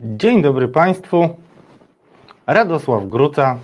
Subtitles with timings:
[0.00, 1.28] Dzień dobry Państwu.
[2.46, 3.58] Radosław Gruca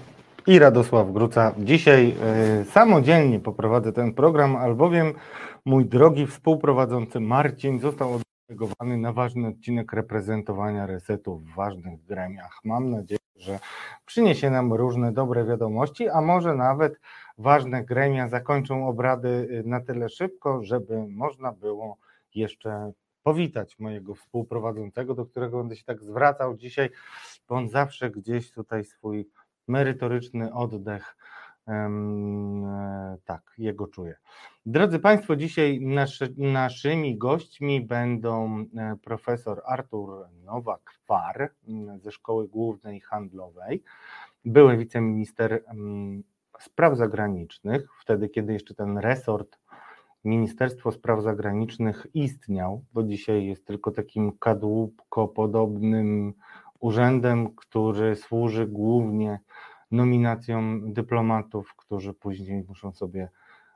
[0.47, 1.55] i Radosław Gruca.
[1.59, 2.15] Dzisiaj
[2.61, 5.15] y, samodzielnie poprowadzę ten program, albowiem
[5.65, 12.59] mój drogi współprowadzący Marcin został oddelegowany na ważny odcinek reprezentowania resetu w ważnych gremiach.
[12.65, 13.59] Mam nadzieję, że
[14.07, 17.01] przyniesie nam różne dobre wiadomości, a może nawet
[17.39, 21.97] ważne gremia zakończą obrady y, na tyle szybko, żeby można było
[22.35, 26.91] jeszcze powitać mojego współprowadzącego, do którego będę się tak zwracał dzisiaj,
[27.49, 29.29] bo on zawsze gdzieś tutaj swój
[29.69, 31.17] merytoryczny oddech,
[33.25, 34.15] tak, jego czuję.
[34.67, 41.49] Drodzy Państwo, dzisiaj naszy, naszymi gośćmi będą e, profesor Artur Nowak-Far
[42.01, 43.83] ze Szkoły Głównej Handlowej,
[44.45, 45.65] były wiceminister
[46.61, 49.59] spraw zagranicznych, wtedy kiedy jeszcze ten resort
[50.25, 56.33] Ministerstwo Spraw Zagranicznych istniał, bo dzisiaj jest tylko takim kadłubko-podobnym
[56.81, 59.41] urzędem, który służy głównie
[59.91, 63.29] nominacjom dyplomatów, którzy później muszą sobie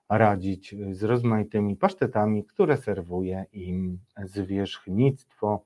[0.09, 5.63] radzić z rozmaitymi pasztetami, które serwuje im zwierzchnictwo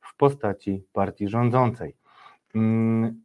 [0.00, 1.96] w postaci partii rządzącej.
[2.54, 3.22] Mm,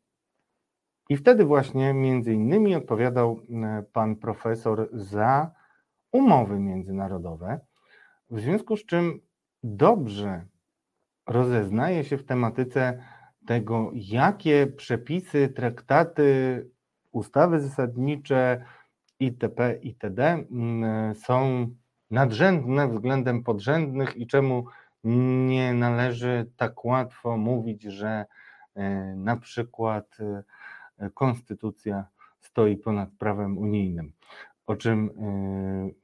[1.10, 5.59] I wtedy właśnie między innymi odpowiadał e, pan profesor za
[6.12, 7.60] umowy międzynarodowe,
[8.30, 9.20] w związku z czym
[9.64, 10.46] dobrze
[11.28, 13.04] rozeznaje się w tematyce
[13.46, 16.68] tego, jakie przepisy, traktaty,
[17.12, 18.66] ustawy zasadnicze
[19.20, 19.80] itp.
[19.82, 20.46] itd.
[20.52, 21.68] Mm, są
[22.12, 24.66] nadrzędne względem podrzędnych i czemu
[25.04, 28.26] nie należy tak łatwo mówić, że
[28.76, 30.18] e, na przykład
[31.00, 32.06] e, konstytucja
[32.40, 34.14] stoi ponad prawem unijnym
[34.70, 35.10] o czym,
[35.90, 35.96] y,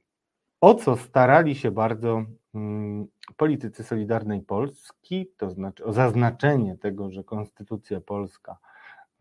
[0.60, 7.24] o co starali się bardzo mm, politycy Solidarnej Polski, to znaczy o zaznaczenie tego, że
[7.24, 8.58] Konstytucja Polska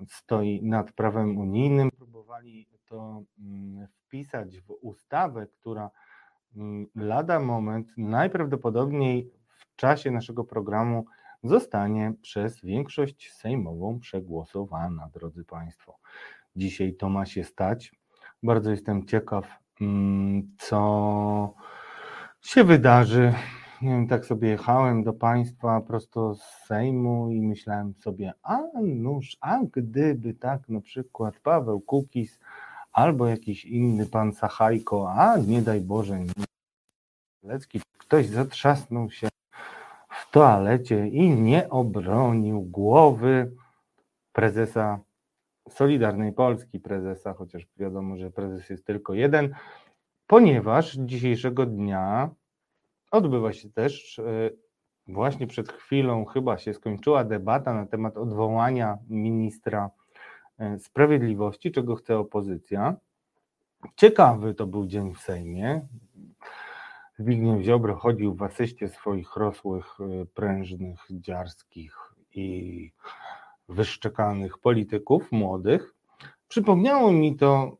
[0.07, 1.91] stoi nad prawem unijnym.
[1.91, 5.89] Próbowali to mm, wpisać w ustawę, która
[6.95, 11.05] lada moment najprawdopodobniej w czasie naszego programu
[11.43, 15.97] zostanie przez większość sejmową przegłosowana, drodzy Państwo.
[16.55, 17.91] Dzisiaj to ma się stać.
[18.43, 19.45] Bardzo jestem ciekaw,
[19.81, 21.53] mm, co
[22.41, 23.33] się wydarzy.
[23.81, 29.37] Nie wiem, tak sobie jechałem do Państwa prosto z Sejmu i myślałem sobie, a nuż,
[29.41, 32.39] a gdyby tak na przykład Paweł Kukis
[32.91, 36.19] albo jakiś inny pan Sachajko, a nie daj Boże,
[37.43, 39.29] Lecki, ktoś zatrzasnął się
[40.09, 43.51] w toalecie i nie obronił głowy
[44.33, 44.99] prezesa
[45.69, 49.55] Solidarnej Polski prezesa, chociaż wiadomo, że prezes jest tylko jeden,
[50.27, 52.29] ponieważ dzisiejszego dnia
[53.11, 54.49] odbywa się też e,
[55.07, 59.89] właśnie przed chwilą chyba się skończyła debata na temat odwołania ministra
[60.59, 62.95] e, sprawiedliwości, czego chce opozycja.
[63.95, 65.87] Ciekawy to był dzień w Sejmie.
[67.19, 71.95] Zbigniew Ziobro chodził w asyście swoich rosłych, e, prężnych, dziarskich
[72.33, 72.91] i
[73.69, 75.95] wyszczekanych polityków młodych,
[76.47, 77.77] przypomniało mi to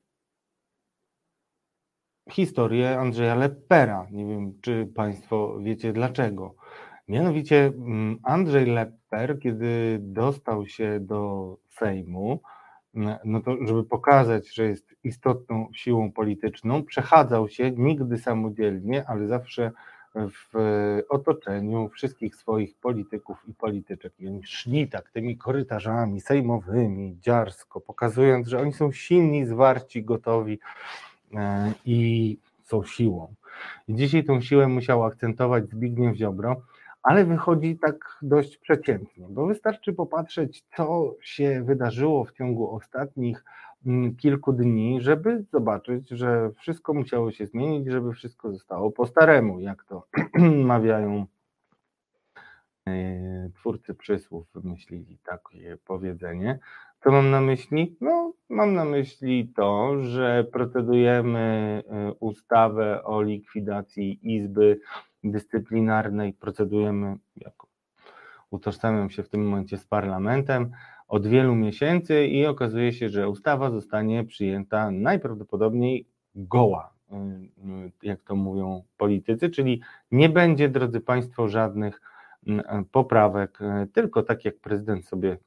[2.32, 4.08] historię Andrzeja Leppera.
[4.12, 6.56] Nie wiem, czy Państwo wiecie dlaczego.
[7.08, 12.40] Mianowicie mm, Andrzej Lepper, kiedy dostał się do Sejmu,
[12.96, 19.28] mm, no to żeby pokazać, że jest istotną siłą polityczną, przechadzał się nigdy samodzielnie, ale
[19.28, 19.72] zawsze
[20.16, 20.54] w
[21.10, 24.14] otoczeniu wszystkich swoich polityków i polityczek.
[24.20, 30.60] I oni szli tak tymi korytarzami sejmowymi, dziarsko, pokazując, że oni są silni, zwarci, gotowi
[31.34, 33.34] e, i są siłą.
[33.88, 36.62] I dzisiaj tą siłę musiał akcentować Zbigniew Ziobro,
[37.04, 43.44] ale wychodzi tak dość przeciętnie, bo wystarczy popatrzeć, co się wydarzyło w ciągu ostatnich
[44.18, 49.84] kilku dni, żeby zobaczyć, że wszystko musiało się zmienić, żeby wszystko zostało po staremu, jak
[49.84, 50.08] to
[50.74, 51.26] mawiają
[52.88, 56.60] e, twórcy przysłów, wymyślili takie powiedzenie.
[57.04, 57.98] Co mam na myśli?
[58.02, 64.80] No, mam na myśli to, że procedujemy e, ustawę o likwidacji Izby
[65.24, 67.68] Dyscyplinarnej, procedujemy, jako
[68.52, 70.72] utożsamiam się w tym momencie z parlamentem,
[71.08, 77.16] od wielu miesięcy i okazuje się, że ustawa zostanie przyjęta najprawdopodobniej goła, y,
[78.04, 79.82] jak to mówią politycy, czyli
[80.12, 82.02] nie będzie, drodzy Państwo, żadnych
[82.48, 82.54] y,
[82.92, 83.60] poprawek,
[83.94, 85.38] tylko tak jak prezydent sobie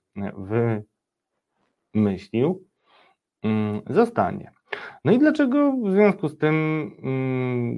[1.95, 2.65] wymyślił,
[3.91, 4.51] zostanie.
[5.05, 6.91] No i dlaczego w związku z tym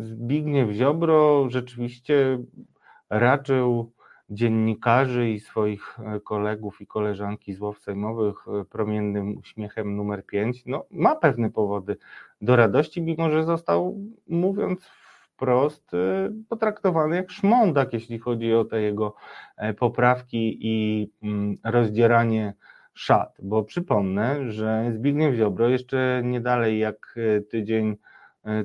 [0.03, 2.39] Zbigniew Ziobro rzeczywiście
[3.11, 3.93] raczył
[4.31, 10.63] dziennikarzy i swoich e, kolegów i koleżanki z ław sejmowych e, promiennym uśmiechem numer 5,
[10.67, 11.97] no, ma pewne powody
[12.41, 13.99] do radości, mimo że został,
[14.29, 19.15] mówiąc wprost, e, potraktowany jak szmondak, jeśli chodzi o te jego
[19.79, 22.55] poprawki i mm, rozdzieranie
[22.95, 27.15] szat, bo przypomnę, że Zbigniew Ziobro jeszcze nie dalej jak
[27.51, 27.97] tydzień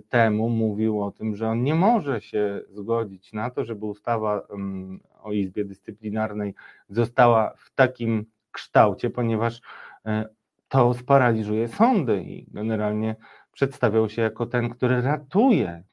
[0.09, 4.99] temu mówił o tym, że on nie może się zgodzić na to, żeby ustawa mm,
[5.23, 6.53] o Izbie Dyscyplinarnej
[6.89, 9.61] została w takim kształcie, ponieważ
[10.05, 10.25] e,
[10.67, 13.15] to sparaliżuje sądy i generalnie
[13.51, 15.83] przedstawiał się jako ten, który ratuje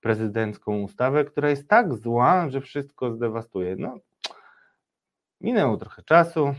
[0.00, 3.76] prezydencką ustawę, która jest tak zła, że wszystko zdewastuje.
[3.76, 3.98] No,
[5.40, 6.54] minęło trochę czasu,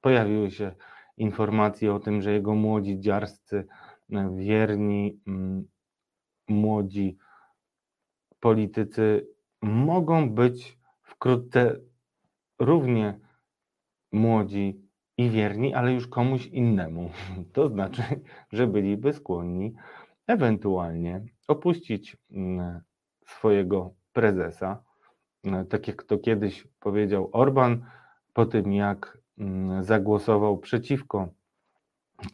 [0.00, 0.74] pojawiły się
[1.16, 3.66] informacje o tym, że jego młodzi dziarscy,
[4.12, 5.64] e, wierni, mm,
[6.52, 7.16] młodzi
[8.40, 9.26] politycy
[9.62, 11.80] mogą być wkrótce
[12.58, 13.20] równie
[14.12, 14.80] młodzi
[15.16, 17.10] i wierni, ale już komuś innemu.
[17.54, 18.02] To znaczy,
[18.52, 19.74] że byliby skłonni
[20.26, 22.80] ewentualnie opuścić mm,
[23.26, 24.82] swojego prezesa,
[25.44, 27.84] mm, tak jak to kiedyś powiedział Orban,
[28.32, 31.28] po tym jak mm, zagłosował przeciwko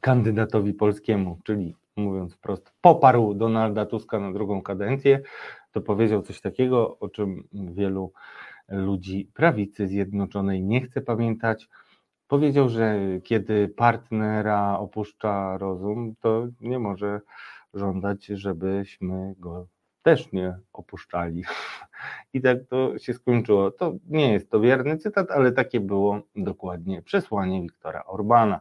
[0.01, 5.21] kandydatowi polskiemu, czyli mówiąc wprost, poparł Donalda Tuska na drugą kadencję,
[5.73, 8.13] to powiedział coś takiego, o czym wielu
[8.69, 11.69] ludzi prawicy zjednoczonej nie chce pamiętać.
[12.27, 17.21] Powiedział, że kiedy partnera opuszcza rozum, to nie może
[17.75, 19.67] żądać, żebyśmy go
[20.03, 21.45] też nie opuszczali.
[22.35, 23.71] I tak to się skończyło.
[23.71, 28.61] To nie jest to wierny cytat, ale takie było dokładnie przesłanie Wiktora Orbana.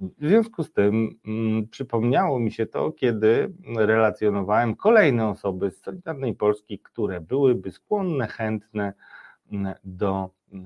[0.00, 6.34] W związku z tym mm, przypomniało mi się to, kiedy relacjonowałem kolejne osoby z Solidarnej
[6.34, 8.92] Polski, które byłyby skłonne, chętne
[9.84, 10.58] do e,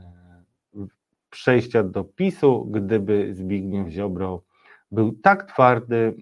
[1.31, 4.43] przejścia do PiSu, gdyby Zbigniew Ziobro
[4.90, 6.14] był tak twardy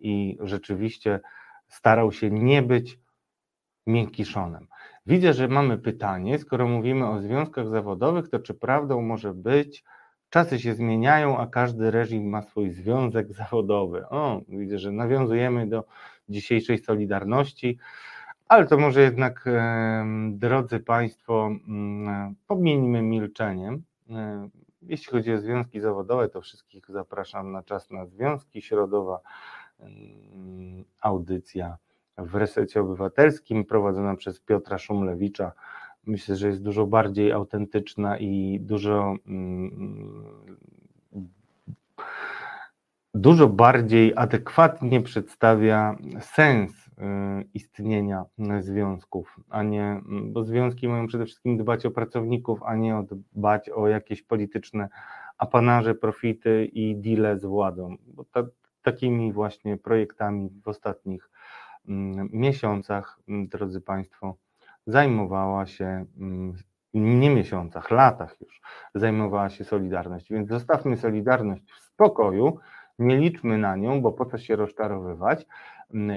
[0.00, 1.20] i rzeczywiście
[1.68, 2.98] starał się nie być
[3.86, 4.66] miękkiszonem.
[5.06, 9.84] Widzę, że mamy pytanie, skoro mówimy o związkach zawodowych, to czy prawdą może być,
[10.30, 14.08] czasy się zmieniają, a każdy reżim ma swój związek zawodowy.
[14.08, 15.84] O, widzę, że nawiązujemy do
[16.28, 17.78] dzisiejszej Solidarności.
[18.48, 19.44] Ale to może jednak,
[20.30, 23.82] drodzy Państwo, mm, pomieńmy milczeniem.
[24.82, 28.62] Jeśli chodzi o związki zawodowe, to wszystkich zapraszam na czas na związki.
[28.62, 29.20] Środowa
[31.00, 31.76] audycja
[32.18, 35.52] w resecie obywatelskim prowadzona przez Piotra Szumlewicza.
[36.06, 40.22] Myślę, że jest dużo bardziej autentyczna i dużo mm,
[43.14, 48.24] dużo bardziej adekwatnie przedstawia sens Y, istnienia
[48.60, 53.88] związków, a nie, bo związki mają przede wszystkim dbać o pracowników, a nie dbać o
[53.88, 54.88] jakieś polityczne
[55.38, 57.96] apanarze, profity i deale z władą.
[58.06, 58.46] Bo ta,
[58.82, 61.30] takimi właśnie projektami w ostatnich
[61.88, 64.36] mm, miesiącach, mm, drodzy Państwo,
[64.88, 66.54] zajmowała się, mm,
[66.94, 68.60] nie miesiącach, latach już,
[68.94, 70.30] zajmowała się Solidarność.
[70.30, 72.58] Więc zostawmy Solidarność w spokoju,
[72.98, 75.46] nie liczmy na nią, bo po co się rozczarowywać.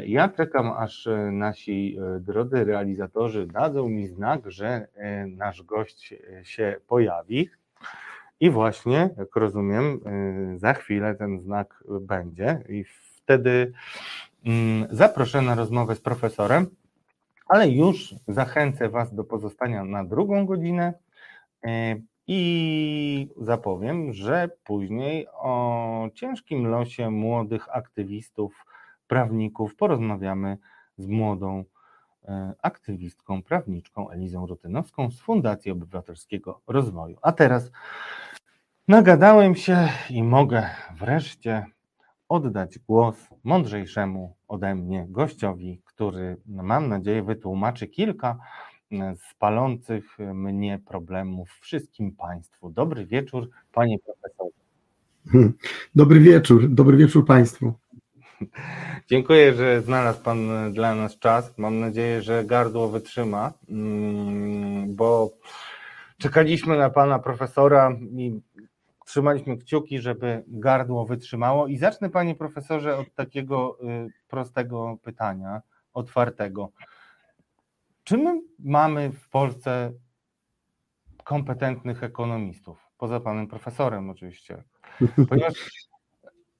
[0.05, 6.13] Ja czekam, aż e, nasi e, drodzy realizatorzy dadzą mi znak, że e, nasz gość
[6.43, 7.49] się pojawi.
[8.39, 9.99] I właśnie, jak rozumiem,
[10.55, 13.71] za chwilę ten znak będzie, i wtedy
[14.45, 16.67] mm, zaproszę na rozmowę z profesorem,
[17.51, 20.93] ale już zachęcę Was do pozostania na drugą godzinę.
[22.27, 28.65] I zapowiem, że później o ciężkim losie młodych aktywistów,
[29.07, 30.57] prawników porozmawiamy
[30.97, 31.63] z młodą
[32.23, 37.17] e, aktywistką, prawniczką Elizą Rutynowską z Fundacji Obywatelskiego Rozwoju.
[37.21, 37.71] A teraz
[38.87, 41.65] nagadałem się i mogę wreszcie
[42.29, 48.37] oddać głos mądrzejszemu ode mnie gościowi, który mam nadzieję wytłumaczy kilka
[48.91, 52.69] z palących mnie problemów wszystkim Państwu.
[52.69, 54.61] Dobry wieczór, Panie Profesorze.
[55.95, 57.73] Dobry wieczór, dobry wieczór Państwu.
[59.09, 61.57] Dziękuję, że znalazł Pan dla nas czas.
[61.57, 65.29] Mam nadzieję, że gardło wytrzyma, mm, bo
[66.17, 68.41] czekaliśmy na Pana Profesora i
[69.05, 71.67] trzymaliśmy kciuki, żeby gardło wytrzymało.
[71.67, 75.61] I zacznę, Panie Profesorze, od takiego y, prostego pytania,
[75.93, 76.71] otwartego.
[78.03, 79.93] Czy my mamy w Polsce
[81.23, 82.87] kompetentnych ekonomistów?
[82.97, 84.63] Poza panem profesorem oczywiście.
[85.29, 85.71] Ponieważ...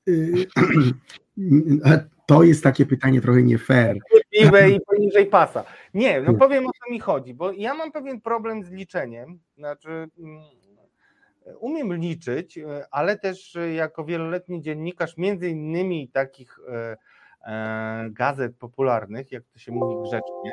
[2.25, 3.97] To jest takie pytanie trochę nie fair.
[4.31, 5.63] i poniżej pasa.
[5.93, 9.89] Nie, no powiem o co mi chodzi, bo ja mam pewien problem z liczeniem, znaczy
[9.89, 10.41] mm,
[11.59, 12.59] umiem liczyć,
[12.91, 16.97] ale też jako wieloletni dziennikarz między innymi takich e, e,
[18.09, 20.51] gazet popularnych, jak to się mówi grzecznie,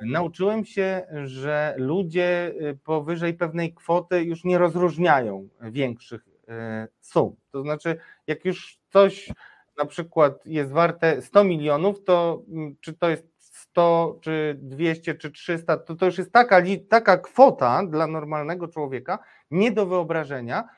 [0.00, 7.36] nauczyłem się, że ludzie powyżej pewnej kwoty już nie rozróżniają większych e, sum.
[7.50, 7.96] To znaczy,
[8.26, 9.32] jak już coś
[9.78, 15.30] na przykład jest warte 100 milionów, to mm, czy to jest 100, czy 200, czy
[15.30, 19.18] 300, to to już jest taka, taka kwota dla normalnego człowieka,
[19.50, 20.68] nie do wyobrażenia,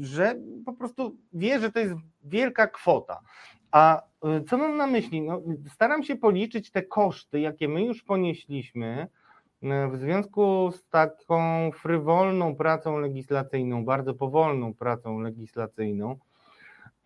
[0.00, 0.34] że
[0.66, 3.20] po prostu wie, że to jest wielka kwota.
[3.74, 4.02] A
[4.40, 5.22] y, co mam na myśli?
[5.22, 9.06] No, staram się policzyć te koszty, jakie my już ponieśliśmy
[9.62, 16.18] y, w związku z taką frywolną pracą legislacyjną, bardzo powolną pracą legislacyjną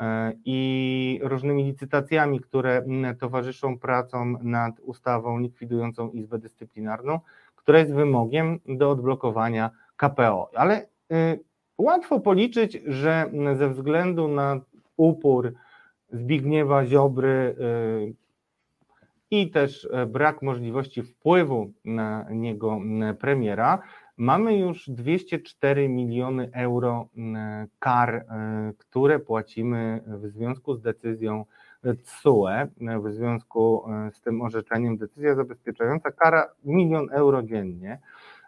[0.03, 2.85] E, i różnymi licytacjami, które
[3.21, 7.21] towarzyszą pracom nad ustawą likwidującą Izbę Dyscyplinarną,
[7.57, 10.51] która jest wymogiem do odblokowania KPO.
[10.55, 11.41] Ale y,
[11.79, 14.61] łatwo policzyć, że ze względu na
[14.97, 15.53] upór
[16.13, 18.15] Zbigniewa Ziobry y,
[19.31, 22.81] i też e, brak możliwości wpływu na niego
[23.21, 23.83] premiera,
[24.19, 27.09] Mamy już 204 miliony euro
[27.79, 28.25] kar, e,
[28.79, 31.45] które płacimy w związku z decyzją
[32.05, 32.67] TSUE,
[33.05, 34.97] w związku z tym orzeczeniem.
[34.97, 37.99] Decyzja zabezpieczająca kara milion euro dziennie.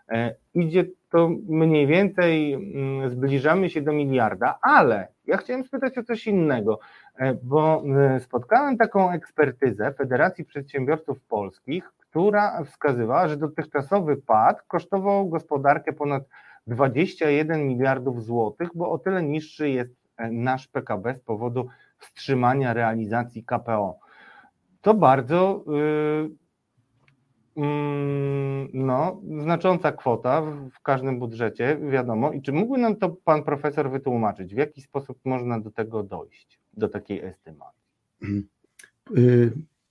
[0.09, 6.02] E, idzie to mniej więcej, mm, zbliżamy się do miliarda, ale ja chciałem spytać o
[6.02, 6.79] coś innego,
[7.43, 7.83] bo
[8.21, 16.23] spotkałem taką ekspertyzę Federacji Przedsiębiorców Polskich, która wskazywała, że dotychczasowy pad kosztował gospodarkę ponad
[16.67, 23.45] 21 miliardów złotych, bo o tyle niższy jest e, nasz PKB z powodu wstrzymania realizacji
[23.45, 23.99] KPO.
[24.81, 26.31] To bardzo yy,
[28.73, 30.42] no, znacząca kwota
[30.73, 32.33] w każdym budżecie, wiadomo.
[32.33, 36.61] I czy mógłby nam to pan profesor wytłumaczyć, w jaki sposób można do tego dojść,
[36.73, 37.83] do takiej estymacji?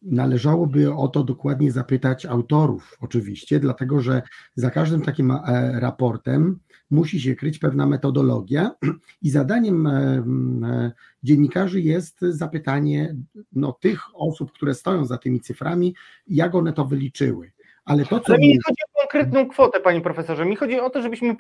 [0.02, 4.22] Należałoby o to dokładnie zapytać autorów, oczywiście, dlatego że
[4.56, 5.40] za każdym takim e,
[5.80, 6.60] raportem
[6.92, 8.72] musi się kryć pewna metodologia
[9.22, 10.24] i zadaniem e,
[10.64, 10.92] e,
[11.24, 13.16] dziennikarzy jest zapytanie
[13.54, 15.96] no, tych osób, które stoją za tymi cyframi,
[16.28, 17.52] jak one to wyliczyły.
[17.86, 18.34] Ale to, co.
[18.34, 20.46] Ale mi nie chodzi o konkretną kwotę, panie profesorze.
[20.46, 21.36] Mi chodzi o to, żebyśmy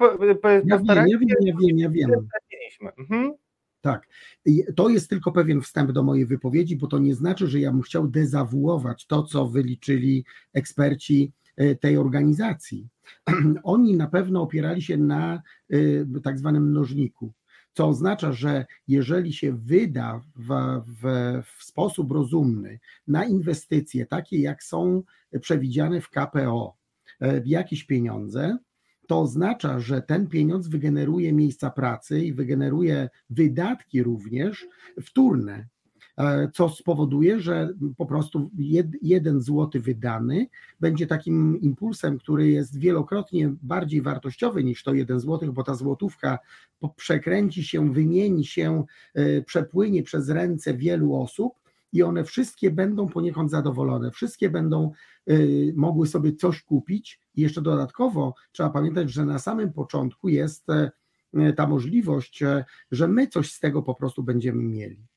[0.69, 2.09] postarali ja wiem, ja wiem, ja wiem.
[2.09, 2.17] Ja
[2.81, 2.91] wiem.
[2.97, 3.33] Mhm.
[3.81, 4.07] Tak.
[4.75, 7.81] To jest tylko pewien wstęp do mojej wypowiedzi, bo to nie znaczy, że ja bym
[7.81, 12.87] chciał dezawuować to, co wyliczyli eksperci e, tej organizacji.
[13.63, 15.75] Oni na pewno opierali się na e,
[16.23, 17.33] tak zwanym mnożniku,
[17.73, 21.03] co oznacza, że jeżeli się wyda w, w,
[21.57, 25.03] w sposób rozumny na inwestycje, takie jak są
[25.41, 26.77] przewidziane w KPO,
[27.21, 28.57] e, jakieś pieniądze,
[29.09, 34.67] to oznacza, że ten pieniądz wygeneruje miejsca pracy i wygeneruje wydatki również
[35.01, 35.67] wtórne,
[36.17, 38.49] e, co spowoduje, że po prostu
[39.01, 40.47] jeden złoty wydany
[40.79, 46.39] będzie takim impulsem, który jest wielokrotnie bardziej wartościowy niż to jeden złotych, bo ta złotówka
[46.95, 51.53] przekręci się, wymieni się, e, przepłynie przez ręce wielu osób
[51.93, 54.91] i one wszystkie będą poniekąd zadowolone, wszystkie będą
[55.29, 57.19] y, mogły sobie coś kupić.
[57.35, 63.07] I jeszcze dodatkowo trzeba pamiętać, że na samym początku jest e, ta możliwość, e, że
[63.07, 65.07] my coś z tego po prostu będziemy mieli.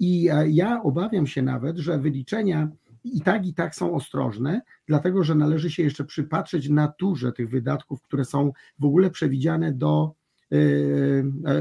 [0.00, 2.68] I e, ja obawiam się nawet, że wyliczenia
[3.04, 8.02] i tak, i tak są ostrożne, dlatego że należy się jeszcze przypatrzeć naturze tych wydatków,
[8.02, 10.14] które są w ogóle przewidziane do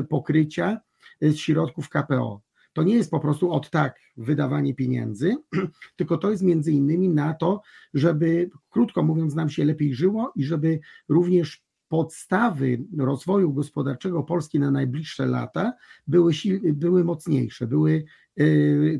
[0.10, 0.79] pokrycia
[1.22, 2.45] z środków KPO.
[2.75, 5.36] To nie jest po prostu od tak wydawanie pieniędzy,
[5.98, 7.62] tylko to jest między innymi na to,
[7.94, 10.79] żeby, krótko mówiąc, nam się lepiej żyło i żeby
[11.10, 15.74] również podstawy rozwoju gospodarczego Polski na najbliższe lata
[16.08, 18.05] były, były mocniejsze, były
[18.36, 19.00] yy,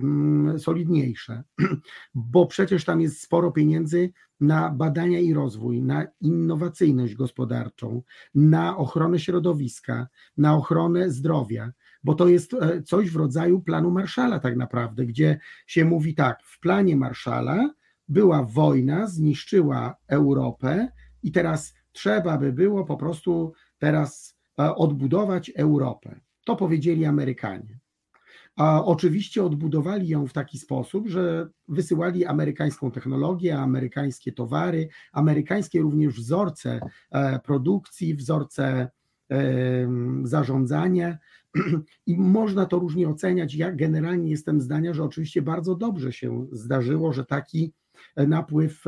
[0.58, 1.44] solidniejsze,
[2.16, 8.02] bo przecież tam jest sporo pieniędzy na badania i rozwój, na innowacyjność gospodarczą,
[8.36, 11.72] na ochronę środowiska, na ochronę zdrowia
[12.06, 16.44] bo to jest e, coś w rodzaju planu Marszala tak naprawdę, gdzie się mówi tak,
[16.44, 17.74] w planie Marszala
[18.08, 20.88] była wojna, zniszczyła Europę
[21.24, 26.20] i teraz trzeba by było po prostu teraz e, odbudować Europę.
[26.46, 27.80] To powiedzieli Amerykanie.
[28.56, 36.14] A oczywiście odbudowali ją w taki sposób, że wysyłali amerykańską technologię, amerykańskie towary, amerykańskie również
[36.14, 36.80] wzorce
[37.12, 38.90] e, produkcji, wzorce
[40.24, 41.18] zarządzania,
[42.08, 43.56] i można to różnie oceniać.
[43.56, 47.74] Ja generalnie jestem zdania, że oczywiście bardzo dobrze się zdarzyło, że taki
[48.18, 48.84] napływ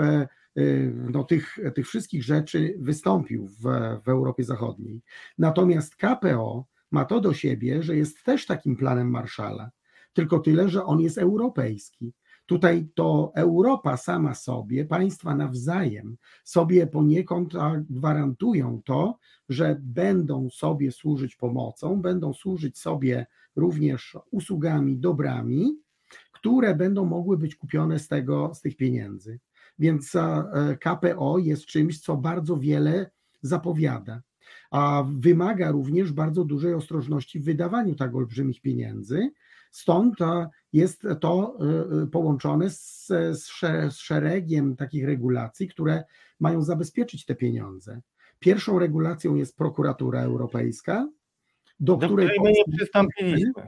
[1.14, 3.62] no, tych, tych wszystkich rzeczy wystąpił w,
[4.06, 5.02] w Europie Zachodniej.
[5.38, 9.72] Natomiast KPO ma to do siebie, że jest też takim planem Marszala,
[10.14, 12.14] tylko tyle, że on jest europejski.
[12.48, 17.54] Tutaj to Europa sama sobie, państwa nawzajem sobie poniekąd
[17.90, 23.26] gwarantują to, że będą sobie służyć pomocą, będą służyć sobie
[23.56, 25.80] również usługami, dobrami,
[26.32, 29.40] które będą mogły być kupione z, tego, z tych pieniędzy.
[29.80, 30.14] Więc
[30.80, 33.12] KPO jest czymś, co bardzo wiele
[33.42, 34.22] zapowiada,
[34.72, 39.32] a wymaga również bardzo dużej ostrożności w wydawaniu tak olbrzymich pieniędzy.
[39.72, 40.16] Stąd
[40.74, 46.04] jest to y, y, połączone z, z szeregiem takich regulacji, które
[46.40, 48.02] mają zabezpieczyć te pieniądze.
[48.40, 51.10] Pierwszą regulacją jest prokuratura europejska,
[51.80, 53.68] do, do której, której my nie przystąpiliśmy.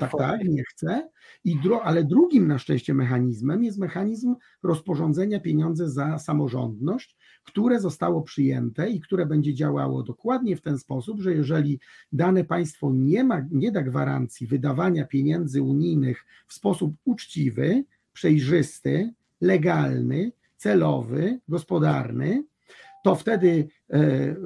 [0.00, 1.08] Tak, tak, nie chcę.
[1.44, 8.22] I dro, ale drugim na szczęście mechanizmem jest mechanizm rozporządzenia pieniądze za samorządność, które zostało
[8.22, 11.80] przyjęte i które będzie działało dokładnie w ten sposób, że jeżeli
[12.12, 20.32] dane państwo nie, ma, nie da gwarancji wydawania pieniędzy unijnych w sposób uczciwy, przejrzysty, legalny,
[20.56, 22.44] celowy, gospodarny,
[23.02, 24.36] to wtedy e, e,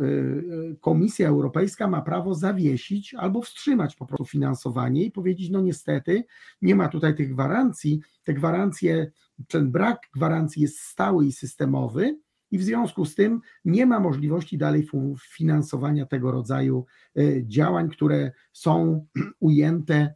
[0.81, 6.25] Komisja Europejska ma prawo zawiesić albo wstrzymać po prostu finansowanie i powiedzieć: No, niestety,
[6.63, 8.01] nie ma tutaj tych gwarancji.
[8.25, 9.11] Te gwarancje,
[9.49, 12.19] ten brak gwarancji jest stały i systemowy,
[12.51, 14.89] i w związku z tym nie ma możliwości dalej
[15.21, 16.87] finansowania tego rodzaju
[17.17, 19.07] e, działań, które są
[19.41, 20.15] ujęte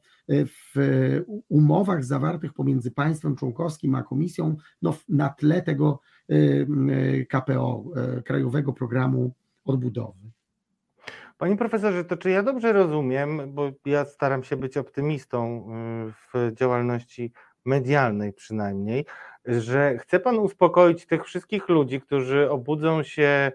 [0.75, 6.01] w umowach zawartych pomiędzy państwem członkowskim a komisją no, na tle tego
[7.29, 7.85] KPO,
[8.19, 9.33] y, Krajowego Programu
[9.65, 10.31] Odbudowy.
[11.39, 15.67] Panie profesorze, to czy ja dobrze rozumiem, bo ja staram się być optymistą
[16.13, 17.33] w działalności
[17.65, 19.05] medialnej przynajmniej,
[19.45, 23.53] że chce Pan uspokoić tych wszystkich ludzi, którzy obudzą się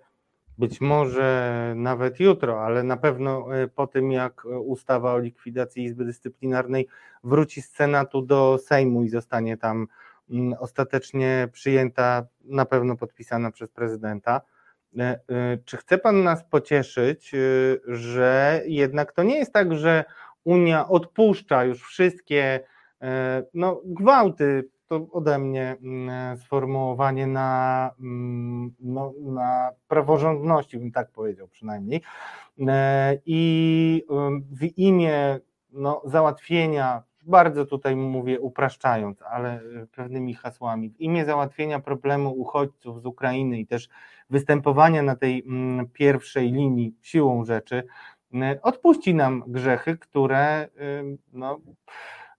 [0.57, 6.87] być może nawet jutro, ale na pewno po tym, jak ustawa o likwidacji Izby Dyscyplinarnej
[7.23, 9.87] wróci z Senatu do Sejmu i zostanie tam
[10.59, 14.41] ostatecznie przyjęta, na pewno podpisana przez prezydenta.
[14.99, 17.37] E, e, czy chce Pan nas pocieszyć, e,
[17.87, 20.05] że jednak to nie jest tak, że
[20.43, 22.59] Unia odpuszcza już wszystkie
[23.53, 31.47] no, gwałty, to ode mnie mm, sformułowanie na, mm, no, na praworządności, bym tak powiedział
[31.47, 32.01] przynajmniej.
[33.25, 34.03] I
[34.51, 35.39] w imię
[35.71, 39.61] no, załatwienia bardzo tutaj mówię upraszczając, ale e,
[39.95, 43.89] pewnymi hasłami, w imię załatwienia problemu uchodźców z Ukrainy i też
[44.29, 47.83] występowania na tej mm, pierwszej linii siłą rzeczy,
[48.61, 50.67] odpuści nam grzechy, które
[51.33, 51.59] no,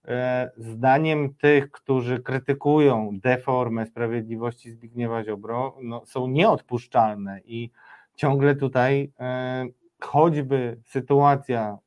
[0.07, 7.71] e, zdaniem tych, którzy krytykują deformę sprawiedliwości Zbigniewa Ziobro, no, są nieodpuszczalne i
[8.15, 9.65] ciągle tutaj e,
[10.01, 11.77] choćby sytuacja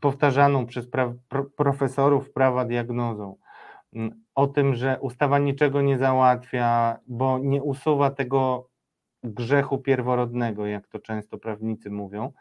[0.00, 3.36] powtarzaną przez pra, pro, profesorów prawa diagnozą.
[3.94, 8.68] Mm, o tym, że ustawa niczego nie załatwia, bo nie usuwa tego
[9.22, 12.32] grzechu pierworodnego, jak to często prawnicy mówią,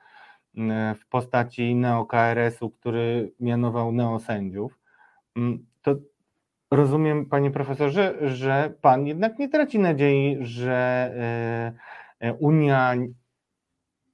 [0.57, 4.79] mm, w postaci neo-KRS-u, który mianował neosędziów,
[5.35, 5.95] mm, to
[6.71, 11.11] rozumiem, panie profesorze, że pan jednak nie traci nadziei, że
[12.21, 12.93] e, e, Unia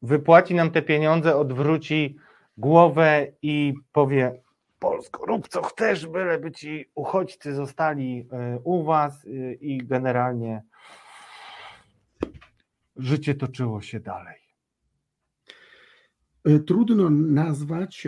[0.01, 2.17] wypłaci nam te pieniądze, odwróci
[2.57, 4.43] głowę i powie
[4.83, 10.63] Polsko, rób co chcesz, byleby ci uchodźcy zostali e, u was e, i generalnie
[12.95, 14.39] życie toczyło się dalej.
[16.45, 18.07] E, trudno nazwać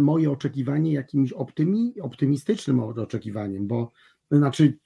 [0.00, 3.92] moje oczekiwanie jakimś optymi, optymistycznym oczekiwaniem, bo
[4.30, 4.78] znaczy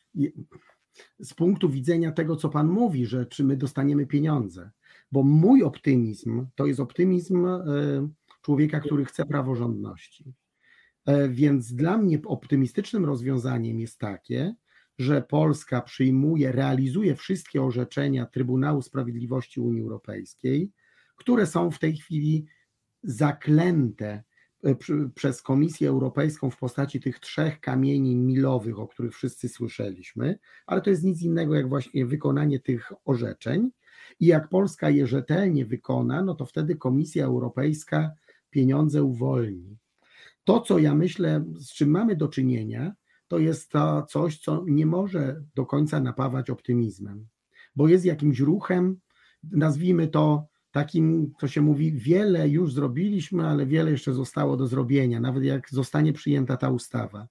[1.18, 4.70] z punktu widzenia tego, co Pan mówi, że czy my dostaniemy pieniądze,
[5.12, 7.46] bo mój optymizm to jest optymizm
[8.42, 10.34] człowieka, który chce praworządności.
[11.06, 14.54] E, więc dla mnie optymistycznym rozwiązaniem jest takie,
[14.98, 20.70] że Polska przyjmuje, realizuje wszystkie orzeczenia Trybunału Sprawiedliwości Unii Europejskiej,
[21.16, 22.46] które są w tej chwili
[23.02, 24.22] zaklęte
[24.64, 24.74] e,
[25.14, 30.90] przez Komisję Europejską w postaci tych trzech kamieni milowych, o których wszyscy słyszeliśmy, ale to
[30.90, 33.70] jest nic innego jak właśnie wykonanie tych orzeczeń.
[34.20, 38.10] I jak Polska je rzetelnie wykona, no to wtedy Komisja Europejska
[38.52, 39.78] pieniądze uwolni.
[40.44, 42.92] To, co ja myślę, z czym mamy do czynienia,
[43.28, 47.26] to jest to coś, co nie może do końca napawać optymizmem,
[47.76, 48.96] bo jest jakimś ruchem,
[49.42, 55.20] nazwijmy to takim, co się mówi, wiele już zrobiliśmy, ale wiele jeszcze zostało do zrobienia,
[55.20, 57.28] nawet jak zostanie przyjęta ta ustawa.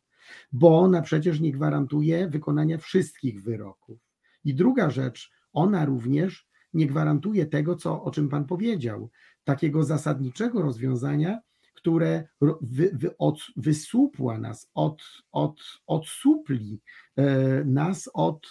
[0.52, 4.00] bo ona przecież nie gwarantuje wykonania wszystkich wyroków.
[4.46, 9.10] I druga rzecz, ona również nie gwarantuje tego, co, o czym Pan powiedział,
[9.52, 11.40] takiego zasadniczego rozwiązania,
[11.74, 12.28] które
[12.62, 16.82] wy, wy, od, wysupła nas, od, od, odsupli
[17.16, 18.50] e, nas od,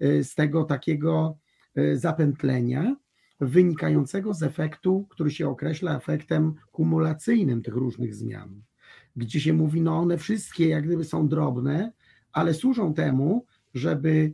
[0.00, 1.38] e, z tego takiego
[1.74, 2.96] e, zapętlenia
[3.40, 8.62] wynikającego z efektu, który się określa efektem kumulacyjnym tych różnych zmian,
[9.16, 11.92] gdzie się mówi, no one wszystkie jak gdyby są drobne,
[12.32, 14.32] ale służą temu, żeby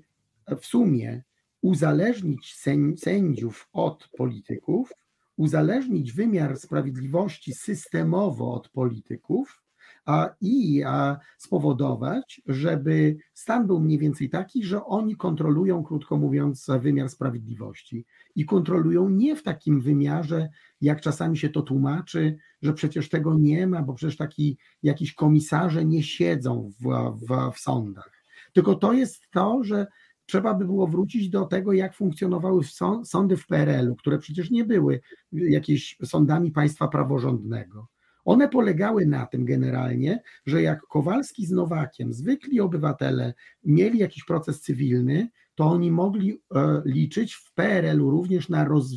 [0.60, 1.22] w sumie
[1.62, 2.56] uzależnić
[2.96, 4.92] sędziów od polityków,
[5.38, 9.62] uzależnić wymiar sprawiedliwości systemowo od polityków
[10.06, 16.66] a, i a, spowodować, żeby stan był mniej więcej taki, że oni kontrolują, krótko mówiąc,
[16.80, 18.04] wymiar sprawiedliwości.
[18.34, 20.48] I kontrolują nie w takim wymiarze,
[20.80, 25.84] jak czasami się to tłumaczy, że przecież tego nie ma, bo przecież taki jakiś komisarze
[25.84, 26.84] nie siedzą w,
[27.26, 28.18] w, w sądach.
[28.52, 29.86] Tylko to jest to, że
[30.28, 32.62] trzeba by było wrócić do tego, jak funkcjonowały
[33.04, 35.00] sądy w PRL-u, które przecież nie były
[35.32, 37.88] jakieś sądami państwa praworządnego.
[38.24, 44.60] One polegały na tym generalnie, że jak Kowalski z Nowakiem, zwykli obywatele, mieli jakiś proces
[44.60, 48.92] cywilny, to oni mogli e, liczyć w PRL-u również na, roz,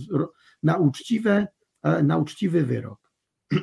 [0.64, 1.48] na, uczciwe,
[1.84, 3.12] e, na uczciwy wyrok.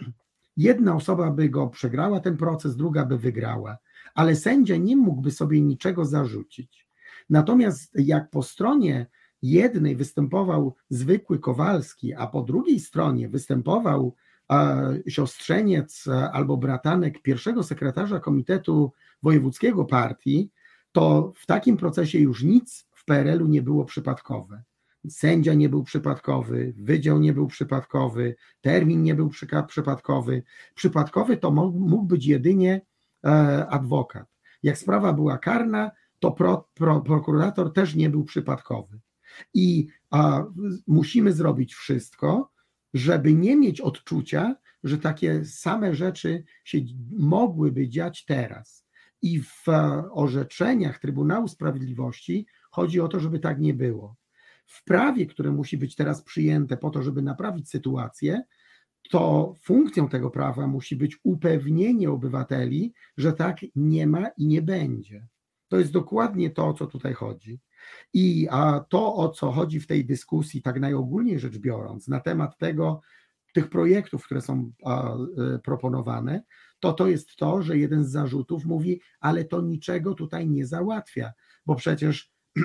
[0.56, 3.78] Jedna osoba by go przegrała ten proces, druga by wygrała,
[4.14, 6.87] ale sędzia nie mógłby sobie niczego zarzucić.
[7.30, 9.06] Natomiast jak po stronie
[9.42, 14.14] jednej występował zwykły Kowalski, a po drugiej stronie występował
[15.08, 20.50] siostrzeniec albo bratanek pierwszego sekretarza Komitetu Wojewódzkiego Partii,
[20.92, 24.62] to w takim procesie już nic w PRL-u nie było przypadkowe.
[25.08, 29.30] Sędzia nie był przypadkowy, wydział nie był przypadkowy, termin nie był
[29.66, 30.42] przypadkowy.
[30.74, 32.80] Przypadkowy to mógł być jedynie
[33.24, 33.28] e,
[33.66, 34.26] adwokat.
[34.62, 39.00] Jak sprawa była karna, to pro, pro, prokurator też nie był przypadkowy.
[39.54, 40.44] I a,
[40.86, 42.52] musimy zrobić wszystko,
[42.94, 46.78] żeby nie mieć odczucia, że takie same rzeczy się
[47.18, 48.86] mogłyby dziać teraz.
[49.22, 49.64] I w
[50.12, 54.16] orzeczeniach Trybunału Sprawiedliwości chodzi o to, żeby tak nie było.
[54.66, 58.42] W prawie, które musi być teraz przyjęte po to, żeby naprawić sytuację,
[59.10, 65.26] to funkcją tego prawa musi być upewnienie obywateli, że tak nie ma i nie będzie.
[65.68, 67.60] To jest dokładnie to, o co tutaj chodzi.
[68.14, 72.58] I a to, o co chodzi w tej dyskusji, tak najogólniej rzecz biorąc, na temat
[72.58, 73.00] tego,
[73.54, 76.42] tych projektów, które są a, y, proponowane,
[76.80, 81.32] to to jest to, że jeden z zarzutów mówi, ale to niczego tutaj nie załatwia,
[81.66, 82.62] bo przecież e,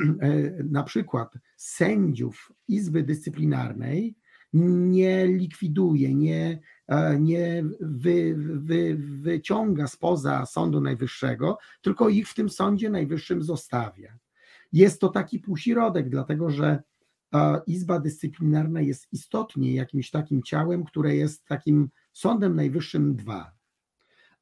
[0.64, 4.16] na przykład sędziów Izby Dyscyplinarnej
[4.54, 6.60] nie likwiduje, nie,
[7.20, 14.18] nie wy, wy, wyciąga spoza Sądu Najwyższego, tylko ich w tym Sądzie Najwyższym zostawia.
[14.72, 16.84] Jest to taki półśrodek, dlatego że
[17.34, 23.52] e, Izba Dyscyplinarna jest istotnie jakimś takim ciałem, które jest takim Sądem Najwyższym 2.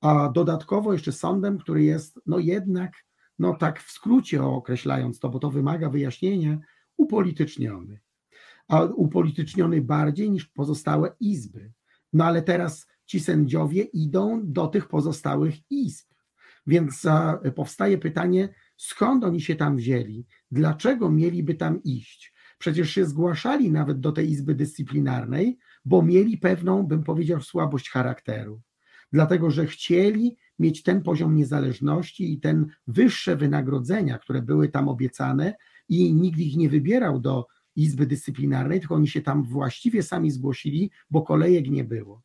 [0.02, 2.94] A dodatkowo jeszcze sądem, który jest no jednak,
[3.40, 6.58] no tak w skrócie określając to, bo to wymaga wyjaśnienia,
[6.98, 8.00] upolityczniony
[8.72, 11.72] a upolityczniony bardziej niż pozostałe izby.
[12.14, 16.08] No ale teraz ci sędziowie idą do tych pozostałych izb.
[16.68, 17.08] Więc
[17.56, 20.26] powstaje pytanie, skąd oni się tam wzięli?
[20.52, 22.34] Dlaczego mieliby tam iść?
[22.58, 28.62] Przecież się zgłaszali nawet do tej izby dyscyplinarnej, bo mieli pewną, bym powiedział, słabość charakteru.
[29.14, 35.54] Dlatego, że chcieli mieć ten poziom niezależności i ten wyższe wynagrodzenia, które były tam obiecane,
[35.90, 40.92] i nikt ich nie wybierał do Izby Dyscyplinarnej, tylko oni się tam właściwie sami zgłosili,
[41.10, 42.22] bo kolejek nie było.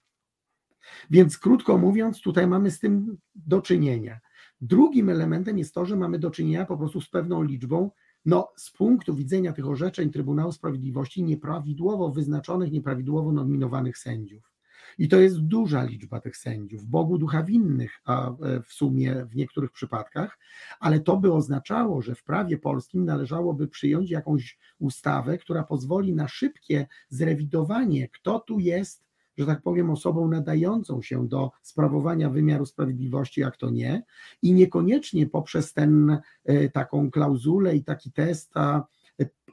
[1.10, 4.20] Więc krótko mówiąc, tutaj mamy z tym do czynienia.
[4.60, 7.90] Drugim elementem jest to, że mamy do czynienia po prostu z pewną liczbą,
[8.24, 14.55] no z punktu widzenia tych orzeczeń Trybunału Sprawiedliwości, nieprawidłowo wyznaczonych, nieprawidłowo nominowanych sędziów.
[14.98, 19.36] I to jest duża liczba tych sędziów, Bogu ducha winnych a e, w sumie w
[19.36, 20.38] niektórych przypadkach,
[20.80, 26.28] ale to by oznaczało, że w prawie polskim należałoby przyjąć jakąś ustawę, która pozwoli na
[26.28, 29.06] szybkie zrewidowanie, kto tu jest
[29.38, 34.02] że tak powiem, osobą nadającą się do sprawowania wymiaru sprawiedliwości, jak to nie,
[34.42, 38.82] i niekoniecznie poprzez ten e, taką klauzulę i taki test e,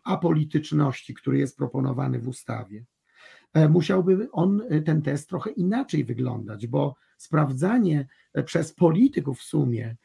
[0.04, 2.86] apolityczności, który jest proponowany w ustawie.
[3.54, 9.44] E, musiałby on, e, ten test trochę inaczej wyglądać, bo sprawdzanie e, przez polityków w
[9.44, 9.96] sumie,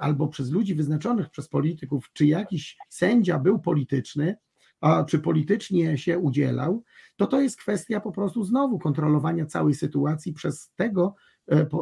[0.00, 4.36] albo przez ludzi wyznaczonych przez polityków, czy jakiś sędzia był polityczny,
[4.80, 6.84] a czy politycznie się udzielał,
[7.16, 11.14] to to jest kwestia po prostu znowu kontrolowania całej sytuacji przez tego,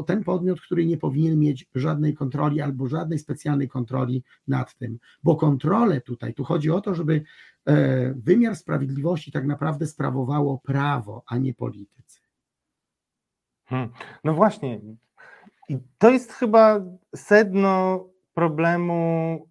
[0.07, 5.37] ten podmiot, który nie powinien mieć żadnej kontroli albo żadnej specjalnej kontroli nad tym, bo
[5.37, 7.23] kontrolę tutaj, tu chodzi o to, żeby
[7.67, 12.21] e, wymiar sprawiedliwości tak naprawdę sprawowało prawo, a nie politycy.
[13.65, 13.89] Hmm.
[14.25, 14.81] No właśnie,
[15.69, 16.81] i to jest chyba
[17.17, 18.05] sedno
[18.35, 19.49] problemu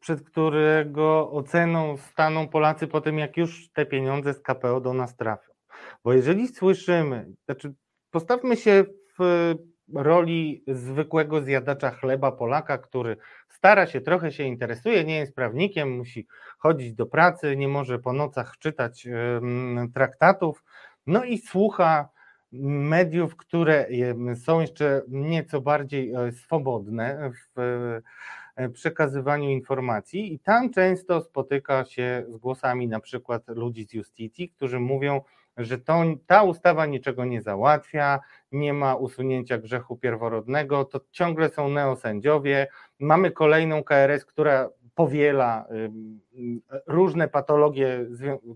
[0.00, 5.16] przed którego oceną staną Polacy po tym, jak już te pieniądze z KPO do nas
[5.16, 5.52] trafią.
[6.04, 7.74] Bo jeżeli słyszymy, znaczy
[8.10, 8.84] postawmy się
[9.94, 13.16] roli zwykłego zjadacza chleba Polaka, który
[13.48, 16.26] stara się, trochę się interesuje, nie jest prawnikiem, musi
[16.58, 19.08] chodzić do pracy, nie może po nocach czytać
[19.94, 20.64] traktatów,
[21.06, 22.08] no i słucha
[22.52, 23.86] mediów, które
[24.44, 27.60] są jeszcze nieco bardziej e, swobodne w
[28.60, 30.34] E, przekazywaniu informacji.
[30.34, 35.20] I tam często spotyka się z głosami na przykład ludzi z Justicji, którzy mówią,
[35.56, 38.20] że to, ta ustawa niczego nie załatwia,
[38.52, 42.66] nie ma usunięcia grzechu pierworodnego, to ciągle są neosędziowie,
[42.98, 45.66] mamy kolejną KRS, która powiela
[46.86, 48.06] różne patologie,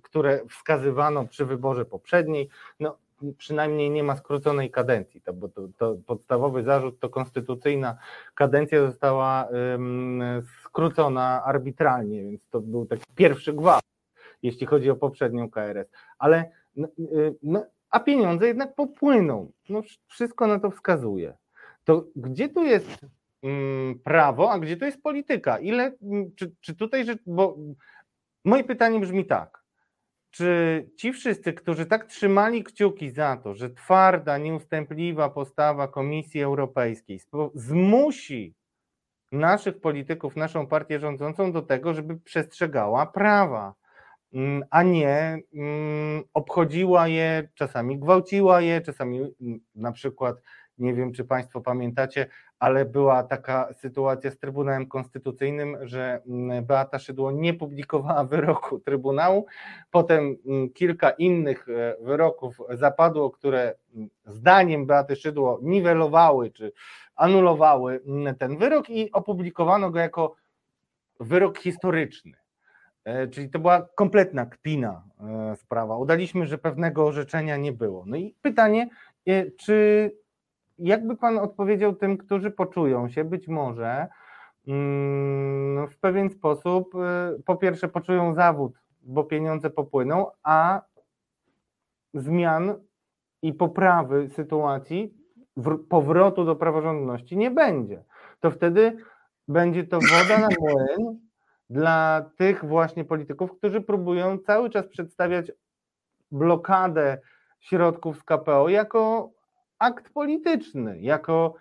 [0.02, 2.48] które wskazywano przy wyborze poprzedniej.
[2.80, 2.98] No,
[3.38, 7.96] przynajmniej nie ma skróconej kadencji, to, bo to, to podstawowy zarzut to konstytucyjna
[8.34, 10.22] kadencja została um,
[10.64, 13.84] skrócona arbitralnie, więc to był taki pierwszy gwałt,
[14.42, 15.86] jeśli chodzi o poprzednią KRS.
[16.18, 16.50] Ale
[17.42, 19.52] no, a pieniądze jednak popłyną.
[19.68, 21.34] No, wszystko na to wskazuje.
[21.84, 23.06] To gdzie tu jest
[23.42, 25.58] um, prawo, a gdzie tu jest polityka?
[25.58, 25.92] Ile,
[26.36, 27.56] czy, czy tutaj, bo
[28.44, 29.64] moje pytanie brzmi tak
[30.34, 37.20] czy ci wszyscy, którzy tak trzymali kciuki za to, że twarda, nieustępliwa postawa Komisji Europejskiej
[37.54, 38.54] zmusi
[39.32, 43.74] naszych polityków, naszą partię rządzącą do tego, żeby przestrzegała prawa, mm,
[44.70, 50.36] a nie mm, obchodziła je, czasami gwałciła je, czasami mm, na przykład
[50.78, 52.26] nie wiem, czy Państwo pamiętacie,
[52.58, 59.46] ale była taka sytuacja z Trybunałem Konstytucyjnym, że mm, Beata Szydło nie publikowała wyroku Trybunału.
[59.90, 66.72] Potem mm, kilka innych e, wyroków zapadło, które mm, zdaniem Beaty Szydło niwelowały czy
[67.16, 68.00] anulowały
[68.38, 70.34] ten wyrok i opublikowano go jako
[71.20, 72.43] wyrok historyczny.
[73.04, 75.96] E, czyli to była kompletna kpina e, sprawa.
[75.96, 78.04] Udaliśmy, że pewnego orzeczenia nie było.
[78.06, 78.88] No i pytanie,
[79.56, 80.10] czy
[80.78, 84.06] jakby Pan odpowiedział tym, którzy poczują się być może
[84.68, 86.92] mm, w pewien sposób,
[87.44, 90.82] po pierwsze poczują zawód, bo pieniądze popłyną, a
[92.14, 92.74] zmian
[93.42, 95.14] i poprawy sytuacji,
[95.88, 98.04] powrotu do praworządności nie będzie.
[98.40, 98.96] To wtedy
[99.48, 101.23] będzie to woda na młyn
[101.70, 105.52] dla tych właśnie polityków, którzy próbują cały czas przedstawiać
[106.30, 107.18] blokadę
[107.60, 109.30] środków z KPO jako
[109.78, 111.54] akt polityczny, jako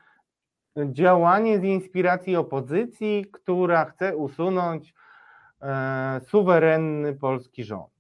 [0.78, 4.94] działanie z inspiracji opozycji, która chce usunąć
[5.62, 7.94] e, suwerenny polski rząd.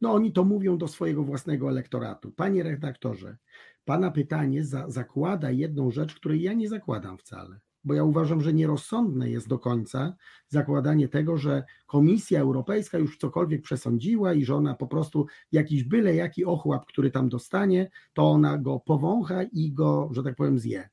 [0.00, 2.30] No oni to mówią do swojego własnego elektoratu.
[2.30, 3.36] Panie redaktorze,
[3.84, 8.52] pana pytanie za, zakłada jedną rzecz, której ja nie zakładam wcale bo ja uważam, że
[8.52, 10.16] nierozsądne jest do końca
[10.48, 16.14] zakładanie tego, że Komisja Europejska już cokolwiek przesądziła i że ona po prostu jakiś byle
[16.14, 20.88] jaki ochłap, który tam dostanie, to ona go powącha i go, że tak powiem, zje.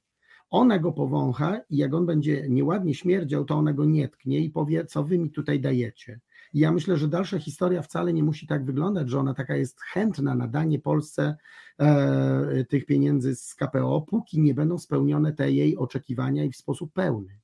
[0.50, 4.50] Ona go powącha i jak on będzie nieładnie śmierdział, to ona go nie tknie i
[4.50, 6.20] powie, co wy mi tutaj dajecie.
[6.56, 9.82] I ja myślę, że dalsza historia wcale nie musi tak wyglądać, że ona taka jest
[9.82, 11.36] chętna na danie Polsce
[11.80, 16.94] e, tych pieniędzy z KPO, póki nie będą spełnione te jej oczekiwania i w sposób
[16.94, 17.40] pełny.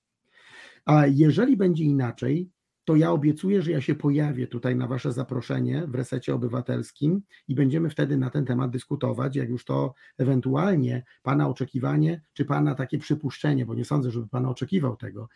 [0.86, 2.50] A jeżeli będzie inaczej,
[2.92, 7.56] to ja obiecuję, że ja się pojawię tutaj na Wasze zaproszenie w resecie obywatelskim i
[7.56, 12.98] będziemy wtedy na ten temat dyskutować, jak już to ewentualnie Pana oczekiwanie, czy Pana takie
[12.98, 15.30] przypuszczenie, bo nie sądzę, żeby Pan oczekiwał tego,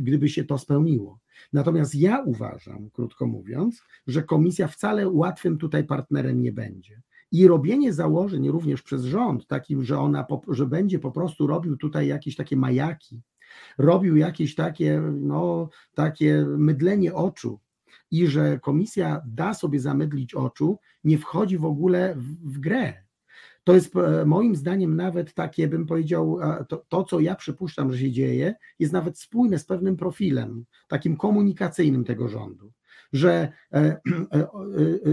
[0.00, 1.18] gdyby się to spełniło.
[1.52, 7.02] Natomiast ja uważam, krótko mówiąc, że komisja wcale łatwym tutaj partnerem nie będzie.
[7.32, 12.06] I robienie założeń również przez rząd, takim, że ona, że będzie po prostu robił tutaj
[12.06, 13.22] jakieś takie majaki,
[13.78, 17.60] robił jakieś takie, no, takie mydlenie oczu
[18.10, 23.06] i że komisja da sobie zamydlić oczu, nie wchodzi w ogóle w, w grę.
[23.64, 27.92] To jest e, moim zdaniem nawet takie, bym powiedział, e, to, to, co ja przypuszczam,
[27.92, 32.72] że się dzieje, jest nawet spójne z pewnym profilem, takim komunikacyjnym tego rządu,
[33.12, 34.00] że e,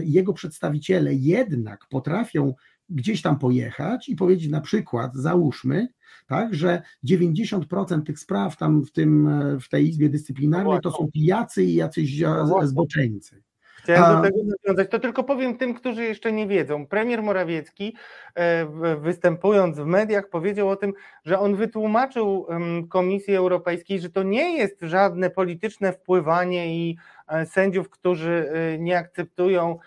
[0.04, 2.54] jego przedstawiciele jednak potrafią
[2.94, 5.88] gdzieś tam pojechać i powiedzieć na przykład, załóżmy,
[6.28, 9.30] tak, że 90% tych spraw tam w, tym,
[9.60, 13.44] w tej Izbie Dyscyplinarnej to są pijacy i jacyś no zboczeńcy.
[13.84, 14.92] Chciałem do tego nawiązać.
[14.92, 16.88] To tylko powiem tym, którzy jeszcze nie wiedzą.
[16.88, 17.96] Premier Morawiecki,
[18.36, 18.66] e,
[18.98, 20.94] występując w mediach, powiedział o tym,
[21.26, 22.48] że on wytłumaczył
[22.90, 28.98] Komisji Europejskiej, że to nie jest żadne polityczne wpływanie i e, sędziów, którzy e, nie
[28.98, 29.80] akceptują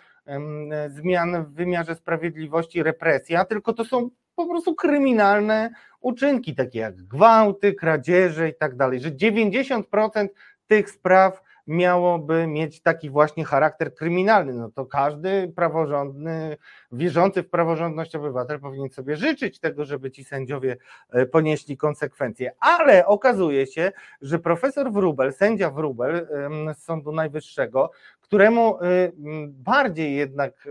[0.88, 7.74] zmian w wymiarze sprawiedliwości, represja, tylko to są po prostu kryminalne uczynki, takie jak gwałty,
[7.74, 10.28] kradzieże i tak dalej, że 90%
[10.66, 16.56] tych spraw miałoby mieć taki właśnie charakter kryminalny, no to każdy praworządny,
[16.92, 20.76] wierzący w praworządność obywatel powinien sobie życzyć tego, żeby ci sędziowie
[21.10, 22.52] e, ponieśli konsekwencje.
[22.60, 26.28] Ale okazuje się, że profesor Wrubel, sędzia Wrubel
[26.74, 27.90] z Sądu Najwyższego,
[28.26, 29.12] któremu y,
[29.48, 30.68] bardziej jednak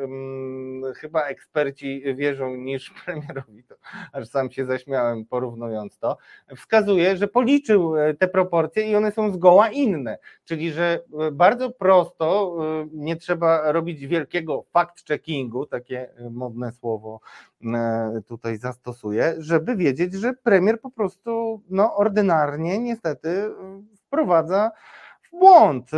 [0.96, 3.76] chyba eksperci wierzą niż premierowi, to
[4.14, 6.18] aż sam się zaśmiałem porównując to,
[6.56, 11.70] wskazuje, że policzył e, te proporcje i one są zgoła inne, czyli że e, bardzo
[11.70, 17.20] prosto e, nie trzeba robić wielkiego fact-checkingu, takie modne słowo
[18.28, 23.50] tutaj zastosuję, żeby wiedzieć, że premier po prostu no, ordynarnie niestety
[23.96, 24.72] wprowadza
[25.22, 25.92] w błąd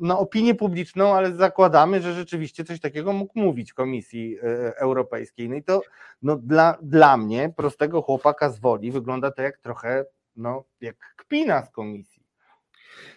[0.00, 5.48] na opinię publiczną, ale zakładamy, że rzeczywiście coś takiego mógł mówić Komisji e, Europejskiej.
[5.48, 5.82] No i to
[6.22, 10.04] no, dla, dla mnie, prostego chłopaka z woli, wygląda to jak trochę
[10.36, 12.26] no, jak kpina z komisji.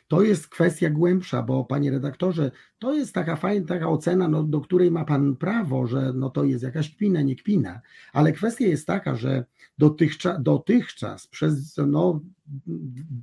[0.08, 4.62] To jest kwestia głębsza, bo panie redaktorze, to jest taka fajna taka ocena, no, do
[4.62, 7.82] której ma pan prawo, że no, to jest jakaś kpina, nie kpina,
[8.14, 9.46] ale kwestia jest taka, że
[9.78, 12.22] dotychczas, dotychczas przez no,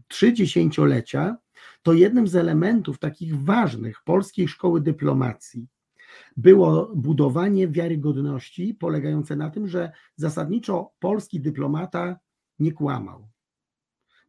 [0.08, 1.36] trzy dziesięciolecia
[1.82, 5.66] to jednym z elementów takich ważnych polskiej szkoły dyplomacji
[6.36, 12.18] było budowanie wiarygodności polegające na tym, że zasadniczo polski dyplomata
[12.58, 13.28] nie kłamał.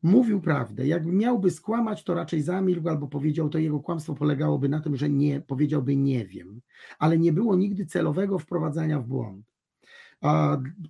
[0.04, 0.88] Mówił prawdę.
[0.88, 5.10] Jakby miałby skłamać, to raczej zamilkł albo powiedział, to jego kłamstwo polegałoby na tym, że
[5.10, 6.62] nie, powiedziałby nie wiem,
[7.00, 9.46] ale nie było nigdy celowego wprowadzania w błąd.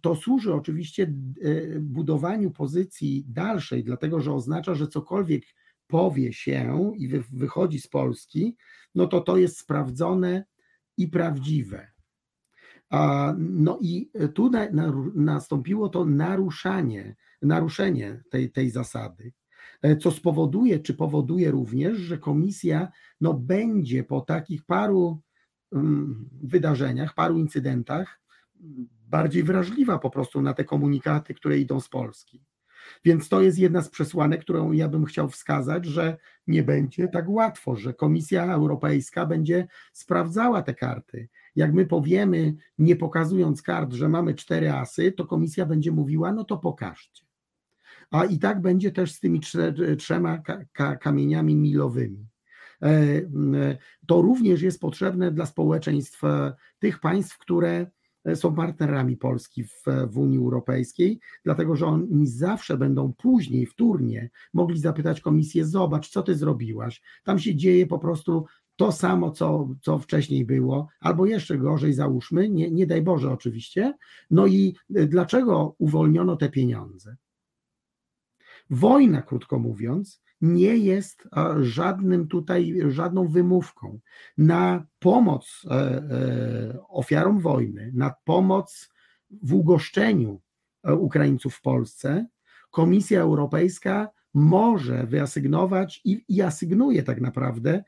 [0.02, 5.44] To służy oczywiście e, budowaniu pozycji dalszej, dlatego że oznacza, że cokolwiek
[5.88, 8.56] powie się i wychodzi z Polski,
[8.96, 10.46] no to to jest sprawdzone
[10.98, 11.92] i prawdziwe.
[13.38, 14.52] No i tu
[15.16, 19.34] nastąpiło to naruszanie, naruszenie tej, tej zasady,
[19.82, 25.22] e, co spowoduje, czy powoduje również, że komisja no, będzie po takich paru
[25.72, 28.22] mm, wydarzeniach, paru incydentach
[29.08, 32.46] bardziej wrażliwa po prostu na te komunikaty, które idą z Polski.
[33.06, 37.30] Więc to jest jedna z przesłanek, którą ja bym chciał wskazać, że nie będzie tak
[37.30, 41.30] łatwo, że Komisja Europejska będzie sprawdzała te karty.
[41.56, 46.44] Jak my powiemy, nie pokazując kart, że mamy cztery asy, to komisja będzie mówiła, no
[46.44, 47.26] to pokażcie.
[48.12, 49.42] A i tak będzie też z tymi
[49.98, 50.42] trzema
[51.00, 52.28] kamieniami milowymi.
[52.82, 53.22] E,
[54.08, 57.97] to również jest potrzebne dla społeczeństw e, tych państw, które E,
[58.36, 64.80] są partnerami Polski w, w Unii Europejskiej, dlatego że oni zawsze będą później, wtórnie mogli
[64.80, 67.02] zapytać komisję: Zobacz, co ty zrobiłaś.
[67.24, 72.50] Tam się dzieje po prostu to samo, co, co wcześniej było, albo jeszcze gorzej, załóżmy,
[72.50, 73.94] nie, nie daj Boże oczywiście.
[74.32, 77.16] No i e, dlaczego uwolniono te pieniądze?
[78.70, 81.28] Wojna, krótko mówiąc, nie jest
[81.62, 84.00] żadnym tutaj, żadną wymówką
[84.38, 88.90] na pomoc e, e, ofiarom wojny, na pomoc
[89.44, 90.42] w ugoszczeniu
[90.84, 92.28] e, Ukraińców w Polsce.
[92.72, 97.84] Komisja Europejska może wyasygnować i, i asygnuje tak naprawdę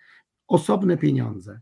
[0.48, 1.60] osobne pieniądze.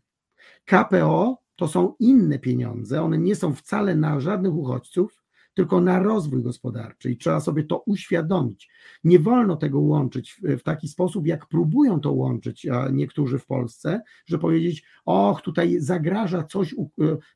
[0.66, 5.24] KPO to są inne pieniądze, one nie są wcale na żadnych uchodźców,
[5.58, 8.70] tylko na rozwój gospodarczy i trzeba sobie to uświadomić.
[9.04, 14.40] Nie wolno tego łączyć w, taki sposób, jak próbują to łączyć niektórzy w Polsce, że
[14.40, 16.78] powiedzieć, och, tutaj zagraża coś e,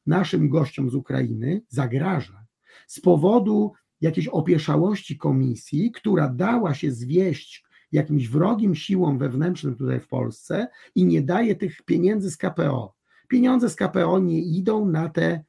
[0.05, 2.45] naszym gościom z Ukrainy, zagraża.
[2.88, 10.07] Z powodu jakiejś opieszałości komisji, która dała się zwieść jakimś wrogim siłom wewnętrznym tutaj w
[10.07, 12.95] Polsce i nie daje tych pieniędzy z KPO.
[13.27, 15.43] Pieniądze z KPO nie idą na, te,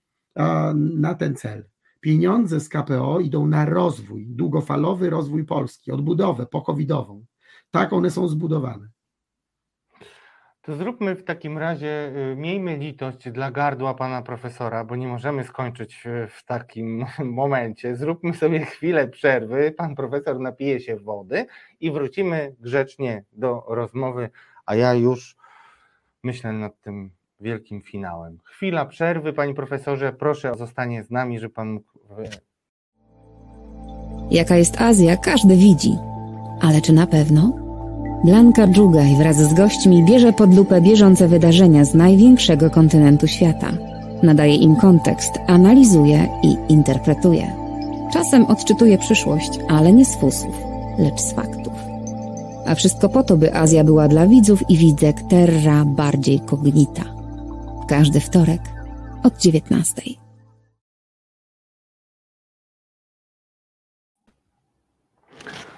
[0.74, 1.71] na ten cel
[2.02, 7.24] pieniądze z KPO idą na rozwój, długofalowy rozwój Polski, odbudowę pokowidową.
[7.70, 8.88] Tak one są zbudowane.
[10.62, 15.44] To zróbmy w takim razie, y, miejmy litość dla gardła pana profesora, bo nie możemy
[15.44, 17.04] skończyć w takim
[17.40, 17.96] momencie.
[17.96, 21.46] Zróbmy sobie chwilę przerwy, pan profesor napije się wody
[21.80, 24.30] i wrócimy grzecznie do rozmowy,
[24.66, 25.36] a ja już
[26.22, 27.10] myślę nad tym
[27.42, 28.38] wielkim finałem.
[28.44, 31.91] Chwila przerwy, panie profesorze, proszę o zostanie z nami, że pan mógł...
[34.30, 35.96] Jaka jest Azja, każdy widzi.
[36.60, 37.52] Ale czy na pewno?
[38.24, 43.72] Blanka Dżugaj wraz z gośćmi bierze pod lupę bieżące wydarzenia z największego kontynentu świata.
[44.22, 47.52] Nadaje im kontekst, analizuje i interpretuje.
[48.12, 50.54] Czasem odczytuje przyszłość, ale nie z fusów,
[50.98, 51.72] lecz z faktów.
[52.66, 57.04] A wszystko po to, by Azja była dla widzów i widzek terra bardziej cognita.
[57.88, 58.60] Każdy wtorek
[59.22, 60.21] od 19.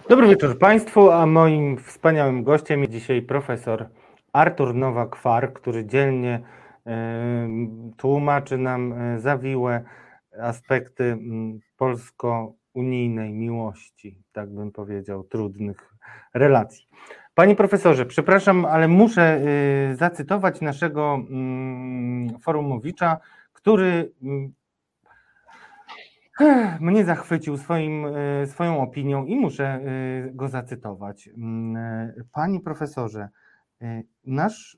[0.09, 3.89] Dobry wieczór Państwu, a moim wspaniałym gościem jest dzisiaj profesor
[4.33, 6.41] Artur Nowak-Far, który dzielnie
[7.97, 9.85] tłumaczy nam e, zawiłe
[10.41, 11.19] aspekty
[11.77, 15.95] polsko-unijnej miłości, tak bym powiedział, trudnych
[16.35, 16.87] relacji.
[17.35, 19.41] Panie profesorze, przepraszam, ale muszę
[19.93, 21.19] y, zacytować naszego
[22.43, 23.17] forumowicza,
[23.53, 24.13] który
[26.81, 29.81] mnie zachwycił swoim, e, swoją opinią i muszę e,
[30.33, 31.29] go zacytować.
[31.29, 33.29] Mm, e, Panie profesorze,
[34.25, 34.77] nasz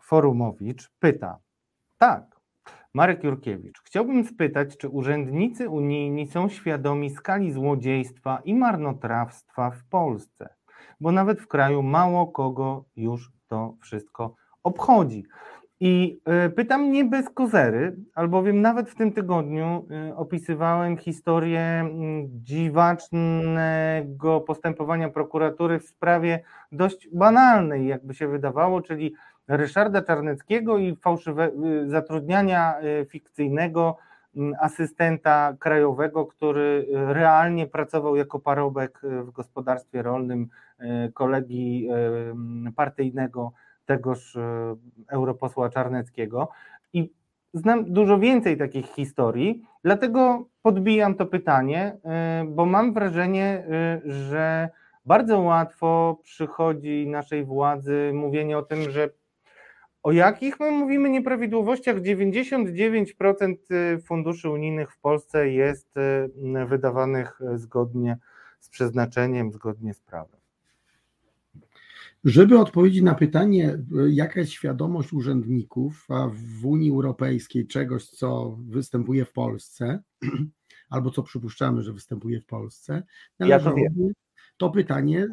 [0.00, 1.38] forumowicz pyta,
[1.98, 2.40] tak,
[2.94, 10.54] Marek Jurkiewicz, chciałbym spytać, czy urzędnicy unijni są świadomi skali złodziejstwa i marnotrawstwa w Polsce,
[11.00, 15.24] bo nawet w kraju mało kogo już to wszystko obchodzi.
[15.80, 21.90] I e, pytam nie bez kozery, albowiem nawet w tym tygodniu e, opisywałem historię
[22.28, 29.14] dziwacznego postępowania prokuratury w sprawie dość banalnej, jakby się wydawało, czyli
[29.48, 31.50] Ryszarda Czarneckiego i fałszywe,
[31.84, 33.96] y, zatrudniania y, fikcyjnego
[34.60, 40.48] asystenta krajowego, który realnie pracował jako parobek w gospodarstwie rolnym
[40.78, 41.88] e, kolegi
[42.76, 43.52] partyjnego
[43.86, 44.76] tegoż e,
[45.08, 46.48] europosła Czarneckiego.
[46.92, 47.12] I
[47.54, 54.68] znam dużo więcej takich historii, dlatego podbijam to pytanie, e, bo mam wrażenie, e, że
[55.06, 59.10] bardzo łatwo przychodzi naszej władzy mówienie o tym, że
[60.02, 61.96] o jakich my mówimy nieprawidłowościach?
[61.96, 63.56] 99%
[64.06, 65.94] funduszy unijnych w Polsce jest
[66.66, 68.18] wydawanych zgodnie
[68.60, 70.43] z przeznaczeniem, zgodnie z prawem.
[72.24, 79.32] Żeby odpowiedzieć na pytanie, jaka jest świadomość urzędników w Unii Europejskiej czegoś, co występuje w
[79.32, 80.02] Polsce,
[80.90, 83.02] albo co przypuszczamy, że występuje w Polsce,
[83.38, 83.74] należy ja to,
[84.56, 85.28] to pytanie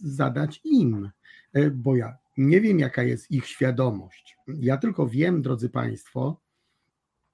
[0.00, 1.10] zadać im,
[1.52, 4.36] e, bo ja nie wiem, jaka jest ich świadomość.
[4.48, 6.40] Ja tylko wiem, drodzy Państwo,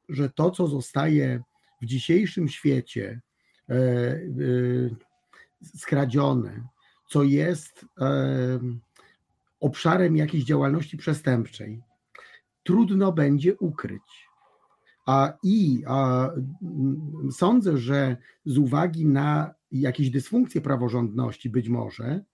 [0.08, 1.42] że to, co zostaje
[1.82, 3.20] w dzisiejszym świecie
[3.68, 4.20] e, e,
[5.76, 6.68] skradzione,
[7.08, 7.86] co jest
[9.64, 11.82] obszarem jakiejś działalności przestępczej,
[12.62, 14.28] trudno będzie ukryć.
[15.06, 16.30] A, I a,
[17.30, 22.24] sądzę, że z uwagi na jakieś dysfunkcje praworządności, być może,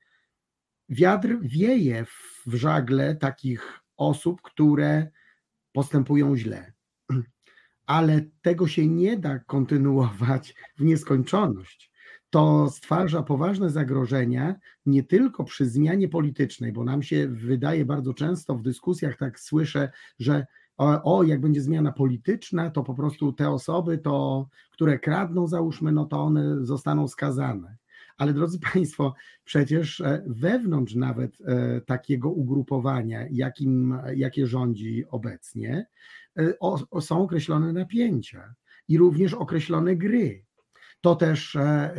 [0.89, 2.05] wiatr wieje
[2.47, 5.11] w żagle takich osób, które
[5.73, 6.73] postępują źle.
[7.87, 11.90] Ale tego się nie da kontynuować w nieskończoność
[12.31, 14.55] to stwarza poważne zagrożenia
[14.87, 19.91] nie tylko przy zmianie politycznej, bo nam się wydaje bardzo często w dyskusjach, tak słyszę,
[20.19, 25.47] że o, o, jak będzie zmiana polityczna, to po prostu te osoby, to, które kradną,
[25.47, 27.77] załóżmy, no to one zostaną skazane.
[28.17, 29.15] Ale drodzy Państwo,
[29.45, 35.87] przecież e, wewnątrz nawet e, takiego ugrupowania, jakim, jakie rządzi obecnie,
[36.39, 38.55] e, o, o, są określone napięcia
[38.89, 40.45] i również określone gry
[41.01, 41.95] to też e, e,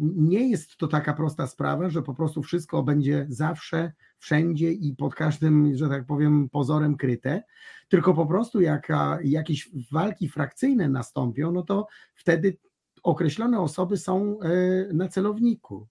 [0.00, 5.14] nie jest to taka prosta sprawa, że po prostu wszystko będzie zawsze, wszędzie i pod
[5.14, 7.42] każdym, że tak powiem, pozorem kryte,
[7.88, 8.88] tylko po prostu jak
[9.24, 12.56] jakieś walki frakcyjne nastąpią, no to wtedy
[13.02, 14.48] określone osoby są e,
[14.94, 15.88] na celowniku.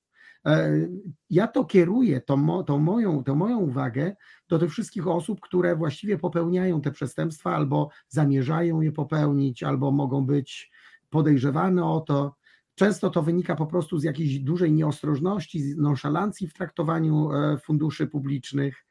[1.30, 4.16] Ja to kieruję, tą, tą, moją, tą moją uwagę
[4.50, 10.26] do tych wszystkich osób, które właściwie popełniają te przestępstwa albo zamierzają je popełnić, albo mogą
[10.26, 10.72] być
[11.10, 12.36] podejrzewane o to.
[12.76, 18.08] Często to wynika po prostu z jakiejś dużej nieostrożności, z nonszalancji w traktowaniu e, funduszy
[18.08, 18.86] publicznych.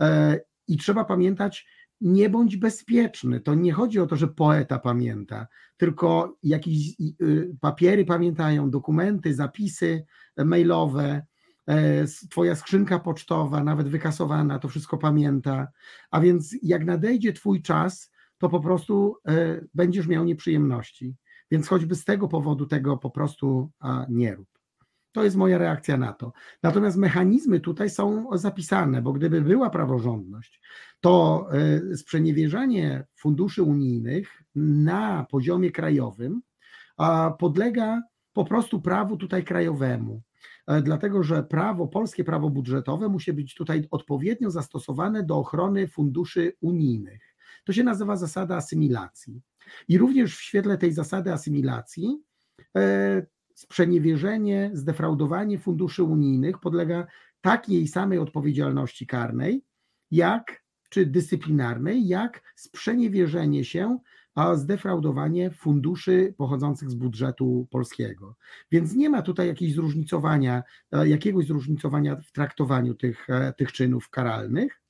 [0.00, 1.66] E, I trzeba pamiętać,
[2.00, 3.40] nie bądź bezpieczny.
[3.40, 10.06] To nie chodzi o to, że poeta pamięta, tylko jakieś y, papiery pamiętają, dokumenty, zapisy
[10.36, 11.26] mailowe,
[11.66, 15.68] e, Twoja skrzynka pocztowa, nawet wykasowana, to wszystko pamięta.
[16.10, 19.16] A więc jak nadejdzie Twój czas, to po prostu
[19.74, 21.14] będziesz miał nieprzyjemności.
[21.50, 23.70] Więc choćby z tego powodu tego po prostu
[24.08, 24.48] nie rób.
[25.12, 26.32] To jest moja reakcja na to.
[26.62, 30.60] Natomiast mechanizmy tutaj są zapisane, bo gdyby była praworządność,
[31.00, 36.42] to e, sprzeniewierzanie funduszy unijnych na poziomie krajowym
[37.38, 40.22] podlega po prostu prawu tutaj krajowemu.
[40.66, 46.52] E, dlatego że prawo, polskie prawo budżetowe musi być tutaj odpowiednio zastosowane do ochrony funduszy
[46.60, 47.36] unijnych.
[47.64, 49.42] To się nazywa zasada asymilacji.
[49.88, 52.22] I również w świetle tej zasady asymilacji
[52.76, 57.06] e, sprzeniewierzenie, zdefraudowanie funduszy unijnych podlega
[57.40, 59.64] takiej samej odpowiedzialności karnej,
[60.10, 63.98] jak czy dyscyplinarnej, jak sprzeniewierzenie się
[64.34, 68.36] a zdefraudowanie funduszy pochodzących z budżetu polskiego.
[68.72, 70.62] Więc nie ma tutaj jakiegoś zróżnicowania,
[70.92, 74.82] e, jakiegoś zróżnicowania w traktowaniu tych, e, tych czynów karalnych.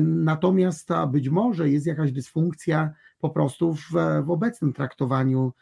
[0.00, 3.90] Natomiast być może jest jakaś dysfunkcja po prostu w,
[4.24, 5.52] w obecnym traktowaniu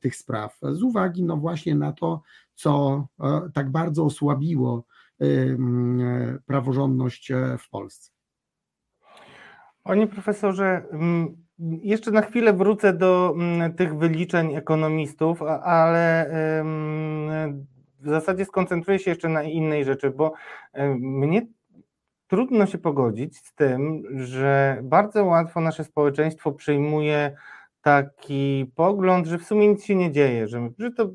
[0.00, 2.22] tych spraw, z uwagi no właśnie na to,
[2.54, 3.06] co
[3.54, 4.84] tak bardzo osłabiło
[6.46, 8.10] praworządność w Polsce.
[9.82, 10.82] Panie profesorze,
[11.82, 13.34] jeszcze na chwilę wrócę do
[13.76, 16.30] tych wyliczeń ekonomistów, ale
[18.00, 20.32] w zasadzie skoncentruję się jeszcze na innej rzeczy, bo
[20.98, 21.46] mnie
[22.28, 27.36] trudno się pogodzić z tym, że bardzo łatwo nasze społeczeństwo przyjmuje
[27.82, 31.10] taki pogląd, że w sumie nic się nie dzieje, że, że to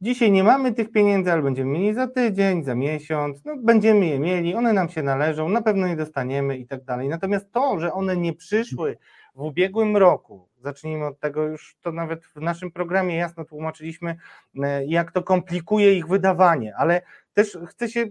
[0.00, 4.18] Dzisiaj nie mamy tych pieniędzy, ale będziemy mieli za tydzień, za miesiąc, no będziemy je
[4.18, 7.08] mieli, one nam się należą, na pewno je dostaniemy i tak dalej.
[7.08, 8.96] Natomiast to, że one nie przyszły
[9.34, 14.16] w ubiegłym roku, zacznijmy od tego, już to nawet w naszym programie jasno tłumaczyliśmy,
[14.62, 17.02] e, jak to komplikuje ich wydawanie, ale
[17.34, 18.06] też chcę się e,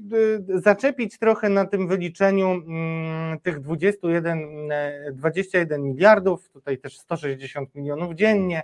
[0.47, 4.39] zaczepić trochę na tym wyliczeniu mm, tych 21,
[5.13, 8.63] 21 e, miliardów, tutaj też 160 milionów dziennie,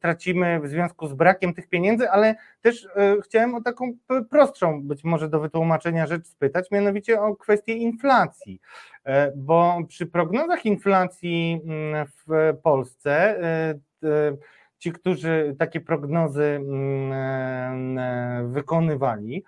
[0.00, 3.92] tracimy w związku z brakiem tych pieniędzy, ale też e, chciałem o taką
[4.30, 8.60] prostszą być może do wytłumaczenia rzecz spytać, mianowicie o kwestię inflacji,
[9.04, 13.38] e, bo przy prognozach inflacji mm, w Polsce
[14.78, 19.44] ci, którzy takie prognozy mm, wykonywali,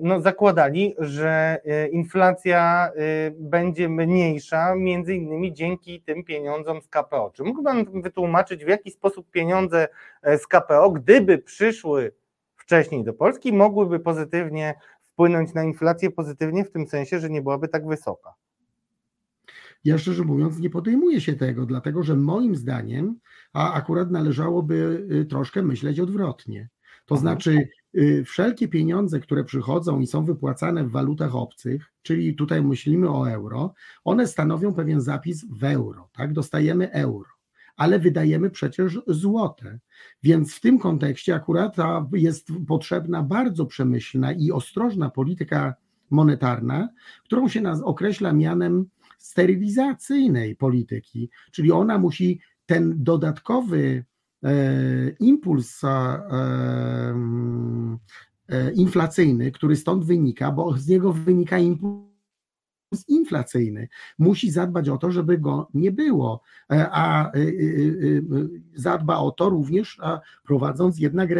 [0.00, 7.30] no, zakładali, że e, inflacja e, będzie mniejsza, między innymi dzięki tym pieniądzom z KPO.
[7.34, 9.88] Czy mógłby Pan wytłumaczyć, w jaki sposób pieniądze
[10.22, 12.12] e, z KPO, gdyby przyszły
[12.56, 17.68] wcześniej do Polski, mogłyby pozytywnie wpłynąć na inflację, pozytywnie w tym sensie, że nie byłaby
[17.68, 18.34] tak wysoka?
[19.84, 23.18] Ja szczerze mówiąc nie podejmuję się tego, dlatego że moim zdaniem,
[23.52, 26.68] a akurat należałoby y, troszkę myśleć odwrotnie.
[27.06, 27.20] To mhm.
[27.20, 27.68] znaczy,
[28.24, 33.74] wszelkie pieniądze, które przychodzą i są wypłacane w walutach obcych, czyli tutaj myślimy o euro,
[34.04, 36.32] one stanowią pewien zapis w euro, tak?
[36.32, 37.30] Dostajemy euro,
[37.76, 39.78] ale wydajemy przecież złote.
[40.22, 41.76] Więc w tym kontekście akurat
[42.12, 45.74] jest potrzebna bardzo przemyślna i ostrożna polityka
[46.10, 46.88] monetarna,
[47.24, 48.84] którą się określa mianem
[49.18, 54.04] sterylizacyjnej polityki, czyli ona musi ten dodatkowy
[55.20, 55.88] impuls e,
[58.48, 62.12] e, inflacyjny, który stąd wynika, bo z niego wynika impuls
[63.08, 63.88] inflacyjny.
[64.18, 67.32] Musi zadbać o to, żeby go nie było, a
[68.74, 70.00] zadba o to również
[70.44, 71.30] prowadząc jednak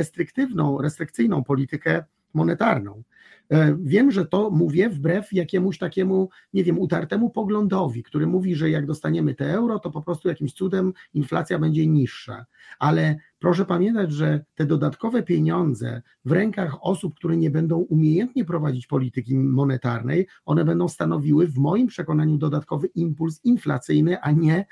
[0.81, 3.03] restrykcyjną politykę monetarną.
[3.51, 8.71] E, wiem, że to mówię wbrew jakiemuś takiemu, nie wiem, utartemu poglądowi, który mówi, że
[8.71, 12.47] jak dostaniemy te euro, to po prostu jakimś cudem inflacja będzie niższa.
[12.79, 18.87] Ale Proszę pamiętać, że te dodatkowe pieniądze w rękach osób, które nie będą umiejętnie prowadzić
[18.87, 24.65] polityki monetarnej, one będą stanowiły w moim przekonaniu dodatkowy impuls inflacyjny, a nie e,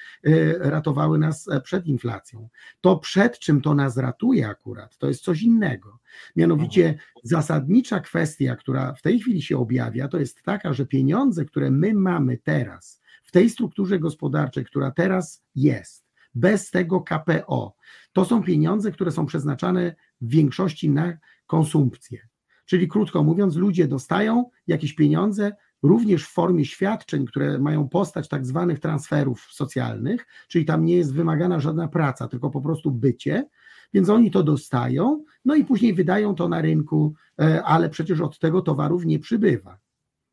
[0.59, 2.49] ratowały nas e, przed inflacją.
[2.81, 5.99] To przed czym to nas ratuje akurat, to jest coś innego.
[6.37, 7.09] Mianowicie mhm.
[7.23, 11.95] zasadnicza kwestia, która w tej chwili się objawia, to jest taka, że pieniądze, które my
[11.95, 16.05] mamy teraz, w tej strukturze gospodarczej, która teraz jest,
[16.35, 17.75] bez tego KPO.
[18.13, 22.19] To są pieniądze, które są przeznaczane w większości na konsumpcję.
[22.65, 25.53] Czyli krótko mówiąc, ludzie dostają jakieś pieniądze
[25.83, 31.15] również w formie świadczeń, które mają postać tak zwanych transferów socjalnych, czyli tam nie jest
[31.15, 33.49] wymagana żadna praca, tylko po prostu bycie,
[33.95, 38.38] więc oni to dostają, no i później wydają to na rynku, e, ale przecież od
[38.38, 39.78] tego towarów nie przybywa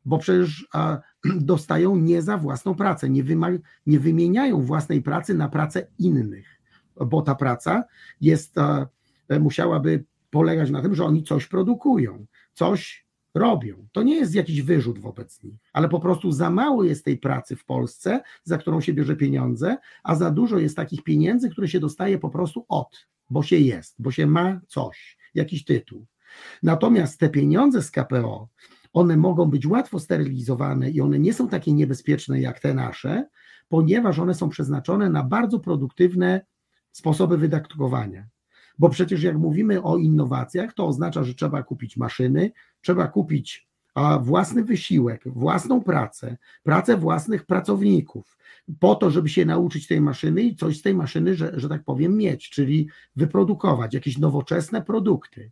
[0.08, 0.68] bo przecież
[1.24, 6.60] dostają nie za własną pracę, nie, wymag- nie wymieniają własnej pracy na pracę innych,
[7.06, 7.84] bo ta praca
[8.20, 8.86] jest, a,
[9.40, 13.07] musiałaby polegać na tym, że oni coś produkują, coś
[13.38, 13.88] robią.
[13.92, 17.56] To nie jest jakiś wyrzut wobec nich, ale po prostu za mało jest tej pracy
[17.56, 21.80] w Polsce, za którą się bierze pieniądze, a za dużo jest takich pieniędzy, które się
[21.80, 26.06] dostaje po prostu od, bo się jest, bo się ma coś, jakiś tytuł.
[26.62, 28.48] Natomiast te pieniądze z KPO,
[28.92, 33.28] one mogą być łatwo sterylizowane i one nie są takie niebezpieczne jak te nasze,
[33.68, 36.46] ponieważ one są przeznaczone na bardzo produktywne
[36.92, 38.26] sposoby wydatkowania.
[38.78, 42.50] Bo przecież jak mówimy o innowacjach, to oznacza, że trzeba kupić maszyny,
[42.80, 43.68] trzeba kupić
[44.20, 48.38] własny wysiłek, własną pracę, pracę własnych pracowników,
[48.80, 51.84] po to, żeby się nauczyć tej maszyny i coś z tej maszyny, że, że tak
[51.84, 55.50] powiem, mieć, czyli wyprodukować jakieś nowoczesne produkty.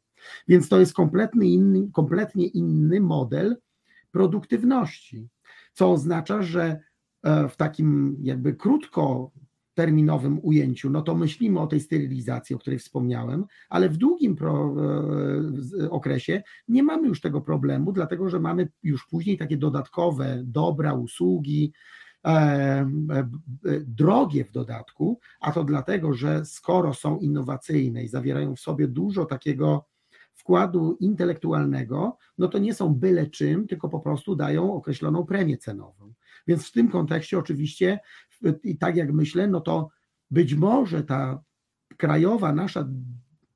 [0.49, 3.57] Więc to jest kompletnie inny, kompletnie inny model
[4.11, 5.29] produktywności,
[5.73, 6.81] co oznacza, że
[7.23, 9.31] e, w takim jakby krótko
[9.77, 14.37] terminowym ujęciu, no to myślimy o tej sterylizacji, o której wspomniałem, ale w długim
[15.81, 20.95] e, okresie nie mamy już tego problemu, dlatego że mamy już później takie dodatkowe dobra,
[20.95, 21.73] usługi,
[22.25, 22.89] e, e,
[23.81, 29.25] drogie w dodatku, a to dlatego, że skoro są innowacyjne i zawierają w sobie dużo
[29.25, 29.87] takiego
[30.35, 36.15] wkładu intelektualnego, no to nie są byle czym, tylko po prostu dają określoną premię cenową.
[36.47, 37.99] Więc w tym kontekście oczywiście,
[38.65, 39.89] i tak jak myślę, no to
[40.31, 41.43] być może ta
[41.97, 42.89] krajowa nasza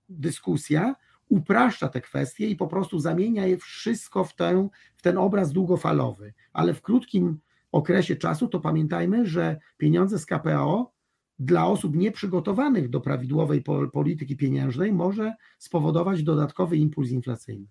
[0.09, 0.95] dyskusja
[1.29, 6.35] upraszcza te kwestie i po prostu zamienia je wszystko w, tę, w ten obraz długofalowy.
[6.53, 7.41] Ale w krótkim
[7.73, 10.93] okresie czasu to pamiętajmy, że pieniądze z KPO
[11.39, 13.63] dla osób nieprzygotowanych do prawidłowej
[13.93, 17.67] polityki pieniężnej może spowodować dodatkowy impuls inflacyjny.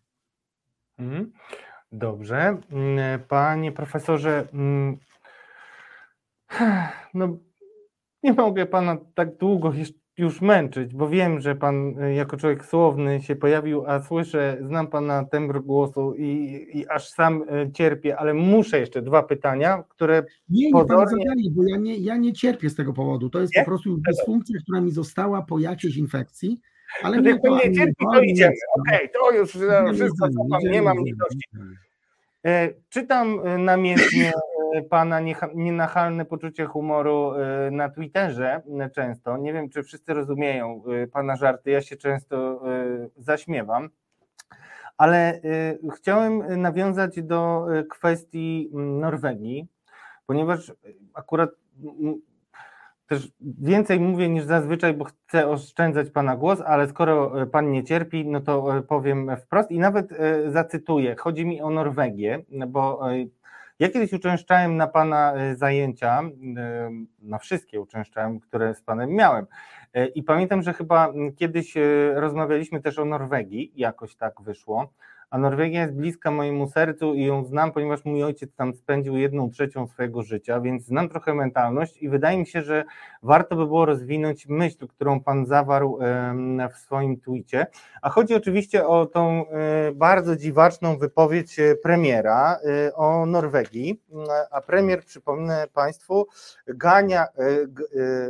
[0.98, 1.32] Mhm.
[1.92, 2.58] Dobrze.
[2.72, 4.98] Mm, panie profesorze, mm,
[7.14, 7.38] no
[8.24, 9.74] nie mogę pana tak długo
[10.20, 14.88] już męczyć, bo wiem, że pan y, jako człowiek słowny się pojawił, a słyszę, znam
[14.88, 20.24] pana tembr głosu i, i aż sam y, cierpię, ale muszę jeszcze dwa pytania, które
[20.50, 21.26] Nie, nie pozornie...
[21.26, 23.30] pan bo ja nie, ja nie cierpię z tego powodu.
[23.30, 23.62] To jest nie?
[23.62, 26.60] po prostu dysfunkcja, która mi została po jakiejś infekcji.
[27.04, 28.56] Ale to jak pan nie cierpi, to idziemy.
[28.80, 31.50] Okej, okay, to już nie, wszystko, co pan, nie mam litości.
[32.46, 34.32] E, czytam e, namiętnie
[34.90, 35.20] pana
[35.56, 37.32] nienachalne poczucie humoru
[37.72, 38.62] na Twitterze
[38.96, 39.38] często.
[39.38, 41.72] Nie wiem, czy wszyscy rozumieją pana żarty.
[41.72, 42.62] Ja się często
[43.18, 43.90] zaśmiewam.
[44.98, 45.42] Ale
[45.96, 49.68] chciałem nawiązać do kwestii Norwegii,
[50.26, 50.74] ponieważ
[51.14, 51.50] akurat
[53.08, 58.28] też więcej mówię niż zazwyczaj, bo chcę oszczędzać Pana głos, ale skoro Pan nie cierpi,
[58.28, 60.10] no to powiem wprost i nawet
[60.48, 61.16] zacytuję.
[61.16, 63.02] Chodzi mi o Norwegię, bo
[63.80, 66.22] ja kiedyś uczęszczałem na Pana zajęcia,
[67.20, 69.46] na wszystkie uczęszczałem, które z Panem miałem.
[70.16, 71.74] I pamiętam, że chyba kiedyś
[72.14, 74.94] rozmawialiśmy też o Norwegii, jakoś tak wyszło
[75.30, 79.50] a Norwegia jest bliska mojemu sercu i ją znam, ponieważ mój ojciec tam spędził jedną
[79.50, 82.84] trzecią swojego życia, więc znam trochę mentalność i wydaje mi się, że
[83.24, 86.00] warto by było rozwinąć myśl, którą Pan zawarł
[86.74, 87.68] w swoim twicie,
[88.02, 94.02] a chodzi oczywiście o tą e, bardzo dziwaczną wypowiedź e, premiera e, o Norwegii,
[94.52, 96.28] a premier, przypomnę Państwu,
[96.68, 97.28] gania,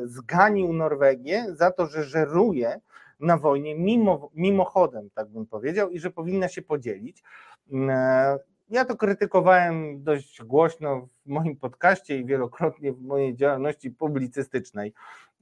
[0.04, 2.80] zganił Norwegię za to, że żeruje
[3.20, 7.24] na wojnie mimo, mimochodem, tak bym powiedział, i że powinna się podzielić.
[7.72, 8.40] Mm, e,
[8.70, 14.94] ja to krytykowałem dość głośno w moim podcaście i wielokrotnie w mojej działalności publicystycznej,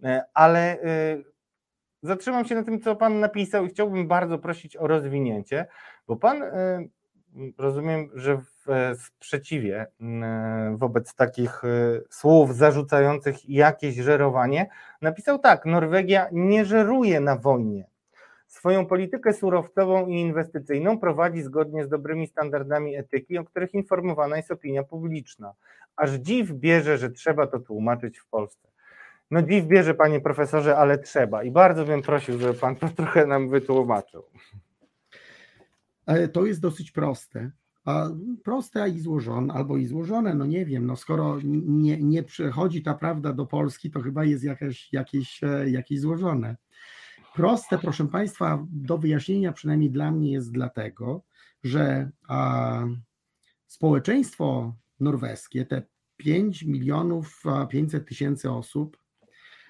[0.04, 1.18] e, ale e,
[2.04, 5.66] zatrzymam się na tym, co Pan napisał i chciałbym bardzo prosić o rozwinięcie,
[6.08, 6.44] bo Pan
[7.58, 8.57] rozumiem, że w
[8.97, 9.88] sprzeciwie
[10.76, 11.61] wobec takich
[12.09, 14.70] słów zarzucających jakieś żerowanie,
[15.01, 17.86] napisał tak: Norwegia nie żeruje na wojnie.
[18.47, 24.51] Swoją politykę surowcową i inwestycyjną prowadzi zgodnie z dobrymi standardami etyki, o których informowana jest
[24.51, 25.53] opinia publiczna.
[25.95, 28.68] Aż dziw bierze, że trzeba to tłumaczyć w Polsce.
[29.32, 31.43] No dziw bierze, panie profesorze, ale trzeba.
[31.43, 34.24] I bardzo bym prosił, żeby pan to trochę nam wytłumaczył.
[36.34, 37.51] To jest dosyć proste.
[38.44, 42.94] Proste i złożone, albo i złożone, no nie wiem, no skoro nie, nie przychodzi ta
[42.94, 46.58] prawda do Polski, to chyba jest jakieś, jakieś, e, jakieś złożone.
[47.36, 51.24] Proste, proszę Państwa, do wyjaśnienia przynajmniej dla mnie jest dlatego,
[51.64, 52.84] że a,
[53.68, 55.82] społeczeństwo norweskie, te
[56.18, 58.98] 5 milionów 500 tysięcy osób,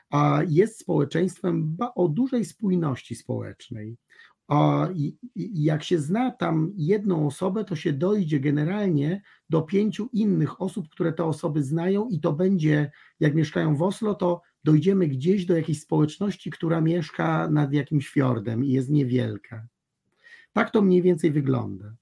[0.09, 3.97] a jest społeczeństwem o dużej spójności społecznej.
[4.95, 5.17] I
[5.63, 11.13] jak się zna tam jedną osobę, to się dojdzie generalnie do pięciu innych osób, które
[11.13, 15.81] te osoby znają, i to będzie, jak mieszkają w Oslo, to dojdziemy gdzieś do jakiejś
[15.81, 19.67] społeczności, która mieszka nad jakimś fiordem i jest niewielka.
[20.53, 21.95] Tak to mniej więcej wygląda.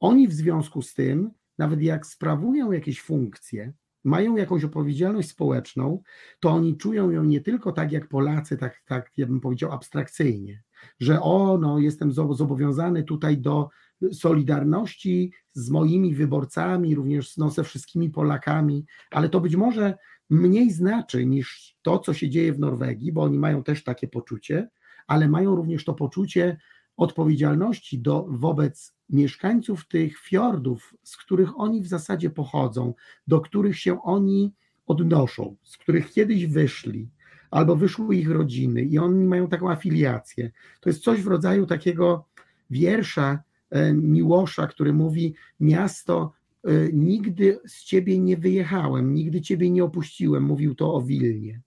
[0.00, 3.72] Oni w związku z tym, nawet jak sprawują jakieś funkcje,
[4.04, 6.02] mają jakąś odpowiedzialność społeczną,
[6.40, 10.62] to oni czują ją nie tylko tak jak Polacy, tak, tak ja bym powiedział abstrakcyjnie,
[11.00, 13.68] że o, no, jestem zobowiązany tutaj do
[14.12, 19.98] solidarności z moimi wyborcami, również no, ze wszystkimi Polakami, ale to być może
[20.30, 24.68] mniej znaczy niż to, co się dzieje w Norwegii, bo oni mają też takie poczucie,
[25.06, 26.56] ale mają również to poczucie
[26.96, 32.94] odpowiedzialności do, wobec mieszkańców tych fiordów, z których oni w zasadzie pochodzą,
[33.26, 34.54] do których się oni
[34.86, 37.10] odnoszą, z których kiedyś wyszli,
[37.50, 40.50] albo wyszły ich rodziny i oni mają taką afiliację.
[40.80, 42.24] To jest coś w rodzaju takiego
[42.70, 46.32] wiersza e, Miłosza, który mówi: Miasto,
[46.64, 50.42] e, nigdy z ciebie nie wyjechałem, nigdy ciebie nie opuściłem.
[50.42, 51.60] Mówił to o Wilnie.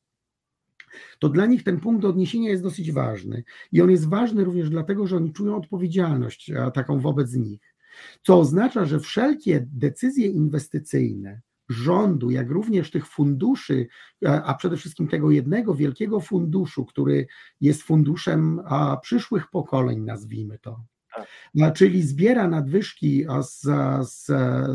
[1.19, 3.43] To dla nich ten punkt odniesienia jest dosyć ważny.
[3.71, 7.75] I on jest ważny również dlatego, że oni czują odpowiedzialność taką wobec nich.
[8.23, 11.41] Co oznacza, że wszelkie decyzje inwestycyjne,
[11.73, 13.87] rządu, jak również tych funduszy,
[14.25, 17.27] a przede wszystkim tego jednego wielkiego funduszu, który
[17.61, 18.61] jest funduszem
[19.01, 20.83] przyszłych pokoleń, nazwijmy to.
[21.15, 21.73] Tak.
[21.73, 23.61] Czyli zbiera nadwyżki z,
[24.09, 24.25] z,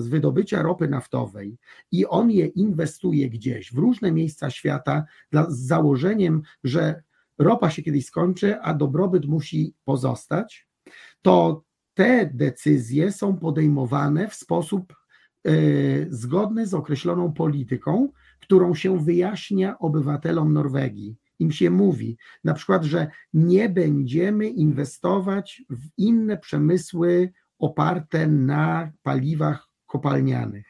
[0.03, 1.59] z wydobycia ropy naftowej
[1.93, 7.03] i on je inwestuje gdzieś w różne miejsca świata dla, z założeniem, że
[7.39, 10.69] ropa się kiedyś skończy, a dobrobyt musi pozostać,
[11.23, 14.95] to te decyzje są podejmowane w sposób
[16.11, 18.09] zgodny z określoną polityką,
[18.41, 21.17] którą się wyjaśnia obywatelom Norwegii.
[21.39, 29.69] Im się mówi na przykład, że nie będziemy inwestować w inne przemysły oparte na paliwach
[29.87, 30.67] kopalnianych.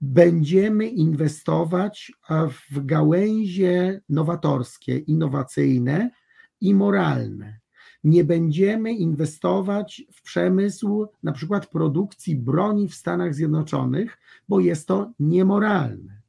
[0.00, 2.12] Będziemy inwestować
[2.70, 6.10] w gałęzie nowatorskie, innowacyjne
[6.60, 7.60] i moralne
[8.04, 14.18] nie będziemy inwestować w przemysł na przykład produkcji broni w Stanach Zjednoczonych,
[14.48, 16.20] bo jest to niemoralne.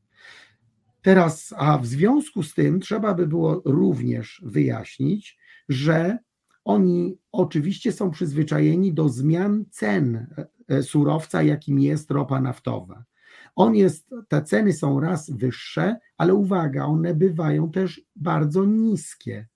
[1.02, 5.38] Teraz, a w związku z tym trzeba by było również wyjaśnić,
[5.70, 6.18] że
[6.66, 10.28] oni oczywiście są przyzwyczajeni do zmian cen
[10.68, 13.04] e, surowca, jakim jest ropa naftowa.
[13.56, 19.48] On jest, te ceny są raz wyższe, ale uwaga, one bywają też bardzo niskie.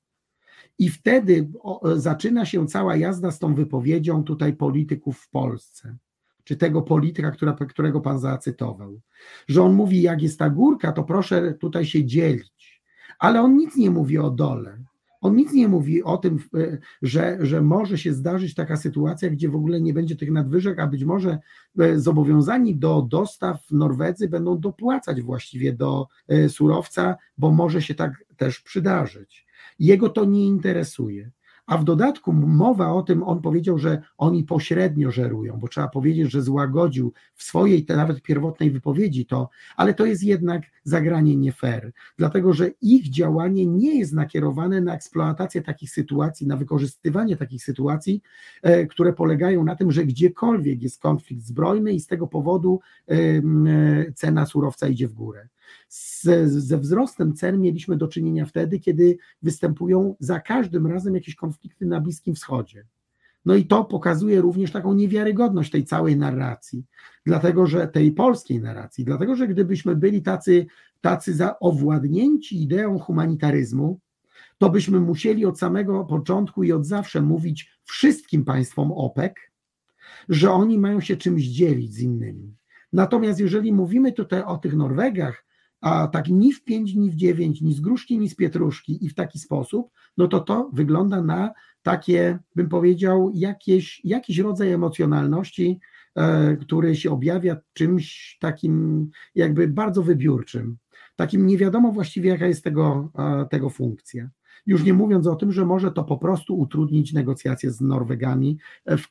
[0.81, 1.49] I wtedy
[1.95, 5.97] zaczyna się cała jazda z tą wypowiedzią tutaj polityków w Polsce,
[6.43, 7.31] czy tego polityka,
[7.69, 9.01] którego pan zacytował,
[9.47, 12.81] że on mówi, jak jest ta górka, to proszę tutaj się dzielić.
[13.19, 14.77] Ale on nic nie mówi o dole.
[15.21, 19.49] On nic nie mówi o tym, e, że, że może się zdarzyć taka sytuacja, gdzie
[19.49, 21.39] w ogóle nie będzie tych nadwyżek, a być może
[21.79, 28.23] e, zobowiązani do dostaw Norwedzy będą dopłacać właściwie do e, surowca, bo może się tak
[28.37, 29.50] też przydarzyć.
[29.79, 31.31] Jego to nie interesuje.
[31.65, 36.31] A w dodatku mowa o tym, on powiedział, że oni pośrednio żerują, bo trzeba powiedzieć,
[36.31, 41.91] że złagodził w swojej nawet pierwotnej wypowiedzi to, ale to jest jednak zagranie nie fair,
[42.17, 48.21] dlatego że ich działanie nie jest nakierowane na eksploatację takich sytuacji, na wykorzystywanie takich sytuacji,
[48.61, 53.15] e, które polegają na tym, że gdziekolwiek jest konflikt zbrojny i z tego powodu e,
[54.13, 55.47] cena surowca idzie w górę.
[55.89, 61.85] Z, ze wzrostem cen mieliśmy do czynienia wtedy, kiedy występują za każdym razem jakieś konflikty
[61.85, 62.85] na Bliskim Wschodzie.
[63.45, 66.85] No i to pokazuje również taką niewiarygodność tej całej narracji,
[67.25, 70.65] dlatego że tej polskiej narracji, dlatego że gdybyśmy byli tacy,
[71.01, 73.99] tacy zaowładnięci ideą humanitaryzmu,
[74.57, 79.33] to byśmy musieli od samego początku i od zawsze mówić wszystkim państwom OPEC,
[80.29, 82.55] że oni mają się czymś dzielić z innymi.
[82.93, 85.45] Natomiast jeżeli mówimy tutaj o tych Norwegach,
[85.81, 89.09] a tak ni w pięć, ni w dziewięć, ni z gruszki, ni z pietruszki i
[89.09, 95.79] w taki sposób, no to to wygląda na takie, bym powiedział, jakieś, jakiś rodzaj emocjonalności,
[96.15, 100.77] e, który się objawia czymś takim jakby bardzo wybiórczym.
[101.15, 104.29] Takim nie wiadomo właściwie, jaka jest tego, e, tego funkcja.
[104.65, 108.57] Już nie mówiąc o tym, że może to po prostu utrudnić negocjacje z Norwegami
[108.87, 109.07] w,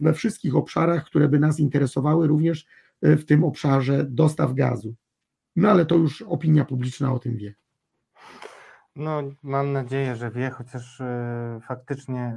[0.00, 2.66] we wszystkich obszarach, które by nas interesowały, również
[3.02, 4.94] e, w tym obszarze dostaw gazu.
[5.60, 7.54] No ale to już opinia publiczna o tym wie.
[8.96, 11.04] No, mam nadzieję, że wie, chociaż y,
[11.62, 12.36] faktycznie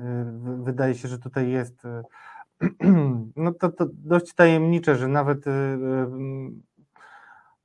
[0.59, 2.03] y, wydaje się, że tutaj jest y,
[3.35, 5.45] no to, to dość tajemnicze, że nawet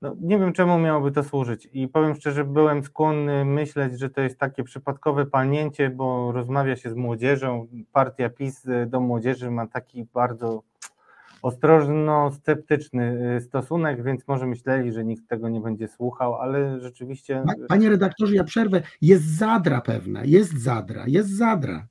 [0.02, 4.20] no, nie wiem czemu miałoby to służyć i powiem szczerze, byłem skłonny myśleć, że to
[4.20, 10.04] jest takie przypadkowe palnięcie, bo rozmawia się z młodzieżą, partia PiS do młodzieży ma taki
[10.04, 10.62] bardzo
[11.42, 17.44] ostrożno-sceptyczny y, stosunek, więc może myśleli, że nikt tego nie będzie słuchał, ale rzeczywiście.
[17.68, 18.82] Panie redaktorze, ja przerwę.
[19.00, 21.86] Jest zadra pewna, jest zadra, jest zadra.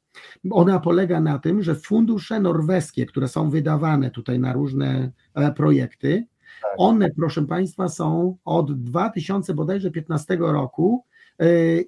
[0.52, 6.28] Ona polega na tym, że fundusze norweskie, które są wydawane tutaj na różne e, projekty,
[6.62, 6.72] tak.
[6.78, 11.06] one, proszę Państwa, są od 2015 roku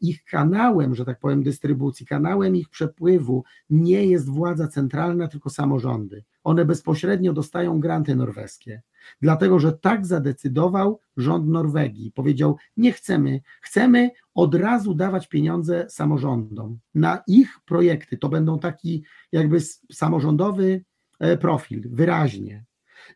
[0.02, 6.24] ich kanałem, że tak powiem, dystrybucji, kanałem ich przepływu nie jest władza centralna, tylko samorządy.
[6.44, 8.82] One bezpośrednio dostają granty norweskie,
[9.22, 12.12] dlatego że tak zadecydował rząd Norwegii.
[12.12, 18.18] Powiedział: Nie chcemy, chcemy od razu dawać pieniądze samorządom na ich projekty.
[18.18, 19.58] To będą taki jakby
[19.92, 20.84] samorządowy
[21.20, 22.66] e, profil, wyraźnie.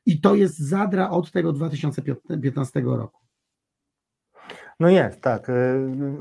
[0.05, 3.22] I to jest zadra od tego 2015 roku.
[4.79, 5.49] No jest, tak.
[5.49, 5.53] E,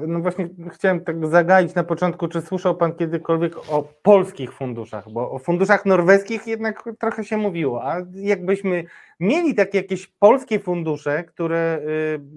[0.06, 5.30] no właśnie chciałem tak zagaić na początku, czy słyszał Pan kiedykolwiek o polskich funduszach, bo
[5.30, 8.84] o funduszach norweskich jednak trochę się mówiło, a jakbyśmy
[9.22, 11.80] mieli takie jakieś polskie fundusze, które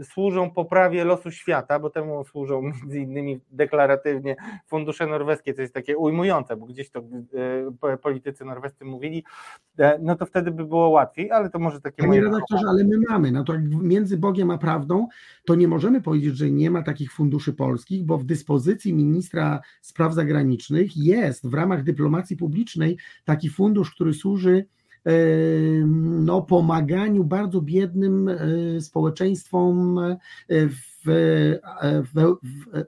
[0.01, 4.35] y, służą poprawie losu świata, bo temu służą między innymi deklaratywnie
[4.67, 6.99] fundusze norweskie, co jest takie ujmujące, bo gdzieś to
[7.93, 9.23] y, politycy norwescy mówili,
[9.79, 12.21] e, no to wtedy by było łatwiej, ale to może takie Panie moje...
[12.21, 15.07] redaktorze, ale my mamy, no to jak między Bogiem a prawdą,
[15.45, 20.13] to nie możemy powiedzieć, że nie ma takich funduszy polskich, bo w dyspozycji ministra spraw
[20.13, 24.65] zagranicznych jest w ramach dyplomacji publicznej taki fundusz, który służy
[26.25, 28.37] no, pomaganiu bardzo biednym e,
[28.81, 30.17] społeczeństwom e,
[30.49, 32.85] w, e, w, w,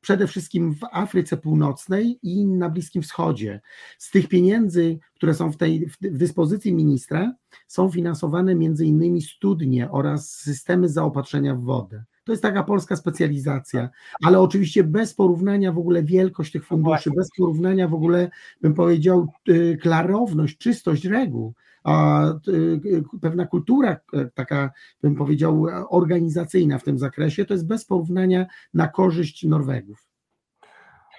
[0.00, 3.60] przede wszystkim w Afryce Północnej i na Bliskim Wschodzie.
[3.98, 7.34] Z tych pieniędzy, które są w tej w dyspozycji ministra,
[7.68, 12.04] są finansowane między innymi studnie oraz systemy zaopatrzenia w wodę.
[12.30, 13.88] To jest taka polska specjalizacja,
[14.24, 19.32] ale oczywiście bez porównania w ogóle wielkość tych funduszy, bez porównania w ogóle, bym powiedział,
[19.48, 21.54] y, klarowność, czystość reguł,
[21.84, 24.70] a y, pewna kultura e, taka,
[25.02, 30.09] bym powiedział, organizacyjna w tym zakresie, to jest bez porównania na korzyść Norwegów.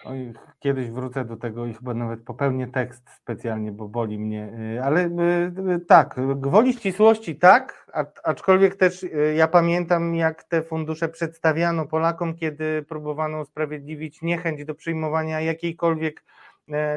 [0.06, 4.54] Oj, kiedyś wrócę do tego i chyba nawet popełnię tekst specjalnie, bo boli mnie.
[4.76, 7.92] Y, ale y, tak, gwoli ścisłości tak,
[8.24, 15.42] aczkolwiek też ja pamiętam, jak te fundusze przedstawiano Polakom, kiedy próbowano usprawiedliwić niechęć do przyjmowania
[15.42, 16.24] jakiejkolwiek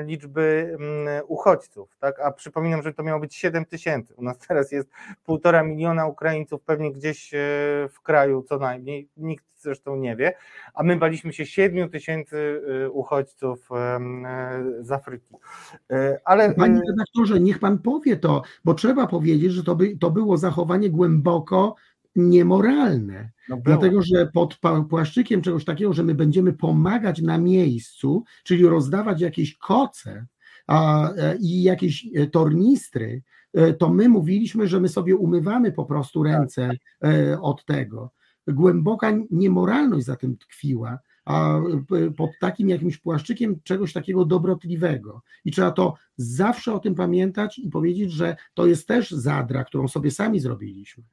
[0.04, 2.20] liczby mm, uchodźców, tak?
[2.20, 4.14] A przypominam, że to miało być 7 tysięcy.
[4.14, 4.88] U nas teraz jest
[5.24, 7.38] półtora miliona Ukraińców, pewnie gdzieś e,
[7.90, 10.32] w kraju co najmniej, nikt zresztą nie wie,
[10.74, 13.68] a my baliśmy się 7 tysięcy e, uchodźców
[14.80, 15.34] z Afryki.
[16.24, 16.54] Ale...
[16.54, 20.90] Panie redaktorze, niech pan powie to, bo trzeba powiedzieć, że to, by, to było zachowanie
[20.90, 21.74] głęboko
[22.16, 23.30] niemoralne.
[23.48, 24.58] No dlatego, że pod
[24.90, 30.26] płaszczykiem czegoś takiego, że my będziemy pomagać na miejscu, czyli rozdawać jakieś koce
[30.66, 33.22] a, e, i jakieś e, tornistry,
[33.54, 36.32] e, to my mówiliśmy, że my sobie umywamy po prostu tak.
[36.32, 36.70] ręce
[37.40, 38.10] od tego.
[38.48, 41.60] Głęboka niemoralność za tym tkwiła, a
[42.16, 45.22] pod takim jakimś płaszczykiem czegoś takiego dobrotliwego.
[45.44, 49.88] I trzeba to zawsze o tym pamiętać i powiedzieć, że to jest też zadra, którą
[49.88, 51.04] sobie sami zrobiliśmy.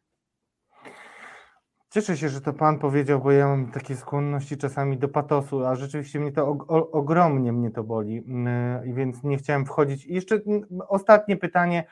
[1.94, 5.76] Cieszę się, że to Pan powiedział, bo ja mam takie skłonności czasami do patosu, a
[5.76, 6.48] rzeczywiście mnie to
[6.92, 10.06] ogromnie mnie to boli, mm, więc nie chciałem wchodzić.
[10.06, 11.84] I jeszcze mm, ostatnie pytanie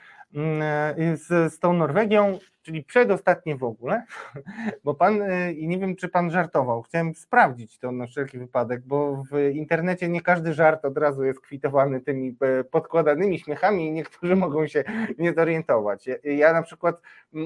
[1.16, 4.04] z, z tą Norwegią czyli przedostatnie w ogóle,
[4.84, 8.82] bo pan, y, i nie wiem, czy pan żartował, chciałem sprawdzić to na wszelki wypadek,
[8.86, 13.92] bo w internecie nie każdy żart od razu jest kwitowany tymi e, podkładanymi śmiechami i
[13.92, 14.84] niektórzy mogą się
[15.18, 16.10] nie zorientować.
[16.24, 17.02] Ja na przykład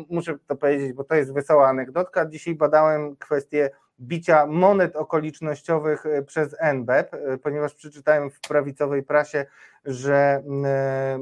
[0.10, 3.70] muszę to powiedzieć, bo to jest wesoła anegdotka, dzisiaj badałem kwestię
[4.00, 9.46] bicia monet okolicznościowych e, przez NBEP, e, ponieważ przeczytałem w prawicowej prasie,
[9.86, 10.44] że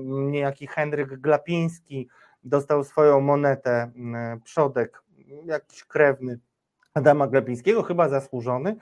[0.05, 2.07] niejaki Henryk Glapiński
[2.43, 3.91] dostał swoją monetę
[4.43, 5.03] przodek,
[5.45, 6.39] jakiś krewny
[6.93, 8.75] Adama Glebińskiego, chyba zasłużony,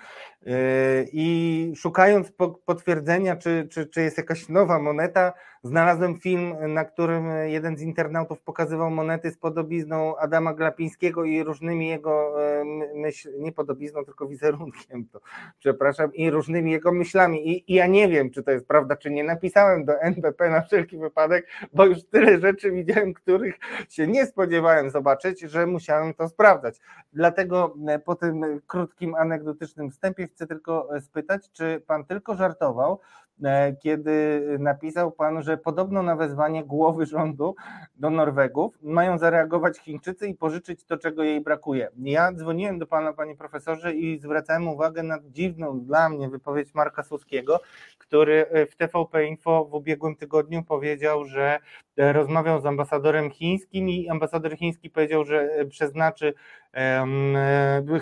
[1.12, 2.32] i szukając
[2.66, 5.34] potwierdzenia, czy, czy, czy jest jakaś nowa moneta,
[5.64, 11.88] znalazłem film, na którym jeden z internautów pokazywał monety z podobizną Adama Glapińskiego i różnymi
[11.88, 12.64] jego e,
[12.96, 15.22] myśl, nie podobizną, tylko wizerunkiem, to
[15.60, 17.50] przepraszam, i różnymi jego myślami.
[17.50, 19.24] I, I, ja nie wiem, czy to jest prawda, czy nie.
[19.24, 23.56] Napisałem do NBP na wszelki wypadek, bo już tyle rzeczy widziałem, których
[23.90, 26.80] się nie spodziewałem zobaczyć, że musiałem to sprawdzać.
[27.14, 33.00] Dlatego e, po tym krótkim anegdotycznym wstępie chcę tylko e, spytać, czy pan tylko żartował,
[33.84, 37.56] kiedy napisał pan, że podobno na wezwanie głowy rządu
[37.96, 41.90] do Norwegów mają zareagować Chińczycy i pożyczyć to, czego jej brakuje.
[41.98, 47.04] Ja dzwoniłem do pana, panie profesorze, i zwracałem uwagę na dziwną dla mnie wypowiedź Marka
[47.04, 47.60] Suskiego,
[47.98, 51.60] który w TVP Info w ubiegłym tygodniu powiedział, że
[51.98, 56.34] rozmawiał z ambasadorem chińskim i ambasador chiński powiedział, że przeznaczy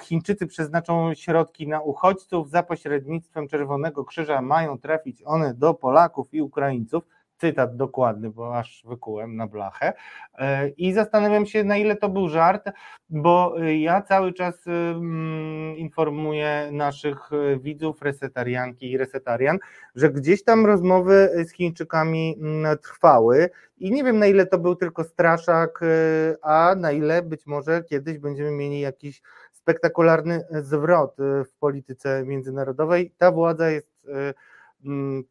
[0.01, 6.41] Chińczycy przeznaczą środki na uchodźców za pośrednictwem Czerwonego Krzyża, mają trafić one do Polaków i
[6.41, 7.03] Ukraińców.
[7.38, 9.93] Cytat dokładny, bo aż wykułem na blachę.
[10.38, 12.69] E, I zastanawiam się, na ile to był żart,
[13.09, 14.65] bo ja cały czas
[15.75, 17.29] informuję naszych
[17.59, 19.57] widzów, resetarianki i resetarian,
[19.95, 22.39] że gdzieś tam rozmowy z Chińczykami
[22.83, 25.79] trwały i nie wiem, na ile to był tylko straszak,
[26.41, 29.21] a na ile być może kiedyś będziemy mieli jakiś
[29.51, 33.13] spektakularny zwrot w polityce międzynarodowej.
[33.17, 34.33] Ta władza jest Mm,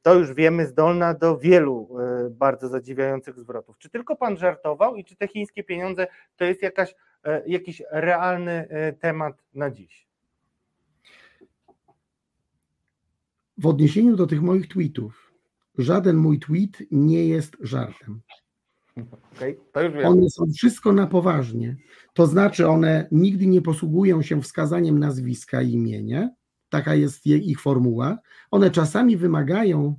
[0.02, 3.78] to już wiemy, zdolna do wielu e, bardzo zadziwiających zwrotów.
[3.78, 6.94] Czy tylko pan żartował i czy te chińskie pieniądze to jest jakaś,
[7.24, 10.06] e, jakiś realny e, temat na dziś?
[13.58, 15.32] W odniesieniu do tych moich tweetów,
[15.78, 18.20] żaden mój tweet nie jest żartem.
[19.36, 20.06] Okay, to już wiem.
[20.06, 21.76] One są wszystko na poważnie.
[22.14, 26.30] To znaczy, one nigdy nie posługują się wskazaniem nazwiska i imienia,
[26.68, 28.18] taka jest ich formuła,
[28.50, 29.98] one czasami wymagają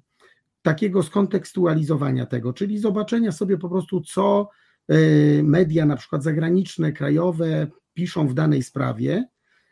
[0.62, 4.50] takiego skontekstualizowania tego, czyli zobaczenia sobie po prostu, co
[4.88, 4.96] e,
[5.44, 9.28] media, na przykład zagraniczne, krajowe, piszą w danej sprawie,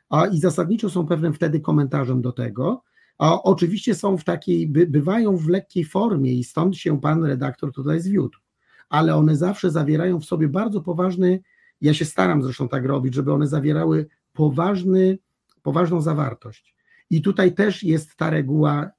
[0.09, 2.83] a i zasadniczo są pewnym wtedy komentarzem do tego,
[3.17, 7.71] a oczywiście są w takiej, by, bywają w lekkiej formie i stąd się pan redaktor
[7.71, 8.37] tutaj zwiódł,
[8.89, 11.39] ale one zawsze zawierają w sobie bardzo poważny,
[11.81, 15.17] ja się staram zresztą tak robić, żeby one zawierały poważny,
[15.61, 16.74] poważną zawartość.
[17.09, 18.91] I tutaj też jest ta reguła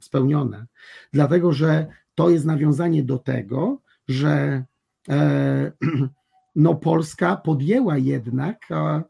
[0.00, 0.66] spełniona,
[1.12, 4.64] dlatego że to jest nawiązanie do tego, że
[5.08, 5.72] e,
[6.56, 9.02] no Polska podjęła jednak e,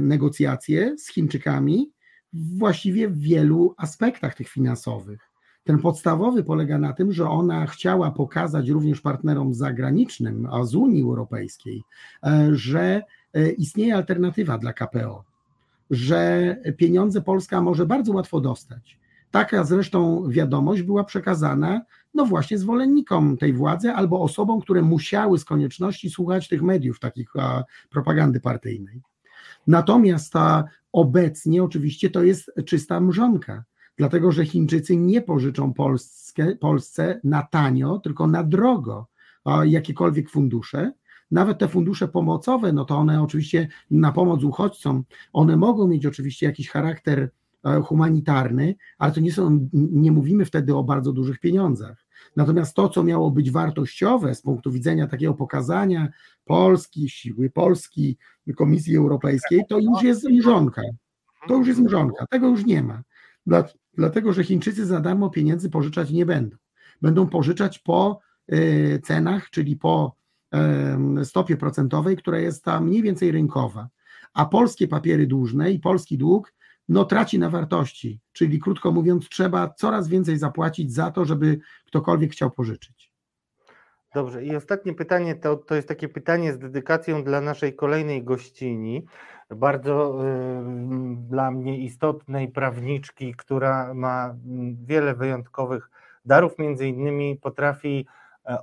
[0.00, 1.92] negocjacje z Chińczykami
[2.32, 5.20] właściwie w wielu aspektach tych finansowych.
[5.64, 11.02] Ten podstawowy polega na tym, że ona chciała pokazać również partnerom zagranicznym, a z Unii
[11.02, 11.82] Europejskiej,
[12.26, 13.02] e, że
[13.58, 15.24] istnieje alternatywa dla KPO,
[15.92, 18.98] że pieniądze Polska może bardzo łatwo dostać.
[19.30, 21.80] Taka zresztą wiadomość była przekazana
[22.14, 27.30] no właśnie zwolennikom tej władzy albo osobom, które musiały z konieczności słuchać tych mediów, takich
[27.38, 29.02] a, propagandy partyjnej.
[29.66, 33.64] Natomiast ta obecnie oczywiście to jest czysta mrzonka,
[33.96, 39.06] dlatego że Chińczycy nie pożyczą Polsce, Polsce na tanio, tylko na drogo
[39.64, 40.92] jakiekolwiek fundusze,
[41.32, 46.46] nawet te fundusze pomocowe, no to one oczywiście na pomoc uchodźcom, one mogą mieć oczywiście
[46.46, 47.30] jakiś charakter
[47.64, 52.06] e, humanitarny, ale to nie są, nie mówimy wtedy o bardzo dużych pieniądzach.
[52.36, 56.08] Natomiast to, co miało być wartościowe z punktu widzenia takiego pokazania
[56.44, 58.16] Polski, siły Polski,
[58.56, 60.82] Komisji Europejskiej, to już jest mrzonka.
[61.48, 63.02] To już jest mrzonka, tego już nie ma.
[63.94, 66.56] Dlatego, że Chińczycy za darmo pieniędzy pożyczać nie będą.
[67.02, 70.21] Będą pożyczać po e, cenach, czyli po
[71.24, 73.88] stopie procentowej, która jest tam mniej więcej rynkowa,
[74.34, 76.52] a polskie papiery dłużne i polski dług
[76.88, 82.32] no, traci na wartości, czyli krótko mówiąc, trzeba coraz więcej zapłacić za to, żeby ktokolwiek
[82.32, 83.12] chciał pożyczyć.
[84.14, 89.06] Dobrze, i ostatnie pytanie to, to jest takie pytanie z dedykacją dla naszej kolejnej gościni,
[89.50, 94.34] bardzo y, dla mnie istotnej prawniczki, która ma
[94.84, 95.90] wiele wyjątkowych
[96.24, 98.06] darów, między innymi potrafi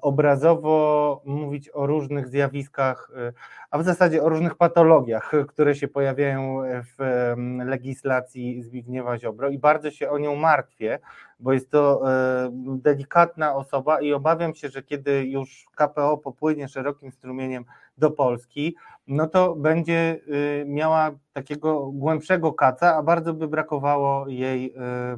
[0.01, 3.33] obrazowo mówić o różnych zjawiskach, e,
[3.71, 6.61] a w zasadzie o różnych patologiach, które się pojawiają
[6.97, 7.33] w
[7.65, 9.49] legislacji Zbigniewa Ziobro.
[9.49, 10.99] I bardzo się o nią martwię,
[11.39, 17.11] bo jest to e, delikatna osoba i obawiam się, że kiedy już KPO popłynie szerokim
[17.11, 17.65] strumieniem
[17.97, 18.75] do Polski,
[19.07, 20.19] no to będzie
[20.65, 25.17] miała takiego głębszego kaca, a bardzo by brakowało jej E,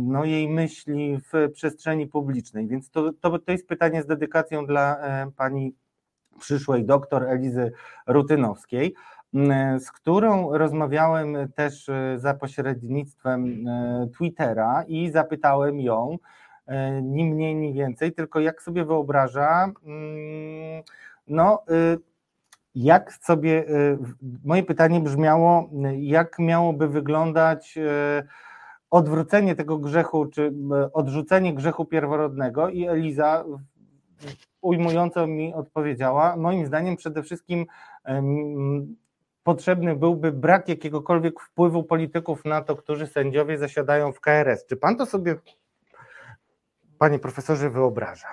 [0.00, 2.68] no, jej myśli w przestrzeni publicznej.
[2.68, 5.74] Więc to, to, to jest pytanie z dedykacją dla e, pani
[6.40, 7.72] przyszłej doktor Elizy
[8.06, 8.94] Rutynowskiej,
[9.78, 13.64] z którą rozmawiałem też e, za pośrednictwem
[14.16, 16.18] Twittera i zapytałem ją,
[17.02, 19.72] ni mniej, ni więcej, tylko jak sobie wyobraża,
[21.28, 21.64] no,
[22.74, 23.64] jak sobie,
[24.44, 27.78] moje pytanie brzmiało, jak miałoby wyglądać
[28.94, 33.44] odwrócenie tego grzechu, czy e, odrzucenie grzechu pierworodnego i Eliza
[34.60, 37.66] ujmująco mi odpowiedziała, moim zdaniem przede wszystkim
[39.42, 44.66] potrzebny byłby brak jakiegokolwiek wpływu polityków na to, którzy sędziowie zasiadają w KRS.
[44.66, 45.36] Czy pan to sobie,
[46.98, 48.28] panie profesorze, wyobraża?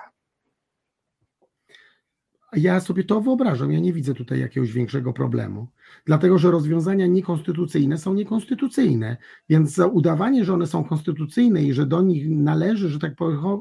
[2.56, 5.68] Ja sobie to wyobrażam, ja nie widzę tutaj jakiegoś większego problemu,
[6.04, 9.16] dlatego że rozwiązania niekonstytucyjne są niekonstytucyjne,
[9.48, 13.12] więc udawanie, że one są konstytucyjne i że do nich należy, że tak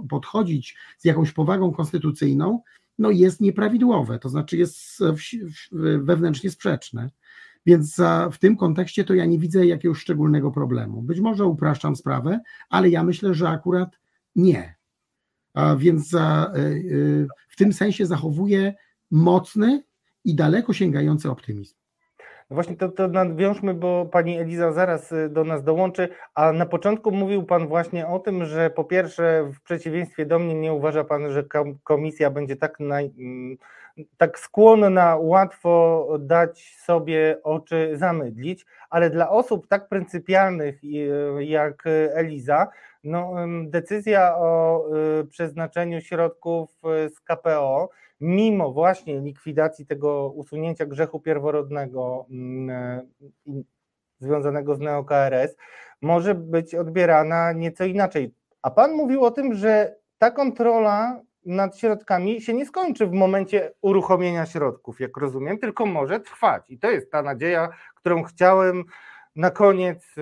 [0.09, 2.61] podchodzić z jakąś powagą konstytucyjną,
[2.99, 4.99] no jest nieprawidłowe, to znaczy jest
[6.01, 7.09] wewnętrznie sprzeczne.
[7.65, 7.97] Więc
[8.31, 11.01] w tym kontekście to ja nie widzę jakiegoś szczególnego problemu.
[11.01, 12.39] Być może upraszczam sprawę,
[12.69, 13.99] ale ja myślę, że akurat
[14.35, 14.75] nie.
[15.53, 16.53] A więc za,
[17.49, 18.73] w tym sensie zachowuje
[19.11, 19.83] mocny
[20.25, 21.75] i daleko sięgający optymizm.
[22.51, 26.65] No właśnie to, to nadwiążmy, bo pani Eliza zaraz y, do nas dołączy, a na
[26.65, 31.03] początku mówił pan właśnie o tym, że po pierwsze w przeciwieństwie do mnie nie uważa
[31.03, 31.43] pan, że
[31.83, 33.57] komisja będzie tak, naj, mm,
[34.17, 40.81] tak skłonna łatwo dać sobie oczy zamydlić, ale dla osób tak pryncypialnych
[41.39, 41.83] jak
[42.13, 42.67] Eliza,
[43.03, 43.33] no,
[43.65, 44.83] decyzja o
[45.21, 47.89] y, przeznaczeniu środków z KPO
[48.21, 53.01] mimo właśnie likwidacji tego usunięcia grzechu pierworodnego mm, e,
[54.19, 55.55] związanego z NeoKRS,
[56.01, 58.33] może być odbierana nieco inaczej.
[58.61, 63.71] A Pan mówił o tym, że ta kontrola nad środkami się nie skończy w momencie
[63.81, 66.69] uruchomienia środków, jak rozumiem, tylko może trwać.
[66.69, 68.83] I to jest ta nadzieja, którą chciałem
[69.35, 70.21] na koniec e,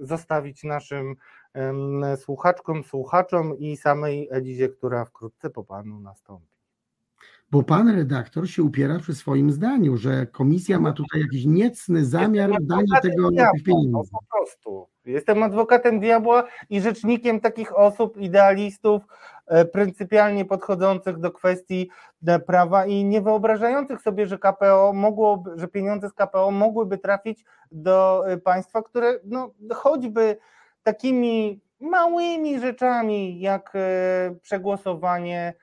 [0.00, 1.16] zostawić naszym
[2.16, 6.56] słuchaczkom, słuchaczom i samej Elizie, która wkrótce po Panu nastąpi
[7.50, 12.50] bo pan redaktor się upiera przy swoim zdaniu, że komisja ma tutaj jakiś niecny zamiar
[12.60, 13.90] dania tego diabła, pieniędzy.
[13.90, 14.86] No po prostu.
[15.04, 19.02] Jestem adwokatem diabła i rzecznikiem takich osób, idealistów,
[19.46, 21.90] e, pryncypialnie podchodzących do kwestii
[22.26, 27.44] e, prawa i nie wyobrażających sobie, że KPO mogło, że pieniądze z KPO mogłyby trafić
[27.72, 30.36] do e, państwa, które no, choćby
[30.86, 33.72] takimi małymi rzeczami jak
[34.42, 35.54] przegłosowanie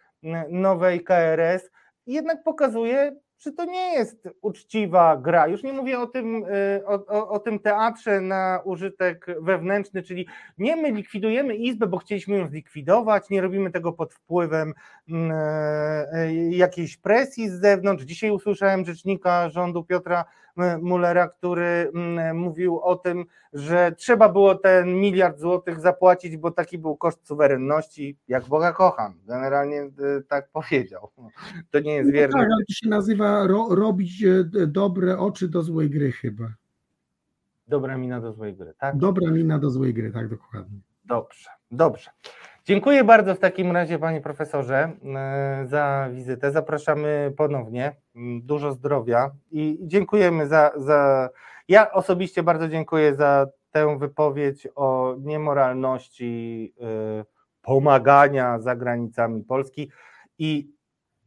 [0.50, 1.70] nowej KRS
[2.08, 5.48] jednak pokazuje, że to nie jest uczciwa gra.
[5.48, 10.28] Już nie mówię o tym, y, o, o, o, tym teatrze na użytek wewnętrzny, czyli
[10.58, 14.74] nie my likwidujemy izbę, bo chcieliśmy ją zlikwidować, nie robimy tego pod wpływem
[15.10, 18.04] e, jakiejś presji z zewnątrz.
[18.04, 20.26] Dzisiaj usłyszałem rzecznika rządu Piotra
[20.82, 26.78] Mullera, który mm, mówił o tym, że trzeba było ten miliard złotych zapłacić, bo taki
[26.78, 29.14] był koszt suwerenności, jak Boga kocham.
[29.26, 31.10] Generalnie y, tak powiedział.
[31.72, 32.34] To nie jest no wierne.
[32.34, 36.46] Tak, ale to się nazywa ro, robić e, dobre oczy do złej gry chyba.
[37.68, 38.98] Dobra mina do złej gry, tak?
[38.98, 40.80] Dobra mina do złej gry, tak dokładnie.
[41.06, 42.10] Dobrze, dobrze.
[42.66, 46.52] Dziękuję bardzo w takim razie, panie profesorze, e, za wizytę.
[46.52, 47.96] Zapraszamy ponownie.
[48.16, 51.30] Mm, dużo zdrowia i dziękujemy za, za.
[51.68, 57.26] Ja osobiście bardzo dziękuję za tę wypowiedź o niemoralności e,
[57.62, 59.92] pomagania za granicami Polski
[60.38, 60.72] i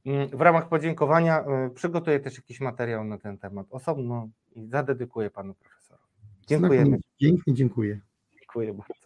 [0.07, 5.30] mm, w ramach podziękowania e, przygotuję też jakiś materiał na ten temat osobno i zadedykuję
[5.30, 6.12] panu profesorowi.
[6.47, 6.99] Dziękujemy.
[7.20, 8.01] Pięknie dziękuję.
[8.39, 9.05] Dziękuję bardzo.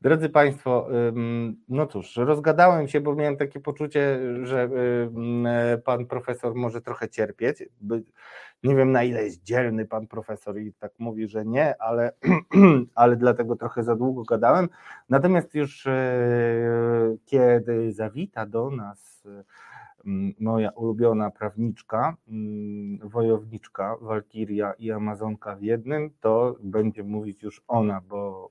[0.00, 0.88] Drodzy Państwo,
[1.68, 4.68] no cóż, rozgadałem się, bo miałem takie poczucie, że
[5.84, 7.64] pan profesor może trochę cierpieć.
[8.62, 12.12] Nie wiem na ile jest dzielny pan profesor i tak mówi, że nie, ale,
[12.94, 14.68] ale dlatego trochę za długo gadałem.
[15.08, 15.96] Natomiast już e,
[17.26, 19.18] kiedy zawita do nas
[20.40, 22.16] moja ulubiona prawniczka,
[23.02, 28.50] wojowniczka, Walkiria i Amazonka w jednym, to będzie mówić już ona, bo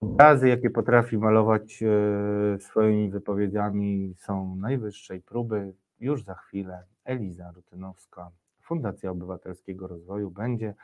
[0.00, 5.72] obrazy, jakie potrafi malować e, swoimi wypowiedziami są najwyższej próby.
[6.00, 8.30] Już za chwilę Eliza Rutynowska,
[8.62, 10.74] Fundacja Obywatelskiego Rozwoju będzie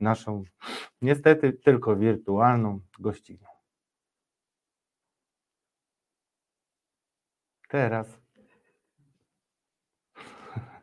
[0.00, 0.44] naszą,
[1.02, 3.46] niestety tylko wirtualną gościnią.
[7.68, 8.22] Teraz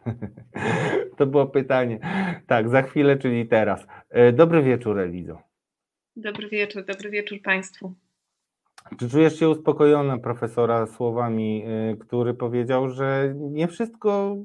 [1.17, 1.99] To było pytanie.
[2.47, 3.87] Tak, za chwilę, czyli teraz.
[4.09, 5.48] E, dobry wieczór, Elizo.
[6.21, 7.93] Dobry wieczór, dobry wieczór Państwu.
[8.99, 14.35] Czy czujesz się uspokojona profesora słowami, e, który powiedział, że nie wszystko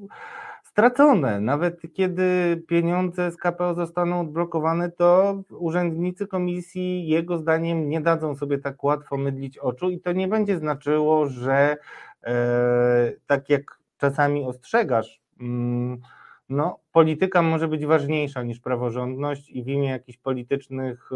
[0.63, 1.39] stracone.
[1.39, 8.57] Nawet kiedy pieniądze z KPO zostaną odblokowane, to urzędnicy komisji jego zdaniem nie dadzą sobie
[8.57, 11.77] tak łatwo mydlić oczu i to nie będzie znaczyło, że
[12.23, 16.01] e, tak jak czasami ostrzegasz, Mm,
[16.49, 21.09] no, polityka może być ważniejsza niż praworządność i w imię jakichś politycznych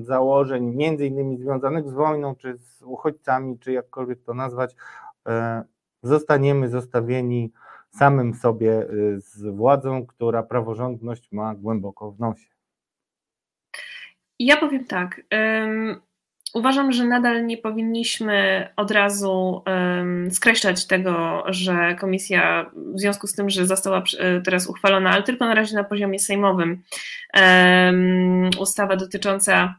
[0.00, 4.76] założeń, między innymi związanych z wojną, czy z uchodźcami, czy jakkolwiek to nazwać,
[5.28, 5.62] e,
[6.02, 7.52] zostaniemy zostawieni
[7.90, 12.48] samym sobie y, z władzą, która praworządność ma głęboko w nosie.
[14.38, 15.20] Ja powiem tak.
[16.54, 23.34] Uważam, że nadal nie powinniśmy od razu um, skreślać tego, że komisja, w związku z
[23.34, 26.82] tym, że została e, teraz uchwalona, ale tylko na razie na poziomie sejmowym,
[27.34, 29.74] um, ustawa dotycząca,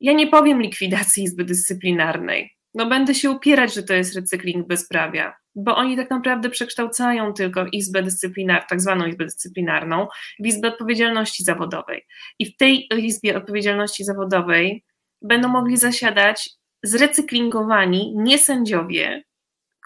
[0.00, 2.56] ja nie powiem likwidacji Izby Dyscyplinarnej.
[2.74, 7.66] No będę się upierać, że to jest recykling bezprawia, bo oni tak naprawdę przekształcają tylko
[7.72, 10.06] Izbę Dyscyplinarną, tak zwaną Izbę Dyscyplinarną,
[10.40, 12.06] w Izbę Odpowiedzialności Zawodowej.
[12.38, 14.84] I w tej Izbie Odpowiedzialności Zawodowej
[15.22, 16.50] będą mogli zasiadać
[16.82, 19.22] zrecyklingowani niesędziowie,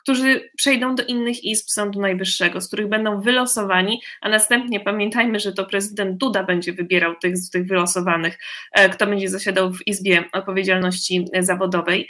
[0.03, 5.53] którzy przejdą do innych izb Sądu Najwyższego, z których będą wylosowani, a następnie pamiętajmy, że
[5.53, 8.39] to prezydent Duda będzie wybierał tych z tych wylosowanych,
[8.73, 12.09] e, kto będzie zasiadał w Izbie Odpowiedzialności Zawodowej.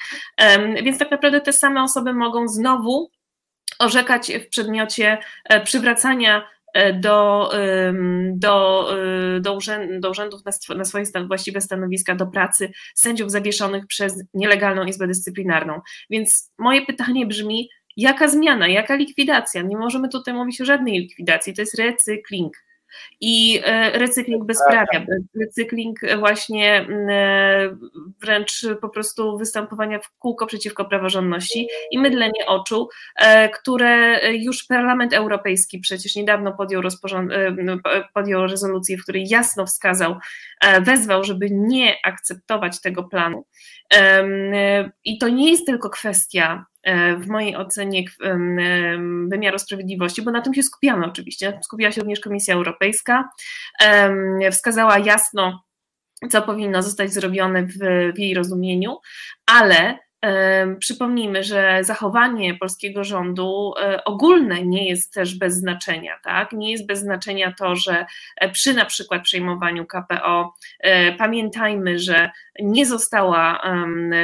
[0.83, 3.11] Więc tak naprawdę te same osoby mogą znowu
[3.79, 6.49] orzekać w przedmiocie e, przywracania
[7.01, 7.51] do,
[8.35, 8.89] do,
[9.41, 14.25] do, urzęd, do urzędów na, na swoje stan, właściwe stanowiska, do pracy sędziów zawieszonych przez
[14.35, 15.81] nielegalną Izbę Dyscyplinarną.
[16.11, 19.63] Więc moje pytanie brzmi, Jaka zmiana, jaka likwidacja?
[19.63, 22.64] Nie możemy tutaj mówić o żadnej likwidacji, to jest recykling.
[23.21, 25.07] I e, recykling bezprawia,
[25.41, 27.77] recykling właśnie e,
[28.21, 35.13] wręcz po prostu występowania w kółko przeciwko praworządności i mydlenie oczu, e, które już Parlament
[35.13, 36.83] Europejski przecież niedawno podjął,
[38.15, 40.17] podjął rezolucję, w której jasno wskazał,
[40.81, 43.45] wezwał, żeby nie akceptować tego planu.
[45.05, 46.67] I to nie jest tylko kwestia
[47.19, 48.05] w mojej ocenie
[49.29, 51.61] wymiaru sprawiedliwości, bo na tym się skupiamy oczywiście.
[51.65, 53.29] Skupiła się również Komisja Europejska,
[54.53, 55.65] wskazała jasno,
[56.31, 57.79] co powinno zostać zrobione w,
[58.15, 58.97] w jej rozumieniu,
[59.47, 59.99] ale
[60.79, 66.53] Przypomnijmy, że zachowanie polskiego rządu e, ogólne nie jest też bez znaczenia, tak?
[66.53, 68.07] Nie jest bez znaczenia to, że
[68.37, 72.31] e, przy na przykład przejmowaniu KPO e, pamiętajmy, że
[72.61, 73.63] nie została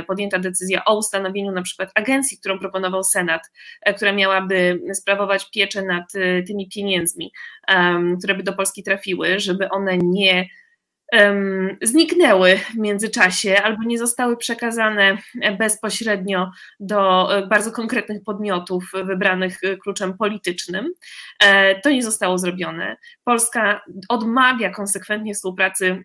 [0.07, 3.51] podjęta decyzja o ustanowieniu na przykład agencji, którą proponował Senat,
[3.97, 6.13] która miałaby sprawować pieczę nad
[6.47, 7.33] tymi pieniędzmi,
[8.19, 10.49] które by do Polski trafiły, żeby one nie
[11.83, 15.19] zniknęły w międzyczasie albo nie zostały przekazane
[15.59, 16.51] bezpośrednio
[16.81, 20.93] do e, bardzo konkretnych podmiotów wybranych e, kluczem politycznym.
[21.45, 22.97] E, to nie zostało zrobione.
[23.25, 26.03] Polska odmawia konsekwentnie współpracy,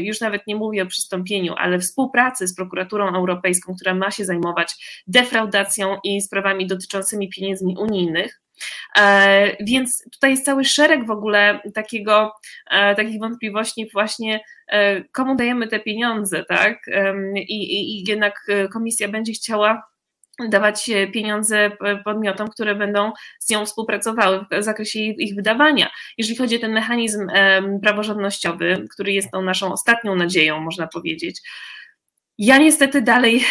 [0.00, 5.02] już nawet nie mówię o przystąpieniu, ale współpracy z prokuraturą europejską, która ma się zajmować
[5.06, 8.39] defraudacją i sprawami dotyczącymi pieniędzy unijnych.
[8.98, 12.32] E, więc tutaj jest cały szereg w ogóle takiego,
[12.70, 16.78] e, takich wątpliwości właśnie, e, komu dajemy te pieniądze, tak?
[17.34, 19.90] I, i, i jednak komisja będzie chciała
[20.48, 21.70] dawać pieniądze
[22.04, 25.90] podmiotom, które będą z nią współpracowały w zakresie ich wydawania.
[26.18, 27.26] Jeżeli chodzi o ten mechanizm
[27.82, 31.40] praworządnościowy, który jest tą naszą ostatnią nadzieją, można powiedzieć,
[32.42, 33.44] ja niestety dalej,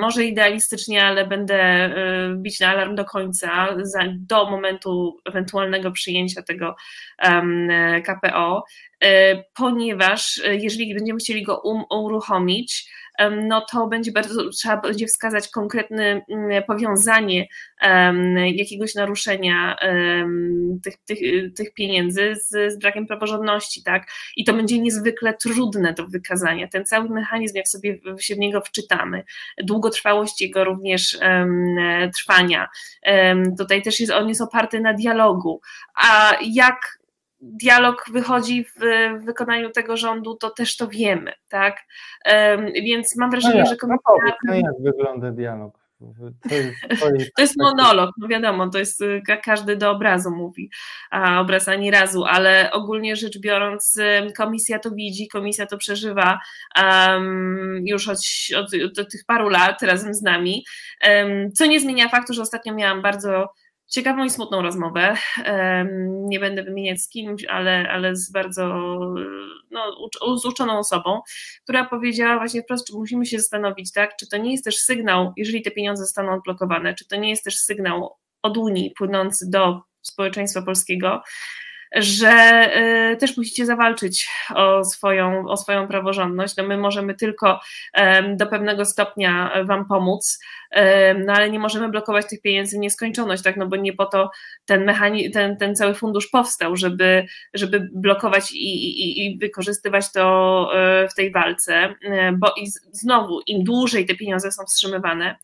[0.00, 1.90] może idealistycznie, ale będę
[2.36, 3.76] bić na alarm do końca,
[4.18, 6.76] do momentu ewentualnego przyjęcia tego
[8.04, 8.64] KPO,
[9.04, 12.90] e, ponieważ e, jeżeli będziemy chcieli go um, uruchomić,
[13.46, 17.48] no to będzie bardzo, trzeba będzie wskazać konkretne mm, powiązanie
[18.54, 19.76] jakiegoś naruszenia
[20.84, 21.18] tych, tych,
[21.54, 24.06] tych pieniędzy z, z brakiem praworządności, tak?
[24.36, 26.68] I to będzie niezwykle trudne do wykazania.
[26.68, 29.24] Ten cały mechanizm, jak sobie się w niego wczytamy,
[29.58, 31.18] długotrwałość jego również
[32.14, 32.68] trwania,
[33.58, 35.60] tutaj też jest, on jest oparty na dialogu,
[35.94, 36.95] a jak
[37.40, 38.80] dialog wychodzi w,
[39.24, 41.76] wykonaniu tego rządu, to też to wiemy, tak?
[42.74, 44.02] Więc mam wrażenie, no jak, że komisja...
[44.06, 45.86] No powiedz, no jak wygląda dialog?
[46.48, 46.76] To jest,
[47.36, 49.00] to jest monolog, no wiadomo, to jest
[49.44, 50.70] każdy do obrazu mówi,
[51.10, 54.00] a obraz ani razu, ale ogólnie rzecz biorąc,
[54.36, 56.38] komisja to widzi, komisja to przeżywa
[56.82, 58.18] um, już od,
[58.56, 60.64] od, od, tych paru lat razem z nami,
[61.08, 63.48] um, co nie zmienia faktu, że ostatnio miałam bardzo
[63.86, 65.16] ciekawą i smutną rozmowę.
[66.06, 68.66] Nie będę wymieniać z kimś, ale, ale z bardzo
[69.70, 70.08] no,
[70.38, 71.20] z uczoną osobą,
[71.62, 75.32] która powiedziała właśnie wprost, czy musimy się zastanowić, tak, czy to nie jest też sygnał,
[75.36, 79.80] jeżeli te pieniądze zostaną odblokowane, czy to nie jest też sygnał od Unii płynący do
[80.02, 81.22] społeczeństwa polskiego,
[81.94, 82.68] że
[83.12, 86.56] y, też musicie zawalczyć o swoją, o swoją praworządność.
[86.56, 87.60] No my możemy tylko
[88.36, 90.38] do pewnego stopnia Wam pomóc,
[91.26, 93.56] no ale nie możemy blokować tych pieniędzy w nieskończoność, tak?
[93.56, 94.30] No bo nie po to
[94.64, 100.70] ten mechanizm, ten, ten cały fundusz powstał, żeby, żeby blokować i, i, i wykorzystywać to
[100.74, 105.36] e, w tej walce, e, bo i znowu im dłużej te pieniądze są wstrzymywane,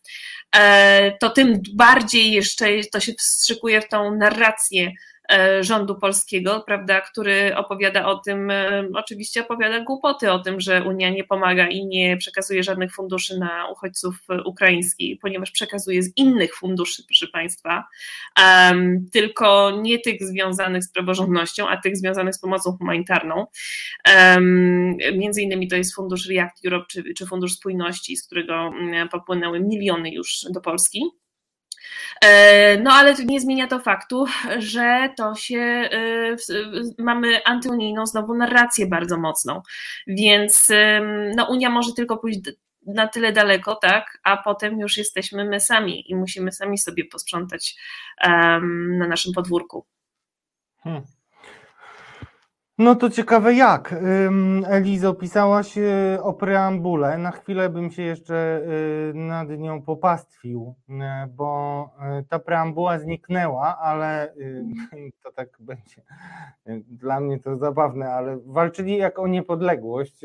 [0.56, 4.92] e, to tym bardziej jeszcze to się wstrzykuje w tą narrację
[5.60, 11.10] rządu polskiego, prawda, który opowiada o tym, e, oczywiście opowiada głupoty o tym, że Unia
[11.10, 17.02] nie pomaga i nie przekazuje żadnych funduszy na uchodźców ukraińskich, ponieważ przekazuje z innych funduszy,
[17.06, 17.84] proszę Państwa,
[18.38, 23.46] um, tylko nie tych związanych z praworządnością, a tych związanych z pomocą humanitarną.
[24.16, 29.08] Um, między innymi to jest fundusz React Europe czy, czy Fundusz Spójności, z którego mm,
[29.08, 31.21] popłynęły miliony już do Polski.
[32.24, 34.24] E, no ale nie zmienia to faktu,
[34.58, 36.36] że to się e,
[36.98, 39.62] mamy antyunijną znowu narrację bardzo mocną.
[40.06, 40.72] Więc
[41.36, 42.40] no, Unia może tylko pójść
[42.86, 47.76] na tyle daleko, tak, a potem już jesteśmy my sami i musimy sami sobie posprzątać
[48.26, 49.86] um, na naszym podwórku.
[50.82, 51.02] Hmm.
[52.82, 53.94] No to ciekawe jak.
[54.66, 57.18] Elizo, pisałaś y, o preambule.
[57.18, 58.62] Na chwilę bym się jeszcze
[59.10, 60.92] y, nad nią popastwił, y,
[61.28, 61.90] bo
[62.28, 64.34] ta preambuła zniknęła, ale
[65.24, 66.02] to tak będzie.
[66.88, 70.24] Dla mnie to zabawne, ale walczyli jak o niepodległość,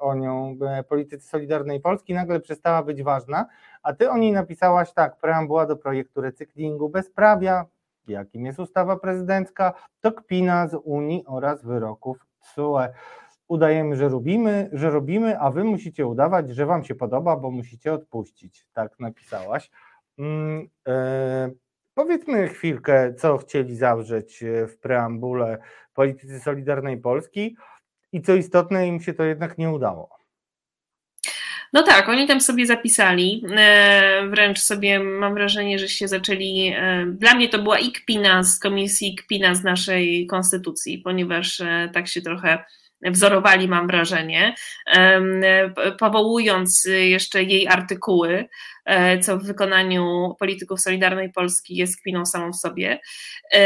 [0.00, 0.58] o nią
[0.88, 3.46] politycy Solidarnej Polski, nagle przestała być ważna,
[3.82, 7.64] a ty o niej napisałaś tak, preambuła do projektu recyklingu bezprawia,
[8.08, 12.88] jakim jest ustawa prezydencka, to kpina z Unii oraz wyroków TSUE.
[13.48, 17.92] Udajemy, że robimy, że robimy, a wy musicie udawać, że wam się podoba, bo musicie
[17.92, 18.66] odpuścić.
[18.72, 19.70] Tak napisałaś.
[20.18, 21.50] Mm, e,
[21.94, 25.58] powiedzmy chwilkę, co chcieli zawrzeć w preambule
[25.94, 27.56] politycy Solidarnej Polski
[28.12, 30.17] i co istotne, im się to jednak nie udało.
[31.72, 37.06] No tak, oni tam sobie zapisali, e, wręcz sobie mam wrażenie, że się zaczęli, e,
[37.06, 42.22] dla mnie to była ikpina z komisji, ikpina z naszej konstytucji, ponieważ e, tak się
[42.22, 42.64] trochę
[43.02, 44.54] wzorowali, mam wrażenie,
[45.98, 48.48] powołując jeszcze jej artykuły,
[49.20, 53.00] co w wykonaniu polityków Solidarnej Polski jest kpiną samą w sobie.
[53.52, 53.60] E,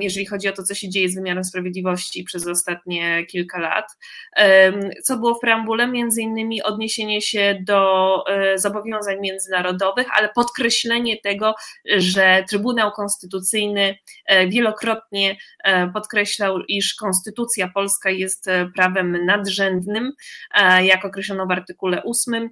[0.00, 3.86] jeżeli chodzi o to, co się dzieje z wymiarem sprawiedliwości przez ostatnie kilka lat.
[4.36, 4.72] E,
[5.02, 5.86] co było w preambule?
[5.86, 8.24] Między innymi odniesienie się do
[8.54, 11.54] zobowiązań międzynarodowych, ale podkreślenie tego,
[11.96, 13.98] że Trybunał Konstytucyjny
[14.48, 15.36] wielokrotnie
[15.94, 20.12] podkreślał, iż Konstytucja Polska jest prawem nadrzędnym,
[20.82, 22.50] jak określono w artykule 8,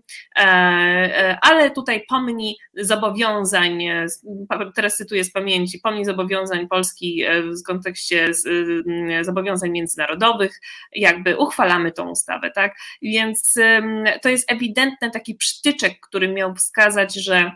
[1.43, 4.06] ale tutaj tutaj pomni zobowiązań, e,
[4.74, 8.31] teraz cytuję z pamięci, pomni zobowiązań Polski e, w kontekście
[9.10, 10.60] e, zobowiązań międzynarodowych,
[10.93, 12.74] jakby uchwalamy tą ustawę, tak?
[13.02, 13.55] Więc
[14.23, 17.52] to jest ewidentny taki przytyczek, który miał wskazać, że Mm,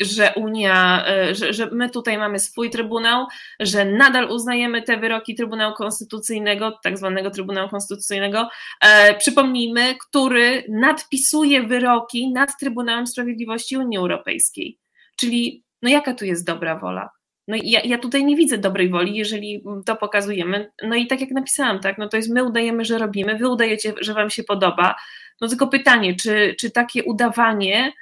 [0.00, 3.26] że Unia, e, że, że my tutaj mamy swój Trybunał,
[3.60, 8.48] że nadal uznajemy te wyroki Trybunału Konstytucyjnego, tak zwanego Trybunału Konstytucyjnego,
[8.80, 14.78] e, przypomnijmy, który nadpisuje wyroki nad Trybunałem Sprawiedliwości Unii Europejskiej.
[15.16, 17.10] Czyli, no jaka tu jest dobra wola?
[17.48, 20.70] No ja, ja tutaj nie widzę dobrej woli, jeżeli to pokazujemy.
[20.82, 23.92] No i tak jak napisałam, tak, no to jest my udajemy, że robimy, wy udajecie,
[24.00, 24.94] że wam się podoba.
[25.40, 27.92] No tylko pytanie, czy, czy takie udawanie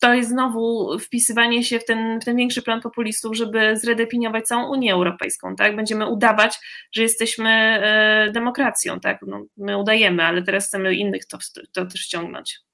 [0.00, 4.70] to jest znowu wpisywanie się w ten, w ten większy plan populistów, żeby zredefiniować całą
[4.70, 5.76] Unię Europejską, tak?
[5.76, 6.58] Będziemy udawać,
[6.92, 9.18] że jesteśmy e, demokracją, tak?
[9.26, 11.38] No, my udajemy, ale teraz chcemy innych to,
[11.72, 12.66] to też ściągnąć.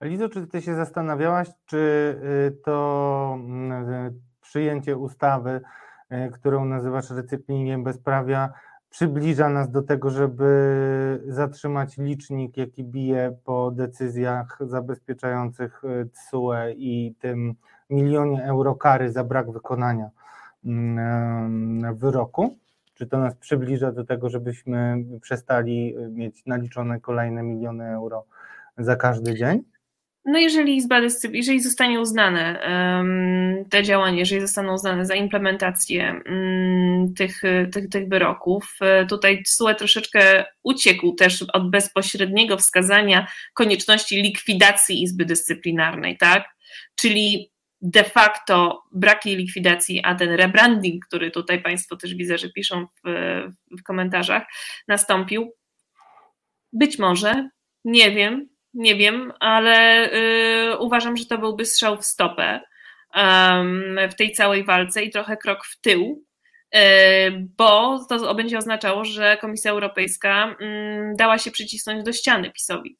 [0.00, 5.60] Lizo, czy ty się zastanawiałaś, czy y, to mm, y, przyjęcie ustawy,
[6.12, 8.52] y, którą nazywasz recyklingiem bezprawia,
[8.94, 17.54] przybliża nas do tego, żeby zatrzymać licznik, jaki bije po decyzjach zabezpieczających TSUE i tym
[17.90, 20.10] milionie euro kary za brak wykonania
[20.64, 22.56] mm, wyroku?
[22.94, 28.24] Czy to nas przybliża do tego, żebyśmy przestali mieć naliczone kolejne miliony euro
[28.78, 29.62] za każdy dzień?
[30.24, 36.20] No jeżeli Izba Dyscypliny, jeżeli zostanie uznane um, te działania, jeżeli zostaną uznane za implementację
[36.26, 37.42] um, tych,
[37.72, 45.24] tych, tych wyroków, e, tutaj TSUE troszeczkę uciekł też od bezpośredniego wskazania konieczności likwidacji Izby
[45.24, 46.44] Dyscyplinarnej, tak?
[46.96, 47.50] Czyli
[47.82, 52.86] de facto brak jej likwidacji, a ten rebranding, który tutaj Państwo też widzę, że piszą
[52.86, 53.10] w,
[53.78, 54.42] w komentarzach,
[54.88, 55.52] nastąpił.
[56.72, 57.48] Być może,
[57.84, 60.08] nie wiem, nie wiem, ale
[60.72, 62.60] y, uważam, że to byłby strzał w stopę
[63.14, 66.24] um, w tej całej walce i trochę krok w tył,
[66.74, 66.78] y,
[67.58, 72.96] bo to będzie oznaczało, że Komisja Europejska y, dała się przycisnąć do ściany PiSowi.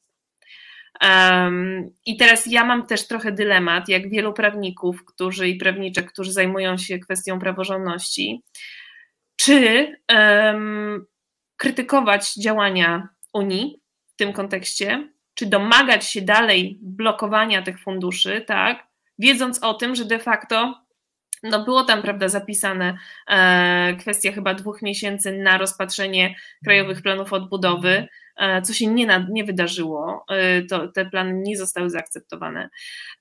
[1.01, 6.31] Um, I teraz ja mam też trochę dylemat, jak wielu prawników, którzy i prawniczek, którzy
[6.31, 8.41] zajmują się kwestią praworządności,
[9.35, 11.05] czy um,
[11.57, 18.87] krytykować działania Unii w tym kontekście, czy domagać się dalej blokowania tych funduszy, tak,
[19.19, 20.85] wiedząc o tym, że de facto
[21.43, 22.97] no było tam, prawda, zapisane
[23.27, 28.07] e, kwestia chyba dwóch miesięcy na rozpatrzenie krajowych planów odbudowy,
[28.37, 32.69] e, co się nie, na, nie wydarzyło, e, to, te plany nie zostały zaakceptowane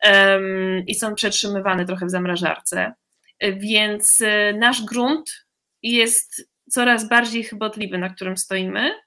[0.00, 0.40] e,
[0.80, 2.94] i są przetrzymywane trochę w zamrażarce,
[3.56, 5.46] więc e, nasz grunt
[5.82, 9.03] jest coraz bardziej chybotliwy, na którym stoimy, E,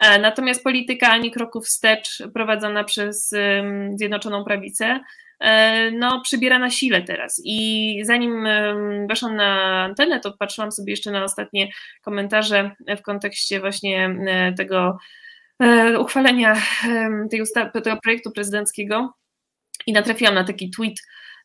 [0.00, 3.34] natomiast polityka ani kroków wstecz prowadzona przez
[3.94, 5.00] Zjednoczoną Prawicę
[5.40, 7.40] e, no, przybiera na sile teraz.
[7.44, 8.46] I zanim
[9.08, 11.68] weszłam na antenę, to patrzyłam sobie jeszcze na ostatnie
[12.02, 14.98] komentarze w kontekście właśnie e, tego
[15.62, 16.56] e, uchwalenia
[17.30, 17.42] tej
[17.72, 19.14] tego projektu prezydenckiego
[19.86, 20.96] i natrafiłam na taki tweet,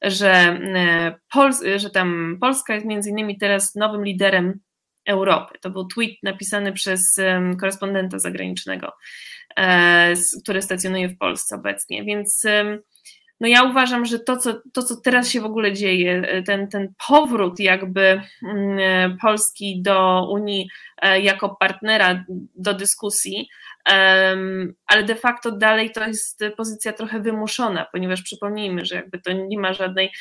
[0.02, 4.60] że, e, Pol, że tam Polska jest między innymi teraz nowym liderem
[5.06, 5.60] Europy.
[5.62, 7.20] To był tweet napisany przez
[7.60, 8.92] korespondenta zagranicznego,
[9.58, 10.14] e,
[10.44, 12.46] który stacjonuje w Polsce obecnie, więc
[13.42, 16.68] no ja uważam, że to co, to, co teraz się w ogóle dzieje, e, ten,
[16.68, 20.70] ten powrót jakby mm, e, Polski do Unii
[21.22, 22.26] jako partnera
[22.56, 23.48] do dyskusji,
[24.88, 29.60] ale de facto dalej to jest pozycja trochę wymuszona, ponieważ przypomnijmy, że jakby to nie
[29.60, 30.12] ma żadnej,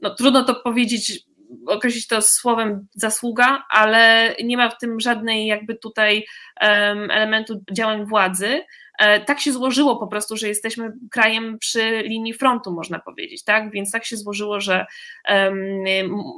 [0.00, 1.20] no trudno to powiedzieć,
[1.66, 6.24] określić to słowem zasługa, ale nie ma w tym żadnej jakby tutaj
[7.10, 8.62] elementu działań władzy,
[9.00, 13.70] E, tak się złożyło po prostu, że jesteśmy krajem przy linii frontu, można powiedzieć, tak?
[13.70, 14.86] Więc tak się złożyło, że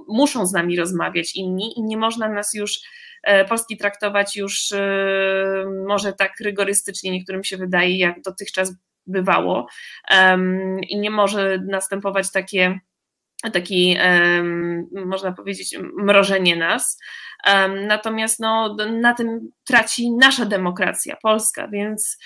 [0.09, 2.80] muszą z nami rozmawiać inni i nie można nas już
[3.22, 8.74] e, Polski traktować już e, może tak rygorystycznie, niektórym się wydaje, jak dotychczas
[9.06, 9.66] bywało.
[10.89, 12.80] I nie może następować takie
[13.51, 13.97] taki,
[15.06, 16.98] można powiedzieć, mrożenie nas.
[17.86, 22.19] Natomiast no, na tym traci nasza demokracja, Polska, więc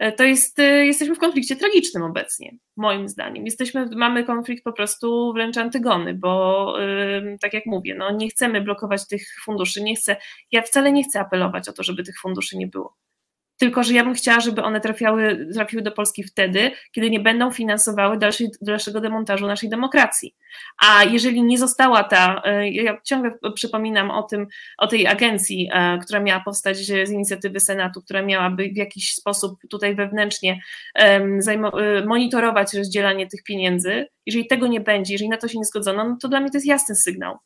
[0.00, 3.44] E, to jest, e, jesteśmy w konflikcie tragicznym obecnie, moim zdaniem.
[3.44, 6.74] Jesteśmy, mamy konflikt po prostu wręcz antygony, bo
[7.40, 10.16] tak jak mówię, no nie chcemy blokować tych funduszy, nie chcę,
[10.52, 12.96] ja wcale nie chcę apelować o to, żeby tych funduszy nie było
[13.60, 17.50] tylko że ja bym chciała, żeby one trafiały, trafiły do Polski wtedy, kiedy nie będą
[17.50, 20.34] finansowały dalszej, dalszego demontażu naszej demokracji.
[20.78, 24.46] A jeżeli nie została ta, e, ja ciągle przypominam o tym,
[24.78, 29.58] o tej agencji, e, która miała powstać z inicjatywy Senatu, która miałaby w jakiś sposób
[29.70, 30.60] tutaj wewnętrznie
[30.94, 31.20] e,
[32.06, 36.16] monitorować rozdzielanie tych pieniędzy, jeżeli tego nie będzie, jeżeli na to się nie zgodzono, no
[36.20, 37.38] to dla mnie to jest jasny sygnał,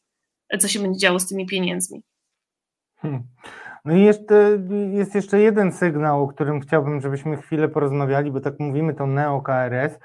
[0.58, 2.02] co się będzie działo z tymi pieniędzmi.
[2.96, 3.22] Hmm.
[3.84, 4.58] No i jeszcze,
[4.90, 9.98] jest jeszcze jeden sygnał, o którym chciałbym, żebyśmy chwilę porozmawiali, bo tak mówimy to neo-KRS,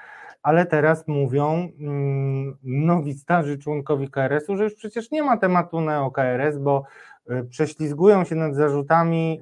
[0.43, 6.57] ale teraz mówią mm, nowi starzy członkowie KRS-u, że już przecież nie ma tematu neo-KRS,
[6.57, 6.84] bo
[7.31, 9.41] y, prześlizgują się nad zarzutami,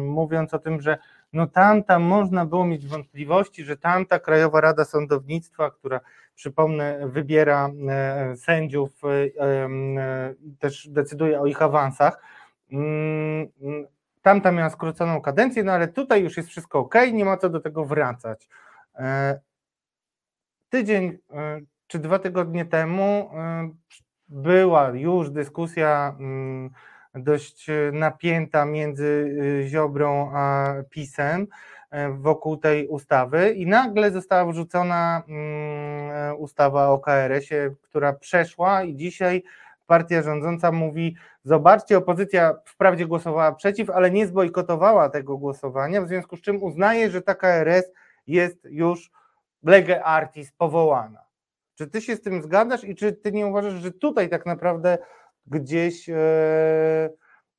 [0.00, 0.98] mówiąc o tym, że
[1.32, 6.00] no tamta można było mieć wątpliwości, że tamta Krajowa Rada Sądownictwa, która
[6.34, 9.08] przypomnę wybiera e, sędziów, e,
[9.44, 12.22] e, też decyduje o ich awansach,
[14.22, 17.60] tamta miała skróconą kadencję, no ale tutaj już jest wszystko ok, nie ma co do
[17.60, 18.48] tego wracać.
[18.98, 19.40] E,
[20.68, 23.70] tydzień e, czy dwa tygodnie temu e,
[24.28, 26.70] była już dyskusja mm,
[27.14, 29.36] dość napięta między
[29.66, 31.46] Ziobrą a PiSem
[32.10, 35.22] wokół tej ustawy i nagle została wrzucona
[36.38, 39.42] ustawa o KRS-ie, która przeszła i dzisiaj
[39.86, 46.36] partia rządząca mówi, zobaczcie, opozycja wprawdzie głosowała przeciw, ale nie zbojkotowała tego głosowania, w związku
[46.36, 47.92] z czym uznaje, że ta KRS
[48.26, 49.10] jest już
[49.62, 51.26] lege artis powołana.
[51.74, 54.98] Czy ty się z tym zgadzasz i czy ty nie uważasz, że tutaj tak naprawdę
[55.46, 57.10] gdzieś e,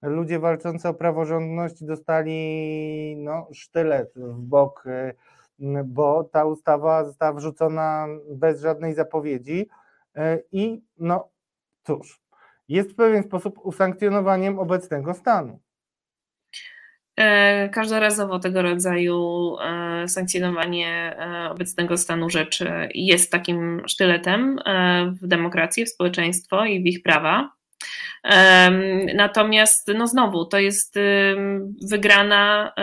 [0.02, 5.14] ludzie walczący o praworządność dostali no, sztylet w bok, e,
[5.86, 9.70] bo ta ustawa została wrzucona bez żadnej zapowiedzi
[10.16, 11.30] e, i no
[11.88, 12.22] cóż,
[12.68, 15.60] jest w pewien sposób usankcjonowaniem obecnego stanu.
[17.18, 24.60] E, każdorazowo tego rodzaju e, sankcjonowanie e, obecnego stanu rzeczy jest takim sztyletem
[25.22, 27.52] w demokracji, w społeczeństwo i w ich prawa.
[29.16, 30.96] Natomiast, no znowu, to jest
[31.90, 32.74] wygrana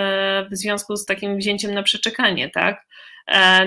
[0.50, 2.86] w związku z takim wzięciem na przeczekanie, tak?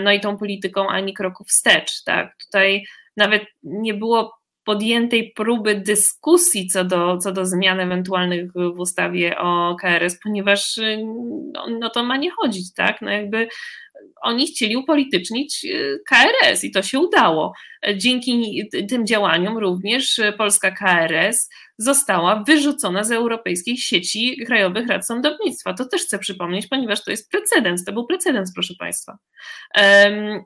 [0.04, 2.36] No i tą polityką ani kroków wstecz, tak?
[2.46, 2.86] Tutaj
[3.18, 9.76] nawet nie było podjętej próby dyskusji co do, co do zmian ewentualnych w ustawie o
[9.81, 10.80] KRS, ponieważ
[11.53, 13.02] no, no to ma nie chodzić, tak?
[13.02, 13.48] No jakby
[14.22, 17.53] oni chcieli upolitycznić y, KRS i to się udało.
[17.95, 25.74] Dzięki tym działaniom również polska KRS została wyrzucona z europejskiej sieci krajowych rad sądownictwa.
[25.74, 29.18] To też chcę przypomnieć, ponieważ to jest precedens, to był precedens, proszę Państwa.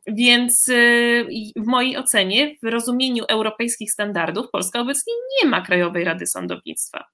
[0.08, 6.28] Więc y, w mojej ocenie, w rozumieniu europejskich standardów, Polska obecnie nie ma Krajowej Rady
[6.28, 7.06] Sądownictwa.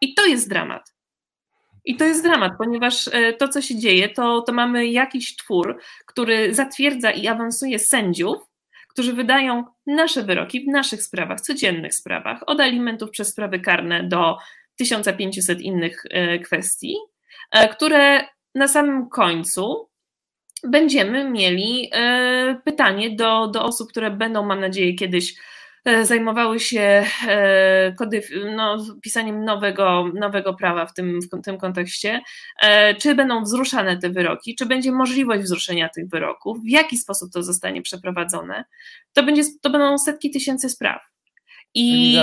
[0.00, 0.99] I to jest dramat.
[1.84, 5.78] I to jest dramat, ponieważ e, to, co się dzieje, to, to mamy jakiś twór,
[6.06, 8.38] który zatwierdza i awansuje sędziów,
[8.88, 14.36] którzy wydają nasze wyroki w naszych sprawach, codziennych sprawach, od alimentów przez sprawy karne do
[14.76, 16.96] 1500 innych e, kwestii,
[17.50, 18.24] e, które
[18.54, 19.90] na samym końcu
[20.64, 21.90] będziemy mieli
[22.64, 25.34] pytanie do, do osób, które będą, mam nadzieję, kiedyś
[26.02, 32.20] zajmowały się e, kodyf- no, pisaniem nowego, nowego prawa w tym, w tym kontekście.
[32.62, 37.32] E, czy będą wzruszane te wyroki, czy będzie możliwość wzruszenia tych wyroków, w jaki sposób
[37.32, 38.64] to zostanie przeprowadzone,
[39.12, 41.02] to, będzie, to będą setki tysięcy spraw.
[41.74, 42.16] I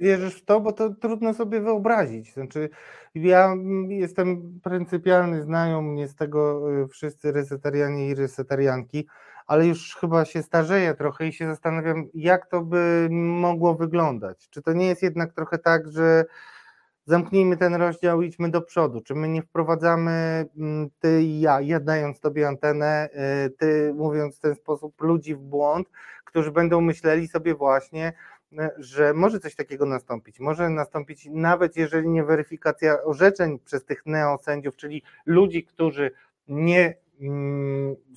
[0.00, 2.32] wierzysz w to, bo to trudno sobie wyobrazić.
[2.32, 2.68] Znaczy,
[3.14, 3.54] ja
[3.88, 9.06] jestem pryncypialny, znają mnie z tego wszyscy resetarianie i resetarianki
[9.50, 14.48] ale już chyba się starzeję trochę i się zastanawiam, jak to by mogło wyglądać.
[14.50, 16.24] Czy to nie jest jednak trochę tak, że
[17.06, 19.00] zamknijmy ten rozdział, idźmy do przodu.
[19.00, 23.08] Czy my nie wprowadzamy, mm, ty i ja, ja dając tobie antenę,
[23.46, 25.90] y, ty mówiąc w ten sposób ludzi w błąd,
[26.24, 28.12] którzy będą myśleli sobie właśnie,
[28.52, 30.40] y, że może coś takiego nastąpić.
[30.40, 36.10] Może nastąpić nawet jeżeli nie weryfikacja orzeczeń przez tych neosędziów, czyli ludzi, którzy
[36.48, 36.94] nie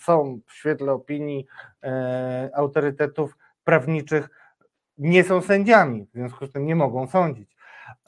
[0.02, 1.46] są w świetle opinii
[1.84, 4.30] e, autorytetów prawniczych,
[4.98, 7.53] nie są sędziami, w związku z tym nie mogą sądzić.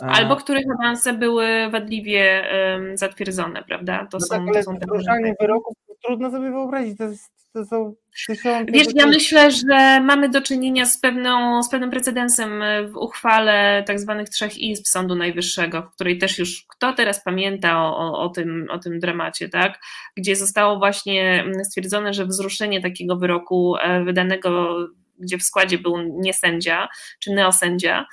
[0.01, 2.47] Albo których awanse były wadliwie
[2.93, 4.07] zatwierdzone, prawda?
[4.11, 5.75] To no są, tak, to są te wyroków
[6.05, 7.95] trudno sobie wyobrazić, to jest to są
[8.27, 8.71] tysiące.
[8.71, 13.99] Wiesz, ja myślę, że mamy do czynienia z, pewną, z pewnym precedensem w uchwale tak
[13.99, 18.29] zwanych trzech izb Sądu Najwyższego, w której też już kto teraz pamięta o, o, o,
[18.29, 19.79] tym, o tym dramacie, tak?
[20.17, 24.77] Gdzie zostało właśnie stwierdzone, że wzruszenie takiego wyroku e, wydanego
[25.19, 26.87] gdzie w składzie był nie sędzia
[27.19, 28.05] czy neosędzia,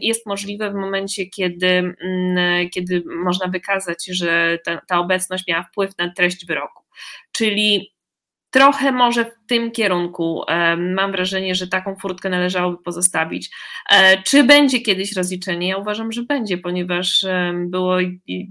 [0.00, 5.98] jest możliwe w momencie, kiedy, mm, kiedy można wykazać, że ta, ta obecność miała wpływ
[5.98, 6.84] na treść wyroku.
[7.32, 7.96] Czyli
[8.50, 10.42] trochę może w tym kierunku
[10.78, 13.50] mam wrażenie, że taką furtkę należałoby pozostawić.
[13.90, 15.68] E, czy będzie kiedyś rozliczenie?
[15.68, 17.96] Ja uważam, że będzie, ponieważ było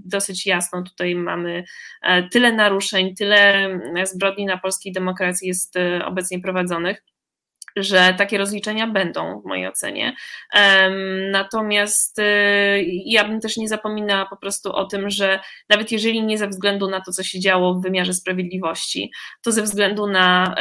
[0.04, 1.64] dosyć jasno, tutaj mamy
[2.02, 3.68] e, tyle naruszeń, tyle
[4.04, 7.02] zbrodni na polskiej demokracji jest e, obecnie prowadzonych
[7.76, 10.16] że takie rozliczenia będą w mojej ocenie.
[11.30, 12.22] Natomiast y,
[13.04, 16.90] ja bym też nie zapominała po prostu o tym, że nawet jeżeli nie ze względu
[16.90, 19.10] na to, co się działo w wymiarze sprawiedliwości,
[19.42, 20.54] to ze względu na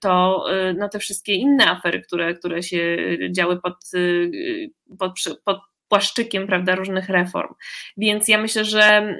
[0.00, 2.96] to, y, na te wszystkie inne afery, które, które się
[3.30, 5.12] działy pod, y, pod,
[5.44, 7.54] pod płaszczykiem prawda, różnych reform.
[7.96, 9.16] Więc ja myślę, że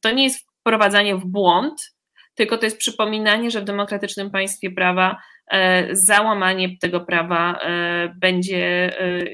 [0.00, 1.92] to nie jest wprowadzanie w błąd,
[2.34, 5.16] tylko to jest przypominanie, że w demokratycznym państwie prawa
[5.92, 9.24] załamanie tego prawa e, będzie, e,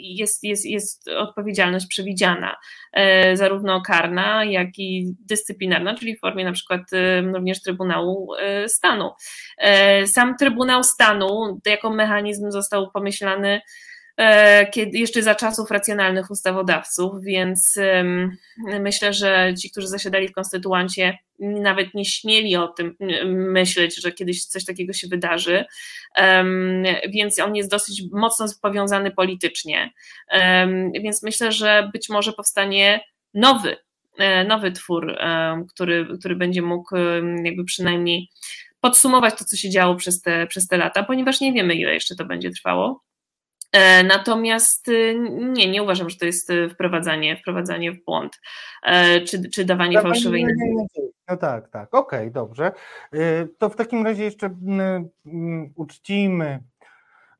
[0.00, 2.56] jest, jest, jest odpowiedzialność przewidziana,
[3.34, 6.80] zarówno karna, jak i dyscyplinarna, czyli w formie na przykład
[7.34, 8.32] również Trybunału
[8.66, 9.10] Stanu.
[10.06, 13.60] Sam Trybunał Stanu jako mechanizm został pomyślany
[14.70, 17.78] kiedy, jeszcze za czasów racjonalnych ustawodawców, więc
[18.80, 22.96] myślę, że ci, którzy zasiadali w konstytuancie, nawet nie śmieli o tym
[23.26, 25.64] myśleć, że kiedyś coś takiego się wydarzy,
[27.08, 29.90] więc on jest dosyć mocno powiązany politycznie.
[31.02, 33.00] Więc myślę, że być może powstanie
[33.34, 33.76] nowy,
[34.18, 35.18] e, nowy twór,
[35.68, 36.96] który, który będzie mógł
[37.44, 38.28] jakby przynajmniej
[38.80, 42.16] podsumować to, co się działo przez te, przez te lata, ponieważ nie wiemy, ile jeszcze
[42.16, 43.07] to będzie trwało.
[43.72, 48.40] E, natomiast y, nie, nie uważam, że to jest y, wprowadzanie, wprowadzanie w błąd,
[48.82, 51.08] e, czy, czy dawanie fałszywej nadziei.
[51.28, 52.72] No tak, tak, okej, okay, dobrze.
[53.14, 54.56] Y, to w takim razie jeszcze
[55.74, 56.62] uczcijmy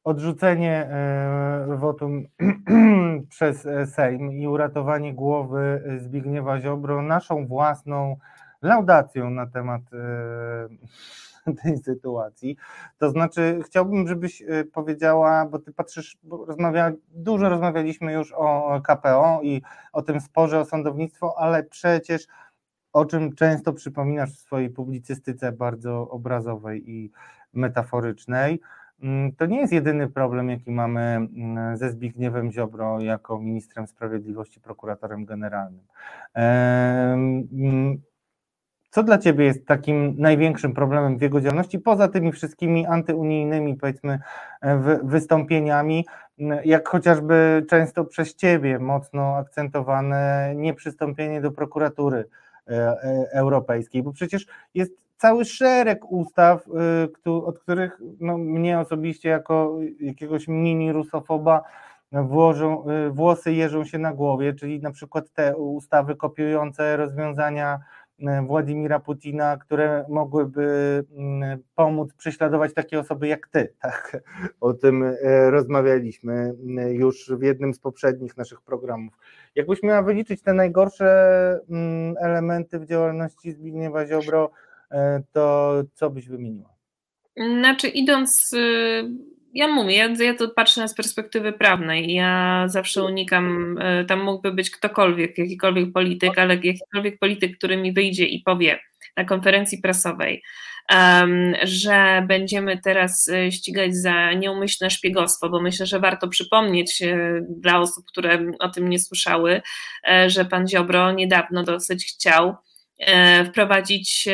[0.05, 2.27] odrzucenie e, wotum
[3.31, 8.17] przez Sejm i uratowanie głowy Zbigniewa Ziobro naszą własną
[8.63, 9.83] laudacją na temat
[11.63, 12.57] tej sytuacji.
[12.99, 18.81] To znaczy, chciałbym, żebyś y, powiedziała, bo ty patrzysz, bo rozmawia, dużo rozmawialiśmy już o
[18.85, 19.63] KPO i
[19.93, 22.27] o tym sporze o sądownictwo, ale przecież
[22.93, 27.11] o czym często przypominasz w swojej publicystyce bardzo obrazowej i
[27.53, 28.61] metaforycznej,
[29.03, 34.61] mm, to nie jest jedyny problem, jaki mamy mm, ze Zbigniewem Ziobro jako ministrem sprawiedliwości,
[34.61, 35.85] prokuratorem generalnym.
[38.99, 43.77] Mm, co dla Ciebie jest takim największym problemem w jego działalności, poza tymi wszystkimi antyunijnymi,
[43.77, 44.19] powiedzmy,
[44.61, 46.07] e, wystąpieniami,
[46.65, 52.25] jak chociażby często przez Ciebie mocno akcentowane nieprzystąpienie do prokuratury
[52.69, 56.65] e, e, europejskiej, bo przecież jest cały szereg ustaw,
[57.25, 61.63] od których no, mnie osobiście jako jakiegoś mini rusofoba
[62.13, 67.79] włożą, włosy jeżą się na głowie, czyli na przykład te ustawy kopiujące rozwiązania
[68.47, 73.69] Władimira Putina, które mogłyby mm, pomóc prześladować takie osoby jak ty.
[73.83, 74.23] Tak?
[74.61, 79.15] O tym e, rozmawialiśmy mm, już w jednym z poprzednich naszych programów.
[79.55, 84.51] Jakbyś miała wyliczyć te najgorsze mm, elementy w działalności Zbigniewa Ziobro,
[84.91, 86.75] e, to co byś wymieniła?
[87.37, 88.55] Znaczy, idąc
[89.55, 92.13] ja mówię, ja, ja to patrzę z perspektywy prawnej.
[92.13, 97.93] Ja zawsze unikam, e, tam mógłby być ktokolwiek, jakikolwiek polityk, ale jakikolwiek polityk, który mi
[97.93, 98.81] wyjdzie i powie
[99.17, 100.43] na konferencji prasowej,
[100.93, 107.41] um, że będziemy teraz e, ścigać za nieumyślne szpiegostwo, bo myślę, że warto przypomnieć e,
[107.49, 109.63] dla osób, które o tym nie słyszały,
[110.27, 112.57] że pan Ziobro niedawno dosyć chciał
[113.47, 114.29] wprowadzić,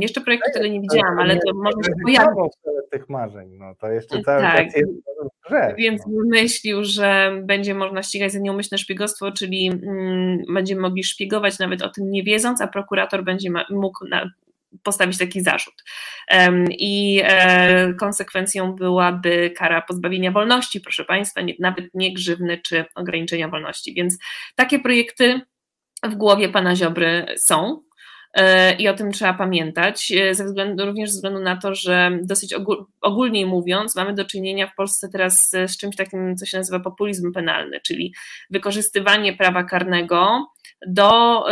[0.00, 2.52] jeszcze projektu tego nie widziałam, ale to może się pojawić.
[2.90, 4.64] tych marzeń, no to jeszcze cały tak.
[4.64, 4.90] czas jest
[5.46, 6.22] grze, Więc no.
[6.26, 11.88] myślił, że będzie można ścigać za nieumyślne szpiegostwo, czyli mm, będziemy mogli szpiegować nawet o
[11.88, 14.30] tym nie wiedząc, a prokurator będzie mógł na,
[14.82, 15.84] postawić taki zarzut.
[16.70, 23.48] I e, konsekwencją byłaby kara pozbawienia wolności, proszę Państwa, nie, nawet nie grzywny czy ograniczenia
[23.48, 23.94] wolności.
[23.94, 24.18] Więc
[24.54, 25.40] takie projekty
[26.02, 27.85] w głowie pana Ziobry są.
[28.34, 32.10] E, i o tym trzeba pamiętać, e, ze względu, również ze względu na to, że
[32.22, 32.54] dosyć
[33.00, 37.32] ogólnie mówiąc, mamy do czynienia w Polsce teraz z czymś takim, co się nazywa populizm
[37.32, 38.14] penalny, czyli
[38.50, 40.46] wykorzystywanie prawa karnego
[40.86, 41.44] do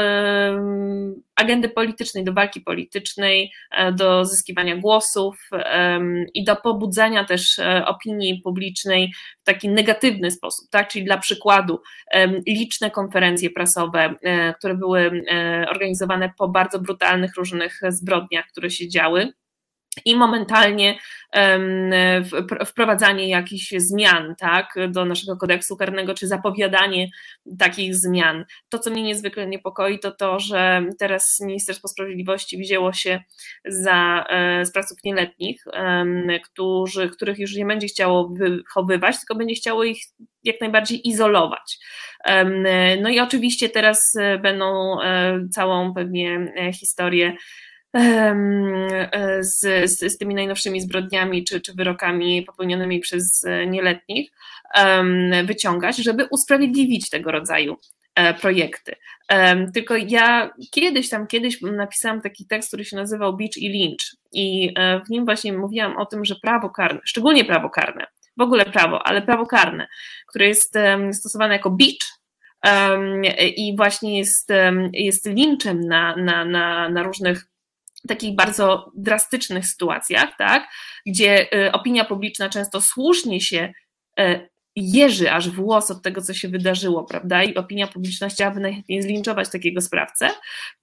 [1.37, 5.51] agendy politycznej, do walki politycznej, e, do zyskiwania głosów
[6.35, 9.13] i do pobudzania też e, opinii publicznej
[9.43, 10.89] w taki negatywny sposób, tak?
[10.89, 11.81] Czyli dla przykładu
[12.47, 15.25] liczne konferencje prasowe, e, które były
[15.71, 19.33] organizowane po bardzo brutalnych różnych zbrodniach, które się działy
[20.05, 20.99] i momentalnie
[22.67, 27.09] wprowadzanie jakichś zmian tak, do naszego kodeksu karnego, czy zapowiadanie
[27.59, 28.45] takich zmian.
[28.69, 33.21] To, co mnie niezwykle niepokoi, to to, że teraz Ministerstwo Sprawiedliwości wzięło się
[33.65, 35.65] za e, sprawców nieletnich,
[36.45, 39.99] którzy, których już nie będzie chciało wychowywać, tylko będzie chciało ich
[40.45, 41.79] jak najbardziej izolować.
[43.03, 47.37] No i oczywiście teraz e, będą e, całą pewnie historię
[49.41, 49.61] z,
[49.91, 54.31] z, z tymi najnowszymi zbrodniami czy, czy wyrokami popełnionymi przez e, nieletnich
[55.45, 57.77] wyciągać, żeby usprawiedliwić tego rodzaju
[58.15, 58.97] e, projekty.
[59.75, 64.73] Tylko ja kiedyś tam, kiedyś napisałam taki tekst, który się nazywał Beach i Lynch i
[64.77, 68.07] e, w nim właśnie mówiłam o tym, że prawo karne, szczególnie prawo karne,
[68.37, 69.89] w ogóle prawo, ale prawo karne,
[70.29, 70.79] które jest
[71.13, 72.25] stosowane jako beach,
[73.57, 74.53] i właśnie jest,
[74.93, 77.47] jest linczem na, na, na, na różnych
[78.09, 80.69] takich bardzo drastycznych sytuacjach, tak,
[81.07, 83.73] gdzie y, opinia publiczna często słusznie się
[84.21, 89.03] y, jeży aż włos od tego, co się wydarzyło, prawda, i opinia publiczna chciałaby najchętniej
[89.03, 90.31] zlinczować takiego sprawcę,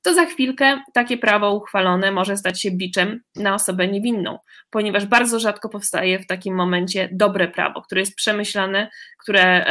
[0.02, 4.40] to za chwilkę takie prawo uchwalone może stać się biczem na osobę niewinną,
[4.70, 8.90] ponieważ bardzo rzadko powstaje w takim momencie dobre prawo, które jest przemyślane,
[9.24, 9.66] które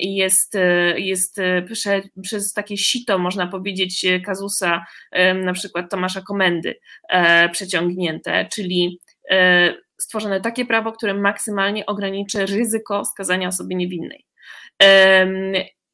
[0.00, 0.58] jest,
[0.96, 1.40] jest
[1.72, 4.86] prze, przez takie sito, można powiedzieć, kazusa
[5.34, 6.78] na przykład Tomasza Komendy
[7.08, 8.98] e, przeciągnięte, czyli
[9.30, 14.24] e, stworzone takie prawo, które maksymalnie ograniczy ryzyko skazania osoby niewinnej.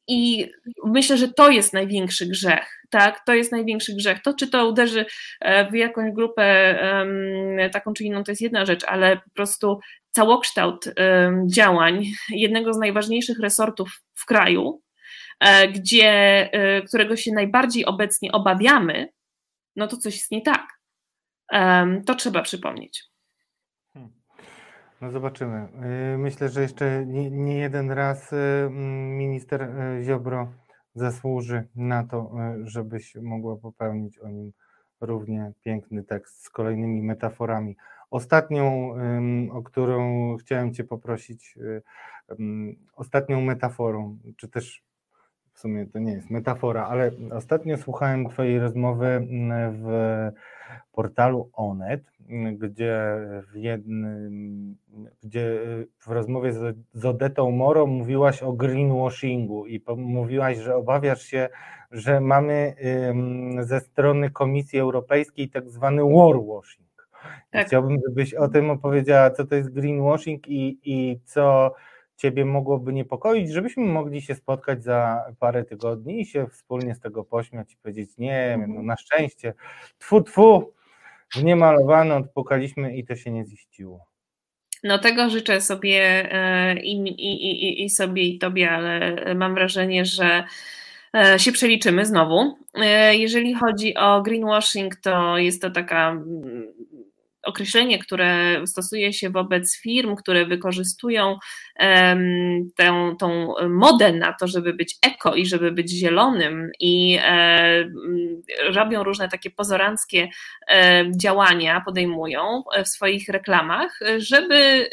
[0.07, 0.51] I
[0.83, 3.25] myślę, że to jest największy grzech, tak?
[3.25, 4.21] To jest największy grzech.
[4.21, 5.05] To, czy to uderzy
[5.41, 6.75] e, w jakąś grupę
[7.71, 9.79] taką czy inną, to jest jedna rzecz, ale po prostu
[10.11, 10.85] całokształt
[11.47, 14.81] działań jednego z najważniejszych resortów w kraju,
[15.39, 16.09] e, gdzie,
[16.51, 19.09] e, którego się najbardziej obecnie obawiamy,
[19.75, 20.67] no to coś jest nie tak.
[22.05, 23.03] To trzeba przypomnieć.
[25.01, 25.67] No zobaczymy.
[26.13, 30.51] Y, myślę, że jeszcze nie, nie jeden raz y, mm, minister y, Ziobro
[30.95, 32.31] zasłuży na to,
[32.63, 34.51] żebyś mogła popełnić o nim
[35.01, 37.75] równie piękny tekst z kolejnymi metaforami.
[38.11, 38.95] Ostatnią,
[39.51, 41.57] o którą chciałem Cię poprosić,
[42.95, 44.83] ostatnią metaforą, czy też
[45.55, 49.87] w sumie to nie jest metafora, ale ostatnio słuchałem Twojej rozmowy mm, w
[50.91, 52.03] portalu Onet,
[52.53, 53.17] gdzie
[53.53, 54.75] w jednym,
[55.23, 55.59] gdzie
[55.99, 61.49] w rozmowie z, z Odetą Moro mówiłaś o greenwashingu i mówiłaś, że obawiasz się,
[61.91, 62.75] że mamy
[63.59, 67.07] ze strony Komisji Europejskiej tak zwany warwashing.
[67.51, 67.67] Tak.
[67.67, 71.75] Chciałbym, żebyś o tym opowiedziała, co to jest greenwashing i, i co
[72.17, 77.23] Ciebie mogłoby niepokoić, żebyśmy mogli się spotkać za parę tygodni i się wspólnie z tego
[77.23, 78.85] pośmiać i powiedzieć, nie, no mhm.
[78.85, 79.53] na szczęście,
[79.97, 80.73] tfu, tfu,
[81.35, 84.05] w niemalowane odpukaliśmy i to się nie ziściło.
[84.83, 90.05] No tego życzę sobie e, i, i, i, i sobie i tobie, ale mam wrażenie,
[90.05, 90.43] że
[91.13, 92.57] e, się przeliczymy znowu.
[92.73, 96.21] E, jeżeli chodzi o greenwashing, to jest to taka
[97.43, 101.37] określenie, które stosuje się wobec firm, które wykorzystują
[102.75, 107.19] tę, tą modę na to, żeby być eko i żeby być zielonym i
[108.73, 110.27] robią różne takie pozoranckie
[111.17, 114.89] działania, podejmują w swoich reklamach, żeby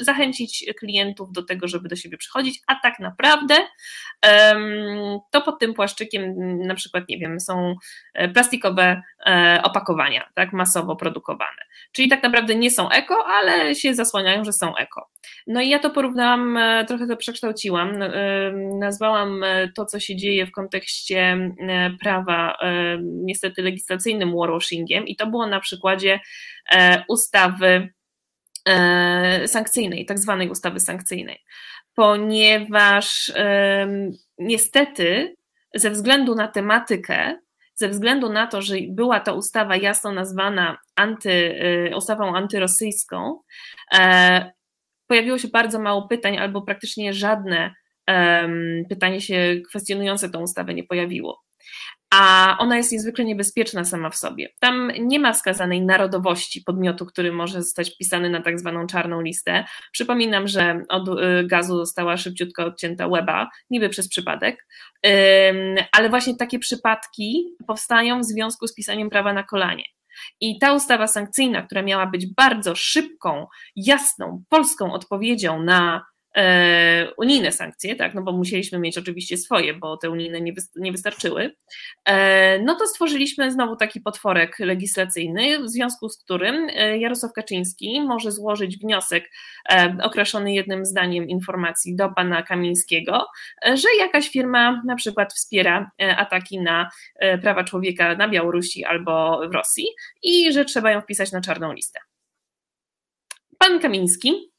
[0.00, 3.54] zachęcić klientów do tego, żeby do siebie przychodzić, a tak naprawdę
[5.30, 6.34] to pod tym płaszczykiem
[6.66, 7.74] na przykład, nie wiem, są
[8.14, 11.62] e, plastikowe e, opakowania, tak, masowo produkowane.
[11.92, 15.10] Czyli tak naprawdę nie są eko, ale się zasłaniają, że są eko.
[15.46, 17.98] No i ja to porównałam, e, trochę to przekształciłam,
[18.78, 19.44] nazwałam
[19.76, 21.50] to, co się dzieje w kontekście
[22.00, 22.58] prawa
[23.02, 26.20] niestety legislacyjnym warwashingiem i to było na przykładzie
[27.08, 27.88] ustawy
[29.46, 31.38] sankcyjnej, tak zwanej ustawy sankcyjnej.
[31.94, 33.32] Ponieważ
[34.38, 35.36] niestety
[35.74, 37.38] ze względu na tematykę,
[37.74, 41.60] ze względu na to, że była to ustawa jasno nazwana anty,
[41.96, 43.40] ustawą antyrosyjską,
[43.94, 44.57] e,
[45.08, 47.74] pojawiło się bardzo mało pytań, albo praktycznie żadne
[48.88, 51.42] pytanie się kwestionujące tą ustawę nie pojawiło
[52.10, 54.48] a ona jest niezwykle niebezpieczna sama w sobie.
[54.60, 59.64] Tam nie ma wskazanej narodowości podmiotu, który może zostać wpisany na tak zwaną czarną listę.
[59.92, 61.12] Przypominam, że od y,
[61.46, 64.66] gazu została szybciutko odcięta łeba, niby przez przypadek,
[65.92, 69.84] ale właśnie takie przypadki powstają w związku z pisaniem prawa na kolanie.
[70.40, 73.46] I ta ustawa sankcyjna, która miała być bardzo szybką,
[73.76, 76.04] jasną, polską odpowiedzią na
[76.38, 80.92] E, unijne sankcje, tak, no bo musieliśmy mieć oczywiście swoje, bo te unijne nie, nie
[80.92, 81.56] wystarczyły,
[82.04, 88.00] e, no to stworzyliśmy znowu taki potworek legislacyjny, w związku z którym e, Jarosław Kaczyński
[88.00, 89.30] może złożyć wniosek
[90.02, 93.26] określony jednym zdaniem informacji do pana Kamińskiego,
[93.64, 96.90] że jakaś firma na przykład wspiera ataki na
[97.42, 99.86] prawa człowieka na Białorusi albo w Rosji
[100.22, 102.00] i że trzeba ją wpisać na czarną listę.
[103.58, 104.52] Pan Kamiński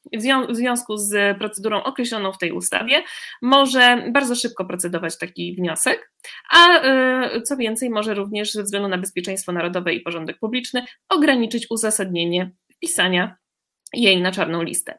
[0.48, 3.02] w związku z procedurą określoną w tej ustawie
[3.42, 6.12] może bardzo szybko procedować taki wniosek,
[6.50, 6.86] a
[7.36, 12.50] y, co więcej, może również ze względu na bezpieczeństwo narodowe i porządek publiczny ograniczyć uzasadnienie
[12.76, 13.36] wpisania
[13.94, 14.98] jej na czarną listę.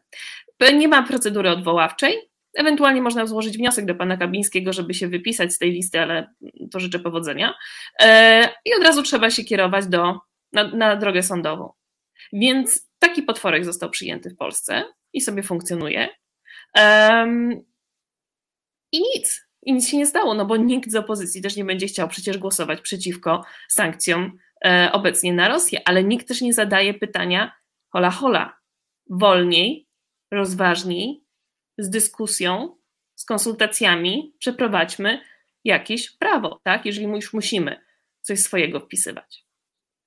[0.74, 5.58] Nie ma procedury odwoławczej, Ewentualnie można złożyć wniosek do pana Kabińskiego, żeby się wypisać z
[5.58, 6.34] tej listy, ale
[6.72, 7.54] to życzę powodzenia.
[8.02, 10.20] E, I od razu trzeba się kierować do,
[10.54, 11.74] na, na drogę sądową.
[12.34, 14.84] Więc taki potworek został przyjęty w Polsce
[15.14, 16.10] i sobie funkcjonuje.
[16.78, 17.52] Um,
[18.92, 19.48] I nic.
[19.64, 22.38] I nic się nie stało, no bo nikt z opozycji też nie będzie chciał przecież
[22.38, 27.52] głosować przeciwko sankcjom e, obecnie na Rosję, ale nikt też nie zadaje pytania
[27.90, 28.58] hola hola,
[29.10, 29.88] wolniej,
[30.32, 31.24] rozważniej,
[31.78, 32.78] z dyskusją,
[33.16, 35.22] z konsultacjami przeprowadźmy
[35.64, 36.86] jakieś prawo, tak?
[36.86, 37.82] Jeżeli już musimy
[38.22, 39.46] coś swojego wpisywać.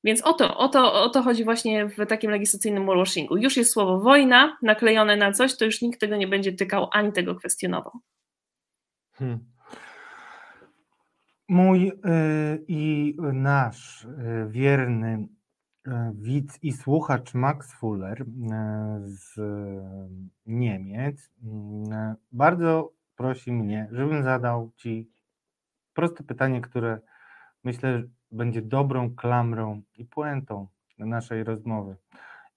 [0.04, 3.36] Więc o to, o, to, o to chodzi właśnie w takim legislacyjnym washing'u.
[3.36, 7.12] Już jest słowo wojna naklejone na coś, to już nikt tego nie będzie tykał ani
[7.12, 7.92] tego kwestionował.
[9.12, 9.38] Hmm.
[11.48, 11.92] Mój y,
[12.68, 14.08] i nasz y,
[14.48, 15.28] wierny
[15.86, 18.26] y, widz i słuchacz Max Fuller y,
[19.04, 19.40] z
[20.46, 21.30] Niemiec y,
[22.32, 25.10] bardzo prosi mnie, żebym zadał Ci
[25.94, 27.00] proste pytanie, które
[27.64, 28.02] myślę,
[28.34, 31.96] będzie dobrą klamrą i puentą naszej rozmowy.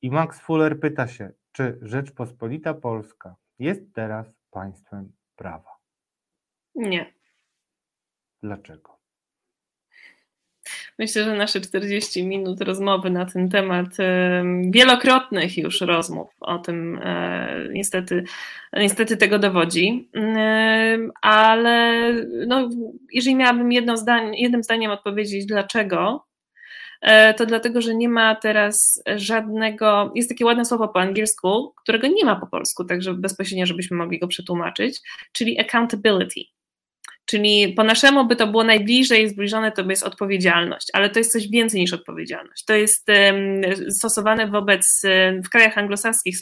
[0.01, 5.77] I Max Fuller pyta się, czy Rzeczpospolita Polska jest teraz państwem prawa?
[6.75, 7.13] Nie.
[8.43, 8.96] Dlaczego?
[10.99, 13.87] Myślę, że nasze 40 minut rozmowy na ten temat,
[14.69, 18.23] wielokrotnych już rozmów o tym, e, niestety,
[18.73, 20.09] niestety tego dowodzi,
[21.21, 22.13] ale
[22.47, 22.69] no,
[23.11, 26.25] jeżeli miałabym jedno zdanie, jednym zdaniem odpowiedzieć dlaczego,
[27.01, 32.07] e, to dlatego, że nie ma teraz żadnego, jest takie ładne słowo po angielsku, którego
[32.07, 35.01] nie ma po polsku, także bezpośrednio, żebyśmy mogli go przetłumaczyć,
[35.31, 36.56] czyli accountability.
[37.29, 41.49] Czyli po naszemu by to było najbliżej zbliżone, to jest odpowiedzialność, ale to jest coś
[41.49, 42.65] więcej niż odpowiedzialność.
[42.65, 43.07] To jest
[43.89, 45.01] stosowane wobec,
[45.45, 46.37] w krajach anglosaskich,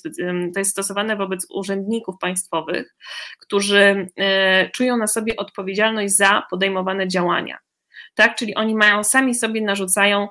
[0.53, 2.95] to jest stosowane wobec urzędników państwowych,
[3.41, 7.57] którzy e, czują na sobie odpowiedzialność za podejmowane działania.
[8.15, 8.35] Tak?
[8.35, 10.27] Czyli oni mają, sami sobie narzucają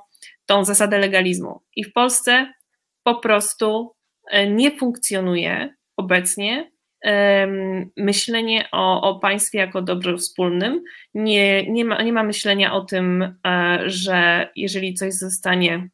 [0.46, 1.60] tą zasadę legalizmu.
[1.76, 2.52] I w Polsce
[3.02, 3.94] po prostu
[4.30, 6.73] e, nie funkcjonuje obecnie
[7.96, 10.82] myślenie o, o państwie jako dobrze wspólnym.
[11.14, 15.88] Nie, nie, ma, nie ma myślenia o tym, e, że jeżeli coś zostanie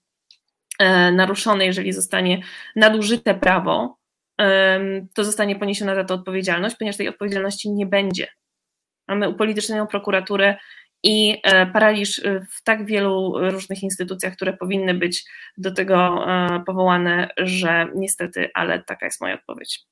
[0.79, 2.43] e, naruszone, jeżeli zostanie
[2.77, 4.01] nadużyte prawo,
[5.15, 8.29] to zostanie poniesiona za to odpowiedzialność, ponieważ tej odpowiedzialności nie będzie.
[9.09, 10.57] Mamy upolitycznioną prokuraturę
[11.03, 11.43] i
[11.73, 12.23] paraliż
[12.57, 15.25] w tak wielu różnych instytucjach, które powinny być
[15.57, 16.27] do tego
[16.67, 19.87] powołane, że niestety, ale taka jest moja odpowiedź.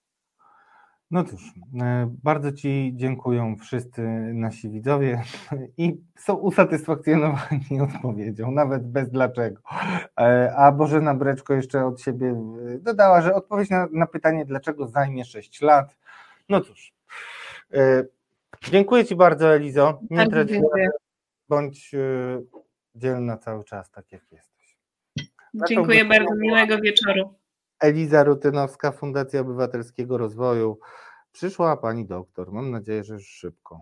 [1.10, 1.42] No cóż,
[1.80, 4.02] e, bardzo Ci dziękuję wszyscy
[4.34, 5.22] nasi widzowie
[5.76, 9.62] i są usatysfakcjonowani odpowiedzią, nawet bez dlaczego.
[10.20, 12.28] E, a Bożena Breczko jeszcze od siebie
[12.74, 15.96] e, dodała, że odpowiedź na, na pytanie, dlaczego zajmie 6 lat.
[16.48, 16.92] No cóż,
[18.70, 20.00] dziękuję Ci bardzo Elizo.
[20.10, 20.48] Nie tak, trać,
[21.48, 21.92] bądź
[22.94, 24.78] dzielna cały czas, tak jak jesteś.
[25.68, 27.34] Dziękuję bardzo, miłego wieczoru.
[27.80, 30.78] Eliza Rutynowska, Fundacja Obywatelskiego Rozwoju.
[31.32, 32.52] Przyszła pani doktor.
[32.52, 33.80] Mam nadzieję, że już szybko,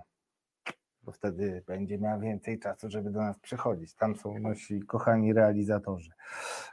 [1.02, 3.94] bo wtedy będzie miała więcej czasu, żeby do nas przychodzić.
[3.94, 6.10] Tam są nasi kochani realizatorzy,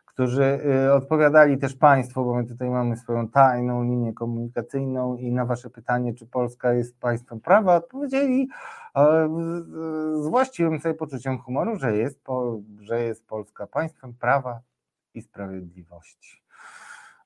[0.05, 5.45] którzy y, odpowiadali też Państwu, bo my tutaj mamy swoją tajną linię komunikacyjną i na
[5.45, 8.47] Wasze pytanie, czy Polska jest państwem prawa, odpowiedzieli
[10.13, 12.19] z właściwym sobie poczuciem humoru, że jest,
[12.79, 14.61] że jest Polska państwem prawa
[15.13, 16.42] i sprawiedliwości.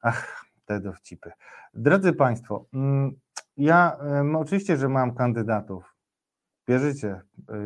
[0.02, 1.32] Ach, te dowcipy.
[1.74, 3.12] Drodzy Państwo, mm,
[3.58, 3.98] ja
[4.38, 5.94] oczywiście, że mam kandydatów.
[6.68, 7.22] Wierzycie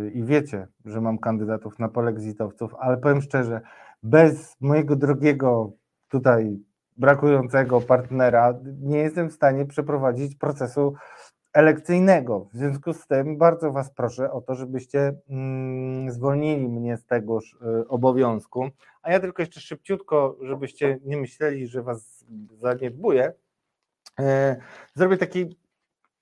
[0.06, 3.62] y, i wiecie, że mam kandydatów na polexitowców, ale powiem szczerze,
[4.04, 5.72] bez mojego drogiego
[6.10, 6.60] tutaj
[6.98, 10.94] brakującego partnera nie jestem w stanie przeprowadzić procesu
[11.54, 12.48] elekcyjnego.
[12.54, 17.54] W związku z tym bardzo Was proszę o to, żebyście mm, zwolnili mnie z tegoż
[17.54, 18.70] y, obowiązku.
[19.02, 22.26] A ja tylko jeszcze szybciutko, żebyście nie myśleli, że Was
[22.62, 23.34] zaniedbuję,
[24.20, 24.24] y,
[24.96, 25.58] zrobię taki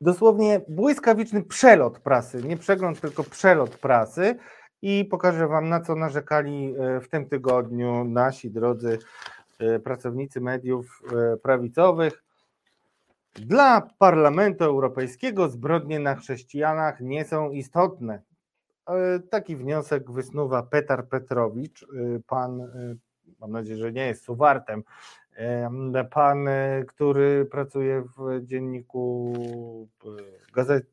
[0.02, 4.36] dosłownie błyskawiczny przelot prasy, nie przegląd, tylko przelot prasy
[4.82, 9.00] i pokażę Wam, na co narzekali y, w tym tygodniu nasi drodzy
[9.62, 11.02] y, pracownicy mediów
[11.44, 12.29] prawicowych.
[13.36, 18.22] Dla Parlamentu Europejskiego zbrodnie na chrześcijanach nie są istotne.
[18.88, 21.88] E, taki wniosek wysnuwa Petar Petrowicz, e,
[22.28, 22.96] pan, e,
[23.40, 24.84] mam nadzieję, że nie jest suwartem,
[26.12, 26.46] pan,
[26.88, 29.34] który pracuje w dzienniku
[30.54, 30.86] gazet,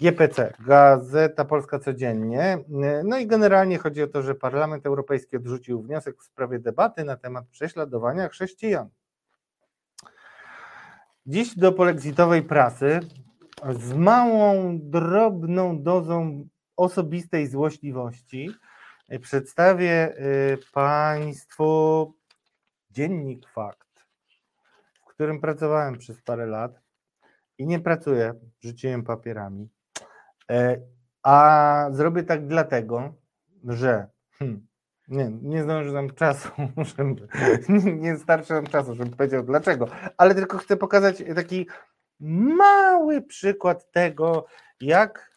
[0.00, 2.58] GPC, Gazeta Polska Codziennie.
[3.04, 7.16] No i generalnie chodzi o to, że Parlament Europejski odrzucił wniosek w sprawie debaty na
[7.16, 8.88] temat prześladowania chrześcijan.
[11.28, 13.00] Dziś do polexitowej prasy
[13.70, 18.50] z małą, drobną dozą osobistej złośliwości
[19.22, 22.14] przedstawię y, Państwu
[22.90, 24.06] dziennik Fakt,
[25.02, 26.80] w którym pracowałem przez parę lat
[27.58, 29.68] i nie pracuję, rzuciłem papierami.
[30.50, 30.80] E,
[31.22, 33.14] a zrobię tak dlatego,
[33.64, 34.66] że hmm,
[35.08, 36.48] nie, nie zdążę nam czasu,
[36.96, 37.28] żeby,
[37.96, 41.66] nie starczy nam czasu, żebym powiedział dlaczego, ale tylko chcę pokazać taki
[42.58, 44.46] mały przykład tego,
[44.80, 45.36] jak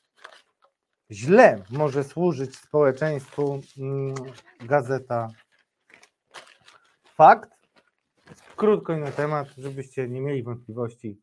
[1.11, 4.15] źle może służyć społeczeństwu mm,
[4.65, 5.27] gazeta
[7.19, 7.49] Fakt.
[8.55, 11.21] Krótko i na temat, żebyście nie mieli wątpliwości.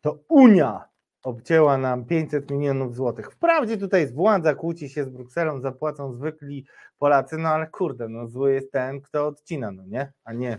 [0.00, 0.91] To Unia
[1.22, 3.32] obcięła nam 500 milionów złotych.
[3.32, 6.66] Wprawdzie tutaj władza kłóci się z Brukselą, zapłacą zwykli
[6.98, 10.12] Polacy, no ale kurde, no zły jest ten, kto odcina, no nie?
[10.24, 10.58] A nie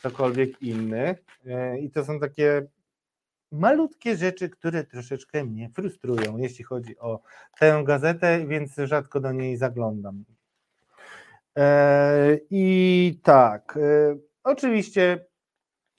[0.00, 1.14] ktokolwiek inny.
[1.46, 2.66] E, I to są takie
[3.52, 7.20] malutkie rzeczy, które troszeczkę mnie frustrują, jeśli chodzi o
[7.58, 10.24] tę gazetę, więc rzadko do niej zaglądam.
[11.56, 15.26] E, I tak, e, oczywiście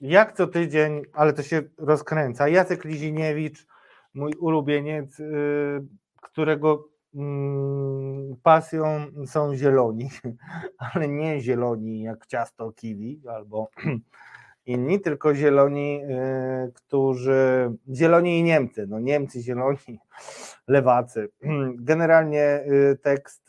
[0.00, 2.48] jak co tydzień, ale to się rozkręca.
[2.48, 3.66] Jacek Liziniewicz,
[4.14, 5.86] mój ulubieniec, y,
[6.22, 10.10] którego mm, pasją są zieloni,
[10.94, 13.70] ale nie zieloni jak ciasto kiwi albo
[14.66, 19.98] inni, tylko zieloni, y, którzy, zieloni i Niemcy, no Niemcy zieloni,
[20.68, 21.28] lewacy.
[21.76, 23.42] Generalnie y, tekst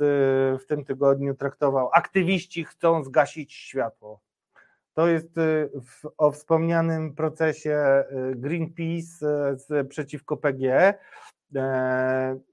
[0.60, 4.19] w tym tygodniu traktował, aktywiści chcą zgasić światło.
[4.94, 10.94] To jest y, w, o wspomnianym procesie y, Greenpeace y, z, przeciwko PGE.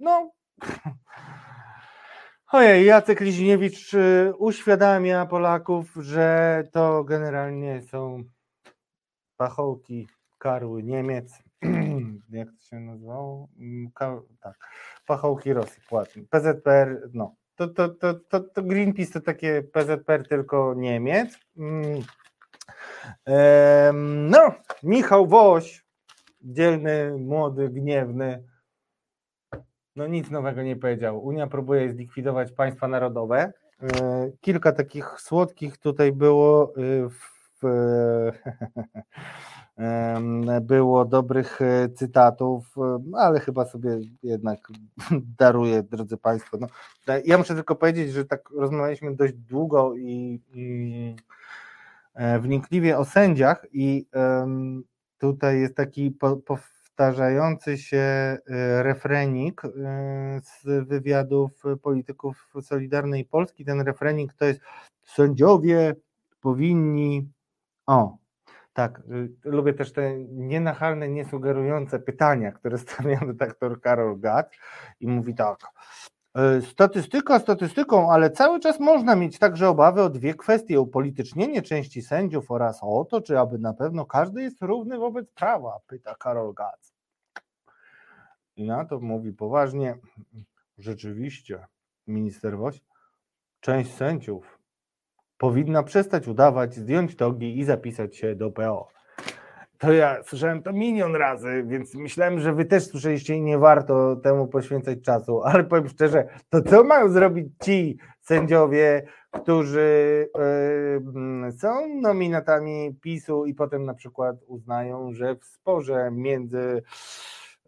[0.00, 0.30] No,
[2.52, 3.92] ojej, Jacek Liziniewicz
[4.38, 8.24] uświadamia Polaków, że to generalnie są
[9.36, 10.08] pachołki
[10.38, 11.42] karły Niemiec.
[12.30, 13.48] Jak to się nazywało?
[13.58, 13.90] Mm,
[14.40, 14.58] tak,
[15.06, 16.22] pachołki Rosji płatni.
[16.22, 17.34] PZPR, no.
[17.54, 21.38] To, to, to, to, to Greenpeace to takie PZPR tylko Niemiec.
[24.30, 25.84] No, Michał Woś,
[26.40, 28.44] dzielny, młody, gniewny,
[29.96, 31.24] no nic nowego nie powiedział.
[31.24, 33.52] Unia próbuje zlikwidować państwa narodowe.
[33.82, 36.72] E, kilka takich słodkich tutaj było
[39.78, 42.74] e, było dobrych e, cytatów,
[43.16, 44.68] ale chyba sobie jednak
[45.38, 46.58] daruję, drodzy Państwo.
[46.60, 46.66] No,
[47.24, 51.39] ja muszę tylko powiedzieć, że tak rozmawialiśmy dość długo i, i e,
[52.40, 54.06] wnikliwie o sędziach i
[55.18, 58.38] tutaj jest taki po, powtarzający się e,
[58.82, 59.62] refrenik
[60.42, 63.64] z wywiadów polityków Solidarnej Polski.
[63.64, 64.60] Ten refrenik to jest
[65.04, 65.94] sędziowie
[66.40, 67.28] powinni
[67.86, 68.16] o,
[68.72, 74.54] tak, y, lubię też te nienachalne, niesugerujące pytania, które stawia redaktor Karol Gat
[75.00, 75.58] i mówi tak.
[76.38, 82.02] Y, statystyka statystyką, ale cały czas można mieć także obawy o dwie kwestie: upolitycznienie części
[82.02, 86.54] sędziów oraz o to, czy aby na pewno każdy jest równy wobec prawa, pyta Karol
[86.54, 86.94] Gac.
[88.56, 89.98] I na to mówi poważnie:
[90.78, 91.66] rzeczywiście,
[92.06, 92.80] minister Woś,
[93.60, 94.58] część sędziów
[95.38, 98.88] powinna przestać udawać, zdjąć togi i zapisać się do PO.
[99.80, 104.16] To ja słyszałem to milion razy, więc myślałem, że wy też słyszeliście i nie warto
[104.16, 110.28] temu poświęcać czasu, ale powiem szczerze, to co mają zrobić ci sędziowie, którzy
[111.44, 116.82] yy, są nominatami PiSu i potem na przykład uznają, że w sporze między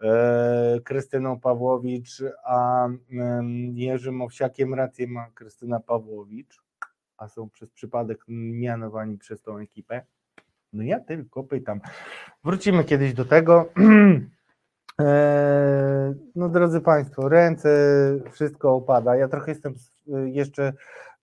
[0.02, 2.88] yy, Krystyną Pawłowicz a
[3.74, 6.62] Jerzym Owsiakiem rację ma Krystyna Pawłowicz,
[7.16, 10.02] a są przez przypadek mianowani przez tą ekipę?
[10.72, 11.80] No ja tylko pytam.
[12.44, 13.64] Wrócimy kiedyś do tego.
[15.00, 17.68] E, no drodzy Państwo, ręce,
[18.30, 19.16] wszystko opada.
[19.16, 19.74] Ja trochę jestem
[20.24, 20.72] jeszcze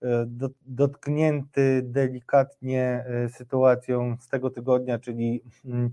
[0.02, 0.26] e,
[0.66, 5.90] dotknięty delikatnie e, sytuacją z tego tygodnia, czyli mm,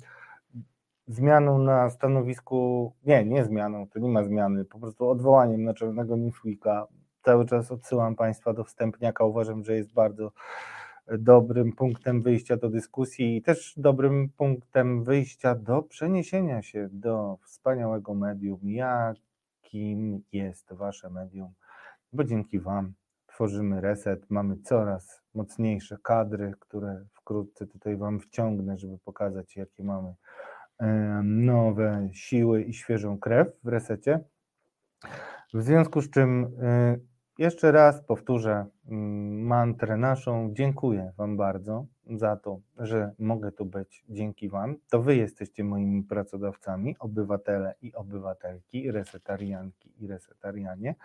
[1.08, 6.88] zmianą na stanowisku, nie, nie zmianą, to nie ma zmiany, po prostu odwołaniem naczelnego Newsweeka
[7.24, 9.24] cały czas odsyłam Państwa do wstępniaka.
[9.24, 10.32] Uważam, że jest bardzo
[11.18, 18.14] dobrym punktem wyjścia do dyskusji i też dobrym punktem wyjścia do przeniesienia się do wspaniałego
[18.14, 21.54] medium, jakim jest Wasze medium,
[22.14, 22.94] bo dzięki Wam
[23.28, 30.14] tworzymy reset, mamy coraz mocniejsze kadry, które wkrótce tutaj Wam wciągnę, żeby pokazać, jakie mamy
[31.24, 34.20] nowe siły i świeżą krew w resecie.
[35.54, 37.00] W związku z czym y,
[37.38, 40.54] jeszcze raz powtórzę mm, mantrę naszą.
[40.54, 41.86] Dziękuję Wam bardzo
[42.16, 44.76] za to, że mogę tu być dzięki Wam.
[44.90, 50.96] To Wy jesteście moimi pracodawcami, obywatele i obywatelki, resetarianki i resetarianie.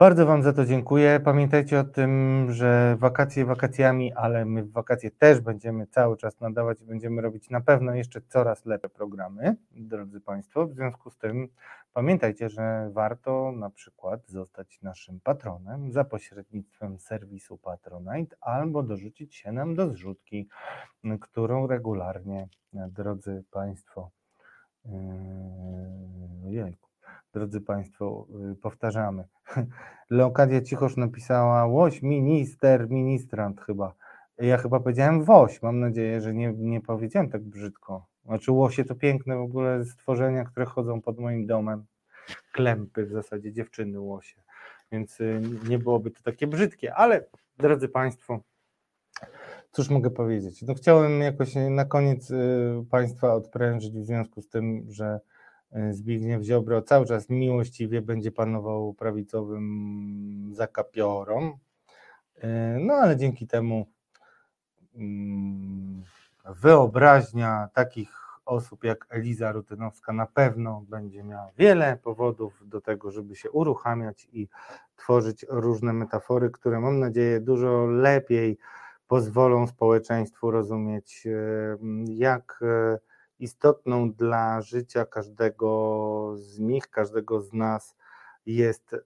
[0.00, 1.20] Bardzo Wam za to dziękuję.
[1.24, 6.80] Pamiętajcie o tym, że wakacje wakacjami, ale my w wakacje też będziemy cały czas nadawać
[6.80, 10.66] i będziemy robić na pewno jeszcze coraz lepsze programy, drodzy Państwo.
[10.66, 11.48] W związku z tym
[11.92, 19.52] pamiętajcie, że warto na przykład zostać naszym patronem za pośrednictwem serwisu Patronite albo dorzucić się
[19.52, 20.48] nam do zrzutki,
[21.20, 24.10] którą regularnie, drodzy Państwo,
[24.84, 24.92] yy,
[27.32, 29.24] drodzy Państwo, y, powtarzamy.
[30.10, 33.94] Leokadia Cichosz napisała Łoś, minister, ministrant chyba.
[34.38, 38.06] Ja chyba powiedziałem Woś, mam nadzieję, że nie, nie powiedziałem tak brzydko.
[38.24, 41.84] Znaczy łosie to piękne w ogóle stworzenia, które chodzą pod moim domem.
[42.52, 44.42] Klempy w zasadzie, dziewczyny łosie.
[44.92, 47.24] Więc y, nie byłoby to takie brzydkie, ale
[47.58, 48.40] drodzy Państwo,
[49.72, 50.62] cóż mogę powiedzieć?
[50.62, 55.20] No chciałem jakoś na koniec y, Państwa odprężyć w związku z tym, że
[55.90, 61.58] Zbigniew Ziobro cały czas miłościwie będzie panował prawicowym zakapiorom.
[62.40, 63.86] E, no ale dzięki temu
[64.96, 66.02] mm,
[66.44, 68.10] wyobraźnia takich
[68.44, 74.28] osób jak Eliza Rutynowska na pewno będzie miała wiele powodów do tego, żeby się uruchamiać
[74.32, 74.48] i
[74.96, 78.58] tworzyć różne metafory, które mam nadzieję dużo lepiej
[79.08, 82.60] pozwolą społeczeństwu rozumieć, e, jak
[83.38, 87.96] istotną dla życia każdego z nich, każdego z nas
[88.46, 88.96] jest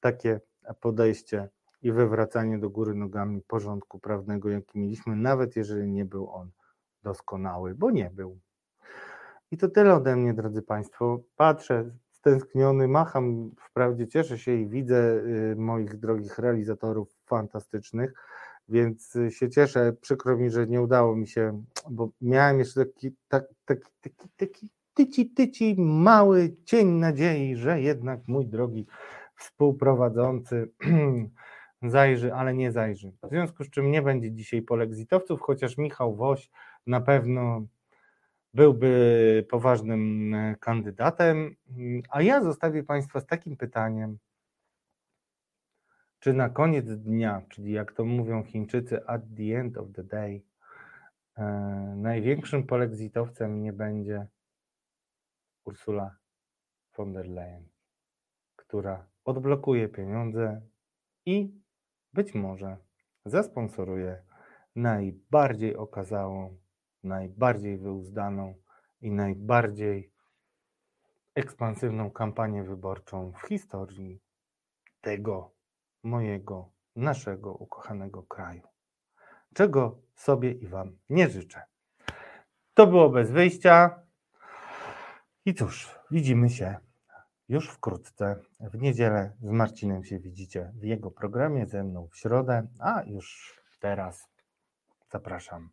[0.00, 0.40] takie
[0.80, 1.48] podejście
[1.82, 6.50] i wywracanie do góry nogami porządku prawnego, jaki mieliśmy, nawet jeżeli nie był on
[7.02, 8.40] doskonały, bo nie był.
[9.50, 11.20] I to tyle ode mnie, drodzy Państwo.
[11.36, 18.14] Patrzę stęskniony, macham, wprawdzie cieszę się i widzę y, moich drogich realizatorów fantastycznych
[18.68, 19.92] więc y, się cieszę.
[20.00, 24.70] Przykro mi, że nie udało mi się, bo miałem jeszcze taki, tak, taki, taki, taki
[24.94, 28.86] tyci, tyci mały cień nadziei, że jednak mój drogi
[29.36, 30.68] współprowadzący
[31.82, 33.12] zajrzy, ale nie zajrzy.
[33.22, 36.50] W związku z czym nie będzie dzisiaj polexitowców, chociaż Michał Woś
[36.86, 37.66] na pewno
[38.54, 41.56] byłby poważnym e, kandydatem,
[42.10, 44.18] a ja zostawię Państwa z takim pytaniem,
[46.22, 50.42] czy na koniec dnia, czyli jak to mówią Chińczycy, at the end of the day,
[51.36, 51.44] e,
[51.96, 54.26] największym polexitowcem nie będzie
[55.64, 56.16] Ursula
[56.96, 57.68] von der Leyen,
[58.56, 60.62] która odblokuje pieniądze
[61.26, 61.60] i
[62.12, 62.76] być może
[63.24, 64.22] zasponsoruje
[64.76, 66.58] najbardziej okazałą,
[67.04, 68.54] najbardziej wyuzdaną
[69.00, 70.12] i najbardziej
[71.34, 74.20] ekspansywną kampanię wyborczą w historii
[75.00, 75.51] tego
[76.02, 78.62] mojego, naszego ukochanego kraju.
[79.54, 81.62] Czego sobie i Wam nie życzę.
[82.74, 84.02] To było bez wyjścia.
[85.44, 86.76] I cóż, widzimy się
[87.48, 88.36] już wkrótce.
[88.60, 93.60] W niedzielę z Marcinem się widzicie w jego programie, ze mną w środę, a już
[93.80, 94.28] teraz
[95.10, 95.70] zapraszam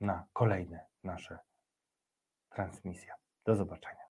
[0.00, 1.38] na kolejne nasze
[2.50, 3.12] transmisje.
[3.44, 3.90] Do zobaczenia.